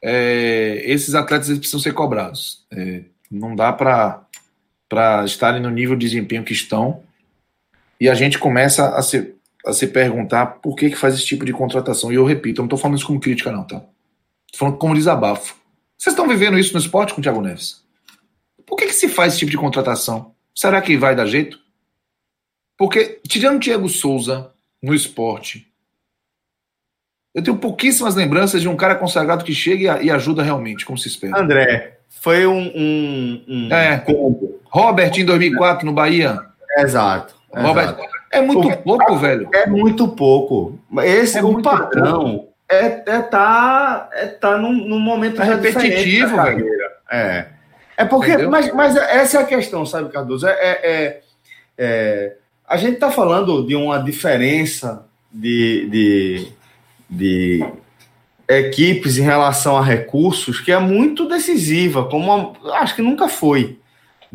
é, 0.02 0.82
esses 0.84 1.14
atletas 1.14 1.48
eles 1.48 1.58
precisam 1.58 1.80
ser 1.80 1.92
cobrados. 1.92 2.66
É, 2.70 3.02
não 3.30 3.54
dá 3.54 3.72
para 3.72 5.24
estarem 5.24 5.60
no 5.60 5.70
nível 5.70 5.96
de 5.96 6.06
desempenho 6.06 6.44
que 6.44 6.52
estão. 6.52 7.02
E 7.98 8.08
a 8.08 8.14
gente 8.14 8.38
começa 8.38 8.94
a 8.94 9.02
se, 9.02 9.34
a 9.66 9.72
se 9.72 9.88
perguntar 9.88 10.46
por 10.46 10.76
que, 10.76 10.90
que 10.90 10.96
faz 10.96 11.14
esse 11.14 11.26
tipo 11.26 11.44
de 11.44 11.52
contratação. 11.52 12.12
E 12.12 12.14
eu 12.14 12.24
repito, 12.24 12.60
eu 12.60 12.62
não 12.62 12.66
estou 12.66 12.78
falando 12.78 12.96
isso 12.96 13.06
como 13.06 13.18
crítica, 13.18 13.50
não, 13.50 13.64
tá? 13.64 13.82
Estou 14.46 14.58
falando 14.60 14.78
como 14.78 14.94
desabafo. 14.94 15.56
Vocês 15.98 16.12
estão 16.12 16.28
vivendo 16.28 16.56
isso 16.56 16.72
no 16.72 16.78
esporte 16.78 17.12
com 17.12 17.20
o 17.20 17.22
Thiago 17.22 17.40
Neves? 17.40 17.84
Por 18.64 18.76
que, 18.76 18.86
que 18.86 18.92
se 18.92 19.08
faz 19.08 19.32
esse 19.32 19.40
tipo 19.40 19.50
de 19.50 19.58
contratação? 19.58 20.32
Será 20.54 20.80
que 20.80 20.96
vai 20.96 21.16
dar 21.16 21.26
jeito? 21.26 21.58
Porque, 22.78 23.20
tirando 23.26 23.58
Diego 23.58 23.88
Souza 23.88 24.52
no 24.80 24.94
esporte, 24.94 25.66
eu 27.34 27.42
tenho 27.42 27.56
pouquíssimas 27.56 28.14
lembranças 28.14 28.62
de 28.62 28.68
um 28.68 28.76
cara 28.76 28.94
consagrado 28.94 29.44
que 29.44 29.54
chega 29.54 30.00
e 30.00 30.10
ajuda 30.10 30.42
realmente, 30.42 30.86
como 30.86 30.96
se 30.96 31.08
espera. 31.08 31.40
André, 31.40 31.98
foi 32.08 32.46
um, 32.46 32.72
um, 32.74 33.44
um 33.48 33.74
é. 33.74 34.04
Robert 34.64 35.12
em 35.18 35.24
2004 35.24 35.84
no 35.84 35.92
Bahia. 35.92 36.38
Exato. 36.78 37.34
Robert, 37.50 37.94
exato. 37.94 38.15
É 38.30 38.40
muito 38.40 38.68
o, 38.68 38.76
pouco, 38.76 39.12
é, 39.12 39.18
velho. 39.18 39.48
É 39.52 39.66
muito 39.66 40.08
pouco. 40.08 40.78
Esse 41.02 41.38
é 41.38 41.42
o 41.44 41.62
padrão 41.62 42.48
é, 42.68 43.02
é 43.06 43.22
tá 43.22 44.08
é 44.12 44.26
tá 44.26 44.58
num, 44.58 44.72
num 44.72 44.98
momento 44.98 45.40
é 45.40 45.44
repetitivo, 45.44 46.36
velho. 46.36 46.66
É. 47.10 47.46
É 47.98 48.04
porque, 48.04 48.36
mas, 48.38 48.72
mas 48.74 48.94
essa 48.94 49.38
é 49.38 49.40
a 49.40 49.46
questão, 49.46 49.86
sabe, 49.86 50.10
Cardoso? 50.10 50.46
É, 50.46 50.52
é, 50.52 50.80
é, 50.82 51.22
é 51.78 52.36
a 52.68 52.76
gente 52.76 52.94
está 52.94 53.10
falando 53.10 53.66
de 53.66 53.74
uma 53.74 53.98
diferença 53.98 55.06
de, 55.32 55.88
de, 55.88 56.48
de 57.08 57.64
equipes 58.48 59.16
em 59.16 59.22
relação 59.22 59.78
a 59.78 59.82
recursos 59.82 60.60
que 60.60 60.72
é 60.72 60.78
muito 60.78 61.28
decisiva, 61.28 62.04
como 62.04 62.32
a, 62.32 62.80
acho 62.80 62.96
que 62.96 63.02
nunca 63.02 63.28
foi 63.28 63.78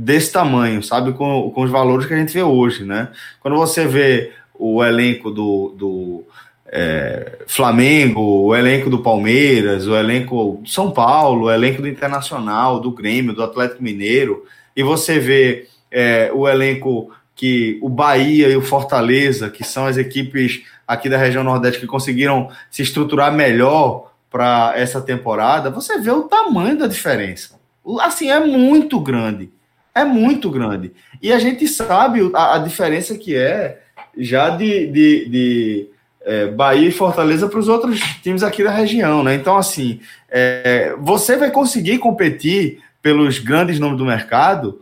desse 0.01 0.31
tamanho, 0.31 0.81
sabe, 0.81 1.13
com, 1.13 1.51
com 1.51 1.61
os 1.61 1.69
valores 1.69 2.07
que 2.07 2.13
a 2.13 2.17
gente 2.17 2.33
vê 2.33 2.41
hoje, 2.41 2.83
né? 2.83 3.09
Quando 3.39 3.55
você 3.55 3.85
vê 3.85 4.31
o 4.55 4.83
elenco 4.83 5.29
do, 5.29 5.75
do 5.77 6.23
é, 6.65 7.37
Flamengo, 7.45 8.21
o 8.47 8.55
elenco 8.55 8.89
do 8.89 8.99
Palmeiras, 8.99 9.87
o 9.87 9.95
elenco 9.95 10.59
do 10.63 10.69
São 10.69 10.89
Paulo, 10.89 11.45
o 11.45 11.51
elenco 11.51 11.83
do 11.83 11.87
Internacional, 11.87 12.79
do 12.79 12.91
Grêmio, 12.91 13.33
do 13.33 13.43
Atlético 13.43 13.83
Mineiro, 13.83 14.43
e 14.75 14.81
você 14.81 15.19
vê 15.19 15.67
é, 15.91 16.31
o 16.33 16.49
elenco 16.49 17.11
que 17.35 17.77
o 17.81 17.89
Bahia 17.89 18.49
e 18.49 18.57
o 18.57 18.61
Fortaleza, 18.61 19.49
que 19.51 19.63
são 19.63 19.85
as 19.85 19.97
equipes 19.97 20.63
aqui 20.87 21.09
da 21.09 21.17
região 21.17 21.43
Nordeste 21.43 21.79
que 21.79 21.87
conseguiram 21.87 22.49
se 22.71 22.81
estruturar 22.81 23.31
melhor 23.31 24.11
para 24.31 24.73
essa 24.75 24.99
temporada, 24.99 25.69
você 25.69 25.99
vê 25.99 26.09
o 26.09 26.23
tamanho 26.23 26.77
da 26.77 26.87
diferença. 26.87 27.59
Assim, 27.99 28.29
é 28.29 28.39
muito 28.39 28.99
grande. 28.99 29.51
É 29.93 30.03
muito 30.05 30.49
grande. 30.49 30.91
E 31.21 31.31
a 31.31 31.39
gente 31.39 31.67
sabe 31.67 32.31
a, 32.33 32.55
a 32.55 32.57
diferença 32.59 33.17
que 33.17 33.35
é 33.35 33.81
já 34.17 34.49
de, 34.49 34.87
de, 34.87 35.29
de 35.29 35.87
é, 36.21 36.47
Bahia 36.47 36.87
e 36.87 36.91
Fortaleza 36.91 37.47
para 37.47 37.59
os 37.59 37.67
outros 37.67 37.99
times 38.21 38.43
aqui 38.43 38.63
da 38.63 38.71
região, 38.71 39.23
né? 39.23 39.35
Então, 39.35 39.57
assim, 39.57 39.99
é, 40.29 40.95
você 40.99 41.35
vai 41.35 41.51
conseguir 41.51 41.97
competir 41.97 42.81
pelos 43.01 43.39
grandes 43.39 43.79
nomes 43.79 43.97
do 43.97 44.05
mercado, 44.05 44.81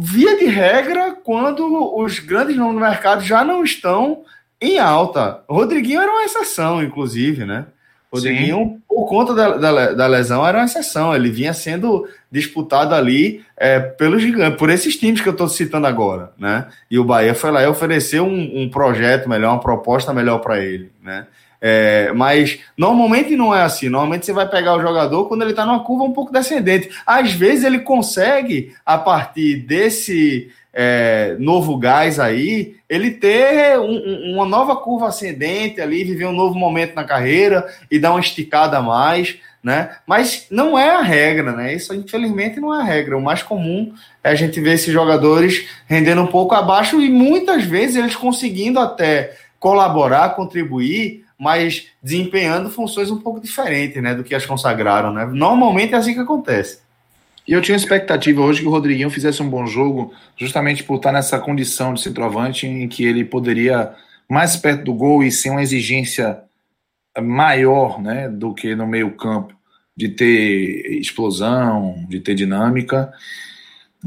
via 0.00 0.36
de 0.36 0.46
regra, 0.46 1.12
quando 1.12 1.96
os 1.96 2.18
grandes 2.18 2.56
nomes 2.56 2.74
do 2.74 2.80
mercado 2.80 3.22
já 3.22 3.44
não 3.44 3.62
estão 3.62 4.24
em 4.60 4.78
alta. 4.78 5.42
O 5.48 5.54
Rodriguinho 5.54 6.00
era 6.00 6.10
uma 6.10 6.24
exceção, 6.24 6.82
inclusive, 6.82 7.44
né? 7.44 7.66
O 8.10 8.16
Rodriguinho, 8.16 8.58
Sim. 8.58 8.82
por 8.88 9.06
conta 9.06 9.34
da, 9.34 9.56
da, 9.56 9.92
da, 9.92 10.06
lesão, 10.06 10.46
era 10.46 10.58
uma 10.58 10.64
exceção. 10.64 11.14
Ele 11.14 11.30
vinha 11.30 11.54
sendo 11.54 12.08
disputado 12.30 12.94
ali 12.94 13.44
é, 13.56 13.78
pelos 13.78 14.20
gigantes, 14.20 14.58
por 14.58 14.68
esses 14.68 14.96
times 14.96 15.20
que 15.20 15.28
eu 15.28 15.32
estou 15.32 15.48
citando 15.48 15.86
agora, 15.86 16.32
né? 16.36 16.66
E 16.90 16.98
o 16.98 17.04
Bahia 17.04 17.34
foi 17.34 17.52
lá 17.52 17.62
e 17.62 17.66
ofereceu 17.66 18.24
um, 18.24 18.62
um 18.62 18.68
projeto 18.68 19.28
melhor, 19.28 19.52
uma 19.52 19.60
proposta 19.60 20.12
melhor 20.12 20.38
para 20.38 20.58
ele, 20.58 20.90
né? 21.02 21.26
É, 21.60 22.10
mas 22.14 22.58
normalmente 22.76 23.36
não 23.36 23.54
é 23.54 23.62
assim. 23.62 23.88
Normalmente 23.88 24.24
você 24.24 24.32
vai 24.32 24.48
pegar 24.48 24.74
o 24.74 24.80
jogador 24.80 25.26
quando 25.26 25.42
ele 25.42 25.50
está 25.50 25.66
numa 25.66 25.84
curva 25.84 26.04
um 26.04 26.12
pouco 26.12 26.32
descendente. 26.32 26.88
Às 27.06 27.32
vezes 27.32 27.64
ele 27.64 27.80
consegue, 27.80 28.74
a 28.84 28.96
partir 28.96 29.56
desse 29.56 30.50
é, 30.72 31.36
novo 31.38 31.76
gás 31.76 32.20
aí, 32.20 32.76
ele 32.88 33.10
ter 33.10 33.78
um, 33.78 34.34
uma 34.34 34.46
nova 34.46 34.76
curva 34.76 35.08
ascendente 35.08 35.80
ali, 35.80 36.04
viver 36.04 36.26
um 36.26 36.32
novo 36.32 36.58
momento 36.58 36.94
na 36.94 37.04
carreira 37.04 37.66
e 37.90 37.98
dar 37.98 38.12
uma 38.12 38.20
esticada 38.20 38.78
a 38.78 38.82
mais, 38.82 39.38
né? 39.62 39.96
Mas 40.06 40.46
não 40.50 40.78
é 40.78 40.90
a 40.90 41.02
regra, 41.02 41.52
né? 41.52 41.74
Isso 41.74 41.94
infelizmente 41.94 42.60
não 42.60 42.74
é 42.74 42.80
a 42.80 42.84
regra. 42.84 43.16
O 43.16 43.22
mais 43.22 43.42
comum 43.42 43.92
é 44.22 44.30
a 44.30 44.34
gente 44.34 44.60
ver 44.60 44.74
esses 44.74 44.92
jogadores 44.92 45.68
rendendo 45.86 46.22
um 46.22 46.26
pouco 46.26 46.54
abaixo 46.54 47.00
e 47.00 47.10
muitas 47.10 47.64
vezes 47.64 47.96
eles 47.96 48.16
conseguindo 48.16 48.78
até 48.78 49.36
colaborar, 49.58 50.30
contribuir, 50.30 51.24
mas 51.38 51.88
desempenhando 52.02 52.70
funções 52.70 53.10
um 53.10 53.18
pouco 53.18 53.40
diferentes, 53.40 54.02
né, 54.02 54.14
do 54.14 54.24
que 54.24 54.34
as 54.34 54.46
consagraram, 54.46 55.12
né? 55.12 55.26
Normalmente 55.26 55.94
é 55.94 55.96
assim 55.96 56.14
que 56.14 56.20
acontece. 56.20 56.80
E 57.46 57.52
eu 57.52 57.60
tinha 57.60 57.76
expectativa 57.76 58.40
hoje 58.40 58.60
que 58.60 58.68
o 58.68 58.70
Rodriguinho 58.70 59.10
fizesse 59.10 59.42
um 59.42 59.48
bom 59.48 59.66
jogo, 59.66 60.12
justamente 60.36 60.84
por 60.84 60.96
estar 60.96 61.12
nessa 61.12 61.38
condição 61.38 61.94
de 61.94 62.02
centroavante 62.02 62.66
em 62.66 62.86
que 62.88 63.04
ele 63.04 63.24
poderia 63.24 63.92
mais 64.28 64.56
perto 64.56 64.84
do 64.84 64.94
gol 64.94 65.22
e 65.22 65.32
sem 65.32 65.50
uma 65.50 65.62
exigência 65.62 66.38
maior, 67.20 68.00
né, 68.00 68.28
do 68.28 68.54
que 68.54 68.76
no 68.76 68.86
meio-campo, 68.86 69.52
de 69.96 70.08
ter 70.08 70.98
explosão, 71.00 72.06
de 72.08 72.20
ter 72.20 72.34
dinâmica, 72.34 73.12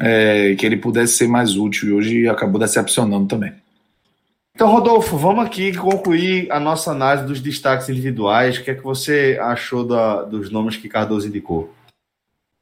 é, 0.02 0.56
que 0.56 0.66
ele 0.66 0.78
pudesse 0.78 1.18
ser 1.18 1.28
mais 1.28 1.58
útil 1.58 1.90
e 1.90 1.94
hoje 1.94 2.28
acabou 2.28 2.60
decepcionando 2.60 3.28
também. 3.28 3.54
Então, 4.56 4.70
Rodolfo, 4.72 5.18
vamos 5.18 5.44
aqui 5.44 5.76
concluir 5.76 6.50
a 6.52 6.60
nossa 6.60 6.92
análise 6.92 7.26
dos 7.26 7.42
destaques 7.42 7.90
individuais. 7.90 8.58
O 8.58 8.64
que 8.64 8.72
é 8.72 8.76
que 8.76 8.84
você 8.84 9.38
achou 9.42 9.84
da, 9.84 10.22
dos 10.24 10.52
nomes 10.52 10.78
que 10.78 10.88
Cardoso 10.88 11.28
indicou? 11.28 11.74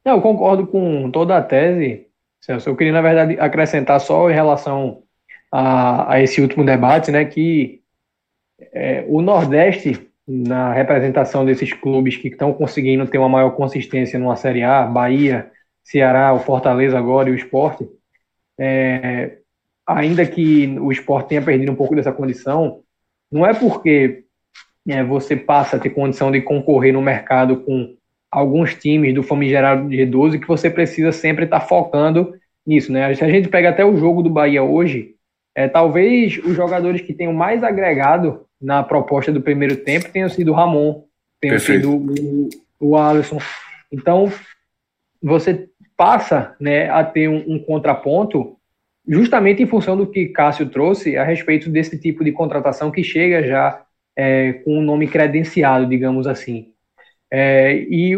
Eu 0.04 0.20
concordo 0.20 0.66
com 0.66 1.10
toda 1.10 1.36
a 1.36 1.42
tese, 1.42 2.06
Celso. 2.40 2.68
Eu 2.68 2.76
queria, 2.76 2.92
na 2.92 3.00
verdade, 3.00 3.38
acrescentar 3.38 4.00
só 4.00 4.28
em 4.30 4.34
relação 4.34 5.02
a, 5.50 6.14
a 6.14 6.22
esse 6.22 6.40
último 6.40 6.64
debate, 6.64 7.10
né, 7.10 7.24
que 7.24 7.80
é, 8.72 9.04
o 9.08 9.22
Nordeste, 9.22 10.08
na 10.26 10.72
representação 10.72 11.44
desses 11.44 11.72
clubes 11.72 12.16
que 12.16 12.28
estão 12.28 12.52
conseguindo 12.52 13.06
ter 13.06 13.18
uma 13.18 13.28
maior 13.28 13.50
consistência 13.50 14.18
numa 14.18 14.36
Série 14.36 14.62
A, 14.62 14.84
Bahia, 14.84 15.50
Ceará, 15.84 16.32
o 16.32 16.40
Fortaleza 16.40 16.98
agora 16.98 17.28
e 17.28 17.32
o 17.32 17.36
Esporte, 17.36 17.88
é, 18.58 19.38
ainda 19.86 20.24
que 20.26 20.78
o 20.78 20.92
esporte 20.92 21.30
tenha 21.30 21.42
perdido 21.42 21.72
um 21.72 21.74
pouco 21.74 21.94
dessa 21.94 22.12
condição, 22.12 22.82
não 23.30 23.44
é 23.44 23.52
porque 23.52 24.24
é, 24.88 25.02
você 25.02 25.36
passa 25.36 25.76
a 25.76 25.78
ter 25.80 25.90
condição 25.90 26.30
de 26.30 26.40
concorrer 26.40 26.92
no 26.92 27.02
mercado 27.02 27.60
com 27.64 27.96
alguns 28.32 28.74
times 28.74 29.14
do 29.14 29.22
famigerado 29.22 29.88
G12 29.88 30.40
que 30.40 30.48
você 30.48 30.70
precisa 30.70 31.12
sempre 31.12 31.44
estar 31.44 31.60
tá 31.60 31.66
focando 31.66 32.34
nisso, 32.66 32.90
né? 32.90 33.14
Se 33.14 33.22
a 33.22 33.28
gente 33.28 33.48
pega 33.48 33.68
até 33.68 33.84
o 33.84 33.96
jogo 33.96 34.22
do 34.22 34.30
Bahia 34.30 34.62
hoje, 34.62 35.14
é, 35.54 35.68
talvez 35.68 36.38
os 36.38 36.56
jogadores 36.56 37.02
que 37.02 37.12
tenham 37.12 37.34
mais 37.34 37.62
agregado 37.62 38.46
na 38.58 38.82
proposta 38.82 39.30
do 39.30 39.42
primeiro 39.42 39.76
tempo 39.76 40.08
tenham 40.10 40.30
sido 40.30 40.52
o 40.52 40.54
Ramon, 40.54 41.02
tenham 41.38 41.56
Perfeito. 41.56 41.90
sido 41.90 42.48
o, 42.80 42.88
o 42.92 42.96
Alisson. 42.96 43.38
Então, 43.92 44.32
você 45.22 45.68
passa 45.94 46.56
né, 46.58 46.88
a 46.88 47.04
ter 47.04 47.28
um, 47.28 47.44
um 47.54 47.58
contraponto 47.58 48.56
justamente 49.06 49.62
em 49.62 49.66
função 49.66 49.96
do 49.96 50.06
que 50.06 50.26
Cássio 50.26 50.70
trouxe 50.70 51.16
a 51.16 51.24
respeito 51.24 51.68
desse 51.68 51.98
tipo 51.98 52.24
de 52.24 52.32
contratação 52.32 52.90
que 52.90 53.04
chega 53.04 53.46
já 53.46 53.82
é, 54.16 54.54
com 54.64 54.78
um 54.78 54.82
nome 54.82 55.06
credenciado, 55.06 55.86
digamos 55.86 56.26
assim. 56.26 56.71
É, 57.34 57.72
e 57.72 58.14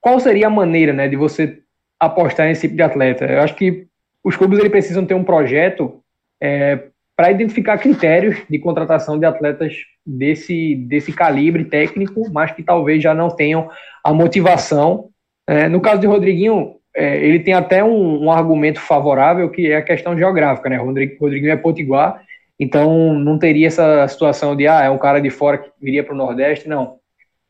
qual 0.00 0.20
seria 0.20 0.46
a 0.46 0.50
maneira 0.50 0.92
né, 0.92 1.08
de 1.08 1.16
você 1.16 1.58
apostar 1.98 2.46
nesse 2.46 2.62
tipo 2.62 2.76
de 2.76 2.82
atleta? 2.82 3.24
Eu 3.24 3.40
acho 3.40 3.56
que 3.56 3.88
os 4.22 4.36
clubes 4.36 4.60
eles 4.60 4.70
precisam 4.70 5.04
ter 5.04 5.14
um 5.14 5.24
projeto 5.24 6.00
é, 6.40 6.84
para 7.16 7.32
identificar 7.32 7.76
critérios 7.78 8.36
de 8.48 8.56
contratação 8.60 9.18
de 9.18 9.26
atletas 9.26 9.74
desse, 10.06 10.76
desse 10.76 11.12
calibre 11.12 11.64
técnico, 11.64 12.30
mas 12.30 12.52
que 12.52 12.62
talvez 12.62 13.02
já 13.02 13.12
não 13.12 13.28
tenham 13.28 13.68
a 14.04 14.12
motivação. 14.14 15.08
É, 15.44 15.68
no 15.68 15.80
caso 15.80 16.00
de 16.00 16.06
Rodriguinho, 16.06 16.76
é, 16.94 17.16
ele 17.16 17.40
tem 17.40 17.54
até 17.54 17.82
um, 17.82 18.26
um, 18.26 18.30
argumento 18.30 18.80
favorável 18.80 19.50
que 19.50 19.72
é 19.72 19.76
a 19.76 19.82
questão 19.82 20.16
geográfica, 20.16 20.68
né? 20.68 20.76
Rodriguinho 20.76 21.50
é 21.50 21.56
potiguar, 21.56 22.22
então 22.60 23.14
não 23.14 23.38
teria 23.38 23.66
essa 23.66 24.06
situação 24.06 24.54
de 24.54 24.68
ah, 24.68 24.84
é 24.84 24.90
um 24.90 24.98
cara 24.98 25.20
de 25.20 25.30
fora 25.30 25.58
que 25.58 25.70
viria 25.80 26.04
para 26.04 26.14
o 26.14 26.16
Nordeste, 26.16 26.68
não 26.68 26.97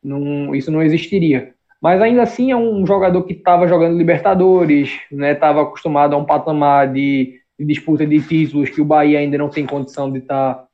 não, 0.03 0.55
isso 0.55 0.71
não 0.71 0.83
existiria. 0.83 1.55
Mas 1.81 2.01
ainda 2.01 2.23
assim 2.23 2.51
é 2.51 2.57
um 2.57 2.85
jogador 2.85 3.23
que 3.23 3.33
estava 3.33 3.69
jogando 3.69 3.97
Libertadores, 3.97 4.99
né? 5.13 5.33
Estava 5.33 5.63
acostumado 5.63 6.15
a 6.15 6.19
um 6.19 6.25
patamar 6.25 6.93
de, 6.93 7.41
de, 7.59 7.65
disputa 7.65 8.05
de 8.05 8.21
títulos 8.21 8.71
que 8.71 8.81
o 8.81 8.85
Bahia 8.85 9.21
ainda 9.21 9.39
não 9.39 9.49
tem 9.49 9.65
condição 9.65 10.11
de 10.11 10.19
estar 10.19 10.55
tá, 10.55 10.67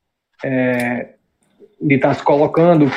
é, 0.42 1.14
de 1.80 1.98
tá 1.98 2.14
se 2.14 2.22
colocando. 2.22 2.90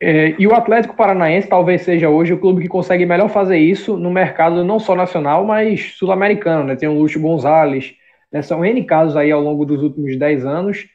É, 0.00 0.36
e 0.38 0.46
o 0.46 0.54
Atlético 0.54 0.94
Paranaense 0.94 1.48
talvez 1.48 1.82
seja 1.82 2.08
hoje 2.08 2.32
o 2.32 2.38
clube 2.38 2.62
que 2.62 2.68
consegue 2.68 3.04
melhor 3.04 3.28
fazer 3.28 3.58
isso 3.58 3.96
no 3.96 4.10
mercado 4.10 4.62
não 4.62 4.78
só 4.78 4.94
nacional, 4.94 5.44
mas 5.44 5.94
sul-americano. 5.96 6.64
Né? 6.64 6.76
Tem 6.76 6.88
o 6.88 6.98
Lúcio 6.98 7.20
Gonzalez, 7.20 7.94
né? 8.30 8.42
são 8.42 8.64
N 8.64 8.84
casos 8.84 9.16
aí 9.16 9.32
ao 9.32 9.40
longo 9.40 9.64
dos 9.64 9.82
últimos 9.82 10.16
10 10.16 10.44
anos 10.44 10.86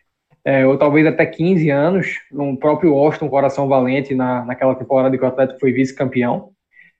é, 0.46 0.66
ou 0.66 0.78
talvez 0.78 1.06
até 1.06 1.26
15 1.26 1.70
anos, 1.70 2.20
no 2.32 2.58
próprio 2.58 2.94
Austin, 2.94 3.30
Coração 3.30 3.68
Valente, 3.68 4.14
na, 4.14 4.44
naquela 4.44 4.76
temporada 4.76 5.18
que 5.18 5.24
o 5.24 5.28
Atlético 5.28 5.60
foi 5.60 5.72
vice-campeão. 5.72 6.50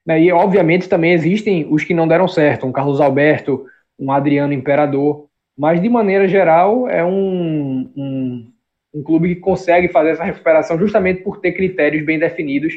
Né, 0.06 0.22
e, 0.22 0.32
obviamente, 0.32 0.88
também 0.88 1.12
existem 1.12 1.66
os 1.70 1.84
que 1.84 1.94
não 1.94 2.08
deram 2.08 2.26
certo, 2.26 2.66
um 2.66 2.72
Carlos 2.72 3.00
Alberto, 3.00 3.66
um 3.98 4.10
Adriano 4.10 4.52
Imperador, 4.52 5.26
mas, 5.56 5.80
de 5.80 5.88
maneira 5.88 6.26
geral, 6.26 6.88
é 6.88 7.04
um, 7.04 7.90
um, 7.96 8.52
um 8.94 9.02
clube 9.02 9.34
que 9.34 9.40
consegue 9.40 9.88
fazer 9.88 10.10
essa 10.10 10.24
recuperação 10.24 10.78
justamente 10.78 11.22
por 11.22 11.40
ter 11.40 11.52
critérios 11.52 12.04
bem 12.04 12.18
definidos 12.18 12.74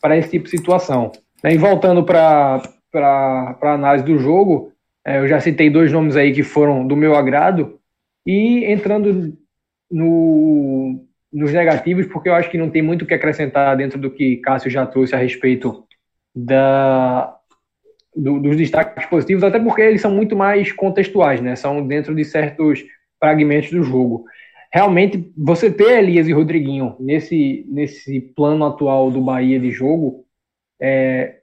para 0.00 0.16
esse 0.16 0.30
tipo 0.30 0.44
de 0.44 0.50
situação. 0.50 1.12
E 1.44 1.56
voltando 1.56 2.04
para 2.04 2.62
a 2.92 3.74
análise 3.74 4.04
do 4.04 4.18
jogo, 4.18 4.72
é, 5.06 5.18
eu 5.18 5.28
já 5.28 5.40
citei 5.40 5.70
dois 5.70 5.92
nomes 5.92 6.16
aí 6.16 6.32
que 6.32 6.42
foram 6.42 6.86
do 6.86 6.96
meu 6.96 7.14
agrado, 7.14 7.78
e 8.26 8.64
entrando 8.64 9.38
no, 9.90 11.04
nos 11.32 11.52
negativos, 11.52 12.06
porque 12.06 12.28
eu 12.28 12.34
acho 12.34 12.50
que 12.50 12.58
não 12.58 12.70
tem 12.70 12.82
muito 12.82 13.02
o 13.02 13.06
que 13.06 13.14
acrescentar 13.14 13.76
dentro 13.76 13.98
do 13.98 14.10
que 14.10 14.36
Cássio 14.38 14.70
já 14.70 14.86
trouxe 14.86 15.14
a 15.14 15.18
respeito 15.18 15.84
da, 16.34 17.36
do, 18.14 18.40
dos 18.40 18.56
destaques 18.56 19.06
positivos, 19.06 19.44
até 19.44 19.58
porque 19.58 19.82
eles 19.82 20.00
são 20.00 20.10
muito 20.10 20.34
mais 20.34 20.72
contextuais, 20.72 21.40
né? 21.40 21.54
São 21.56 21.86
dentro 21.86 22.14
de 22.14 22.24
certos 22.24 22.84
fragmentos 23.18 23.70
do 23.70 23.82
jogo. 23.82 24.24
Realmente, 24.72 25.32
você 25.36 25.70
ter 25.70 25.98
Elias 25.98 26.28
e 26.28 26.32
Rodriguinho 26.32 26.96
nesse, 26.98 27.64
nesse 27.68 28.20
plano 28.20 28.64
atual 28.64 29.10
do 29.10 29.20
Bahia 29.20 29.58
de 29.58 29.70
jogo, 29.70 30.24
é, 30.80 31.36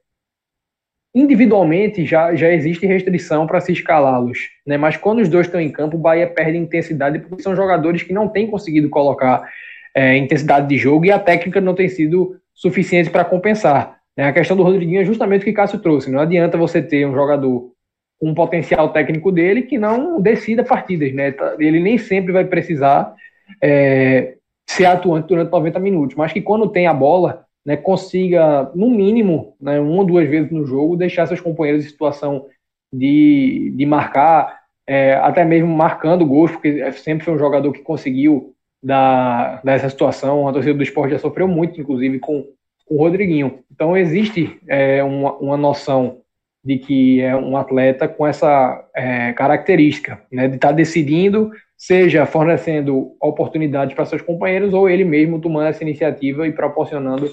individualmente 1.14 2.04
já, 2.04 2.34
já 2.34 2.50
existe 2.50 2.86
restrição 2.86 3.46
para 3.46 3.60
se 3.60 3.72
escalá-los, 3.72 4.38
né? 4.66 4.76
Mas 4.76 4.96
quando 4.96 5.20
os 5.20 5.28
dois 5.28 5.46
estão 5.46 5.60
em 5.60 5.70
campo, 5.70 5.96
o 5.96 6.00
Bahia 6.00 6.26
perde 6.26 6.58
intensidade 6.58 7.20
porque 7.20 7.42
são 7.42 7.54
jogadores 7.54 8.02
que 8.02 8.12
não 8.12 8.28
têm 8.28 8.48
conseguido 8.48 8.90
colocar 8.90 9.48
é, 9.94 10.16
intensidade 10.16 10.66
de 10.66 10.76
jogo 10.76 11.06
e 11.06 11.12
a 11.12 11.18
técnica 11.18 11.60
não 11.60 11.74
tem 11.74 11.88
sido 11.88 12.36
suficiente 12.52 13.10
para 13.10 13.24
compensar. 13.24 13.98
Né? 14.16 14.26
A 14.26 14.32
questão 14.32 14.56
do 14.56 14.64
Rodriguinho 14.64 15.00
é 15.00 15.04
justamente 15.04 15.42
o 15.42 15.44
que 15.44 15.52
Cássio 15.52 15.78
trouxe. 15.78 16.10
Não 16.10 16.20
adianta 16.20 16.58
você 16.58 16.82
ter 16.82 17.06
um 17.06 17.14
jogador 17.14 17.72
com 18.18 18.30
um 18.30 18.34
potencial 18.34 18.88
técnico 18.92 19.30
dele 19.30 19.62
que 19.62 19.78
não 19.78 20.20
decida 20.20 20.64
partidas, 20.64 21.12
né? 21.12 21.32
Tá, 21.32 21.54
ele 21.58 21.80
nem 21.80 21.98
sempre 21.98 22.32
vai 22.32 22.44
precisar 22.44 23.14
é, 23.62 24.34
ser 24.66 24.86
atuante 24.86 25.28
durante 25.28 25.50
90 25.50 25.78
minutos, 25.78 26.16
mas 26.16 26.32
que 26.32 26.40
quando 26.40 26.68
tem 26.68 26.86
a 26.86 26.94
bola, 26.94 27.43
né, 27.64 27.76
consiga, 27.76 28.70
no 28.74 28.90
mínimo, 28.90 29.56
né, 29.60 29.80
uma 29.80 30.00
ou 30.00 30.04
duas 30.04 30.28
vezes 30.28 30.50
no 30.50 30.66
jogo, 30.66 30.96
deixar 30.96 31.26
seus 31.26 31.40
companheiros 31.40 31.84
em 31.84 31.88
situação 31.88 32.46
de, 32.92 33.72
de 33.74 33.86
marcar, 33.86 34.60
é, 34.86 35.14
até 35.14 35.44
mesmo 35.44 35.74
marcando 35.74 36.26
gols, 36.26 36.52
porque 36.52 36.92
sempre 36.92 37.24
foi 37.24 37.34
um 37.34 37.38
jogador 37.38 37.72
que 37.72 37.80
conseguiu 37.80 38.54
da, 38.82 39.60
dessa 39.64 39.88
situação. 39.88 40.46
A 40.46 40.52
torcida 40.52 40.74
do 40.74 40.82
esporte 40.82 41.12
já 41.12 41.18
sofreu 41.18 41.48
muito, 41.48 41.80
inclusive, 41.80 42.18
com, 42.18 42.44
com 42.86 42.94
o 42.94 42.98
Rodriguinho. 42.98 43.60
Então, 43.72 43.96
existe 43.96 44.60
é, 44.68 45.02
uma, 45.02 45.32
uma 45.36 45.56
noção 45.56 46.18
de 46.62 46.78
que 46.78 47.20
é 47.20 47.34
um 47.36 47.56
atleta 47.56 48.08
com 48.08 48.26
essa 48.26 48.88
é, 48.94 49.32
característica, 49.32 50.22
né, 50.30 50.48
de 50.48 50.56
estar 50.56 50.68
tá 50.68 50.74
decidindo, 50.74 51.50
seja 51.76 52.24
fornecendo 52.24 53.14
oportunidades 53.20 53.94
para 53.94 54.06
seus 54.06 54.22
companheiros 54.22 54.72
ou 54.72 54.88
ele 54.88 55.04
mesmo 55.04 55.40
tomando 55.40 55.68
essa 55.68 55.82
iniciativa 55.82 56.46
e 56.46 56.52
proporcionando 56.52 57.30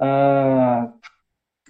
a, 0.00 0.88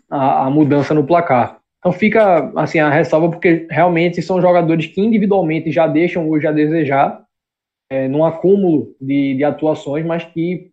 a, 0.09 0.47
a 0.47 0.51
mudança 0.51 0.95
no 0.95 1.05
placar. 1.05 1.59
Então 1.79 1.93
fica 1.93 2.53
assim 2.57 2.79
a 2.79 2.91
ressalva 2.91 3.31
porque 3.31 3.67
realmente 3.71 4.23
são 4.23 4.41
jogadores 4.41 4.87
que 4.87 5.01
individualmente 5.01 5.73
já 5.73 5.87
deixam 5.87 6.29
hoje 6.29 6.47
a 6.47 6.53
desejar 6.53 7.25
é, 7.91 8.07
num 8.07 8.25
acúmulo 8.25 8.95
de, 9.01 9.35
de, 9.35 9.45
atuações, 9.45 10.05
mas 10.05 10.25
que 10.25 10.71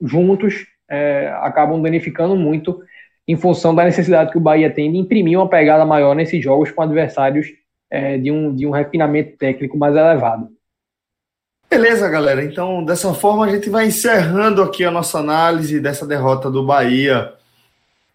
juntos 0.00 0.66
é, 0.90 1.28
acabam 1.40 1.80
danificando 1.80 2.34
muito 2.34 2.82
em 3.28 3.36
função 3.36 3.74
da 3.74 3.84
necessidade 3.84 4.32
que 4.32 4.38
o 4.38 4.40
Bahia 4.40 4.70
tem 4.70 4.90
de 4.90 4.98
imprimir 4.98 5.38
uma 5.38 5.48
pegada 5.48 5.84
maior 5.84 6.14
nesses 6.14 6.42
jogos 6.42 6.70
com 6.70 6.82
adversários 6.82 7.48
é, 7.90 8.18
de, 8.18 8.30
um, 8.30 8.54
de 8.54 8.66
um 8.66 8.70
refinamento 8.70 9.36
técnico 9.36 9.78
mais 9.78 9.94
elevado. 9.94 10.48
Beleza, 11.70 12.08
galera. 12.08 12.44
Então, 12.44 12.84
dessa 12.84 13.12
forma, 13.14 13.46
a 13.46 13.50
gente 13.50 13.68
vai 13.68 13.86
encerrando 13.86 14.62
aqui 14.62 14.84
a 14.84 14.90
nossa 14.90 15.18
análise 15.18 15.80
dessa 15.80 16.06
derrota 16.06 16.50
do 16.50 16.64
Bahia 16.64 17.32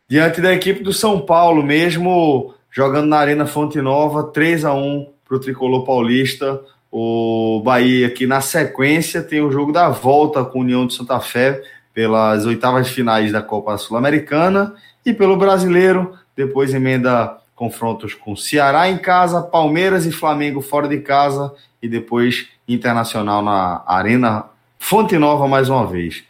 diante 0.08 0.42
da 0.42 0.54
equipe 0.54 0.82
do 0.82 0.94
São 0.94 1.20
Paulo, 1.20 1.62
mesmo 1.62 2.54
jogando 2.72 3.08
na 3.08 3.18
Arena 3.18 3.46
Fonte 3.46 3.82
Nova, 3.82 4.24
3 4.24 4.66
a 4.66 4.74
1 4.74 5.08
para 5.28 5.38
o 5.38 5.40
tricolor 5.40 5.86
paulista. 5.86 6.62
O 6.92 7.62
Bahia 7.64 8.08
aqui 8.08 8.26
na 8.26 8.42
sequência 8.42 9.22
tem 9.22 9.42
o 9.42 9.52
jogo 9.52 9.72
da 9.72 9.90
volta 9.90 10.44
com 10.44 10.60
a 10.60 10.62
União 10.62 10.88
de 10.88 10.96
Santa 10.96 11.20
Fé 11.20 11.62
pelas 11.94 12.46
oitavas 12.46 12.88
finais 12.90 13.32
da 13.32 13.42
Copa 13.42 13.78
Sul-Americana 13.78 14.74
e 15.06 15.14
pelo 15.14 15.38
Brasileiro, 15.38 16.14
depois 16.36 16.74
emenda 16.74 17.38
confrontos 17.56 18.14
com 18.14 18.36
Ceará 18.36 18.90
em 18.90 18.98
casa, 18.98 19.42
Palmeiras 19.42 20.06
e 20.06 20.12
Flamengo 20.12 20.62
fora 20.62 20.88
de 20.88 21.00
casa 21.00 21.54
e 21.82 21.88
depois 21.88 22.48
Internacional 22.68 23.42
na 23.42 23.84
Arena 23.86 24.46
Fonte 24.78 25.18
Nova 25.18 25.48
mais 25.48 25.70
uma 25.70 25.86
vez. 25.86 26.24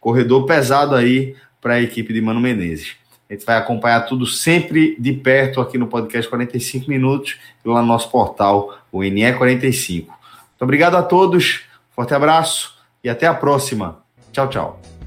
Corredor 0.00 0.46
pesado 0.46 0.94
aí 0.94 1.34
para 1.60 1.74
a 1.74 1.82
equipe 1.82 2.12
de 2.12 2.20
Mano 2.20 2.40
Menezes. 2.40 2.96
A 3.28 3.34
gente 3.34 3.44
vai 3.44 3.56
acompanhar 3.56 4.02
tudo 4.02 4.24
sempre 4.24 4.96
de 4.98 5.12
perto 5.12 5.60
aqui 5.60 5.76
no 5.76 5.86
podcast 5.86 6.28
45 6.28 6.88
minutos 6.88 7.36
e 7.64 7.68
lá 7.68 7.82
no 7.82 7.88
nosso 7.88 8.10
portal, 8.10 8.78
o 8.90 9.00
NE45. 9.00 10.06
Muito 10.06 10.62
obrigado 10.62 10.96
a 10.96 11.02
todos, 11.02 11.64
forte 11.90 12.14
abraço 12.14 12.74
e 13.04 13.08
até 13.08 13.26
a 13.26 13.34
próxima. 13.34 13.98
Tchau, 14.32 14.48
tchau. 14.48 14.97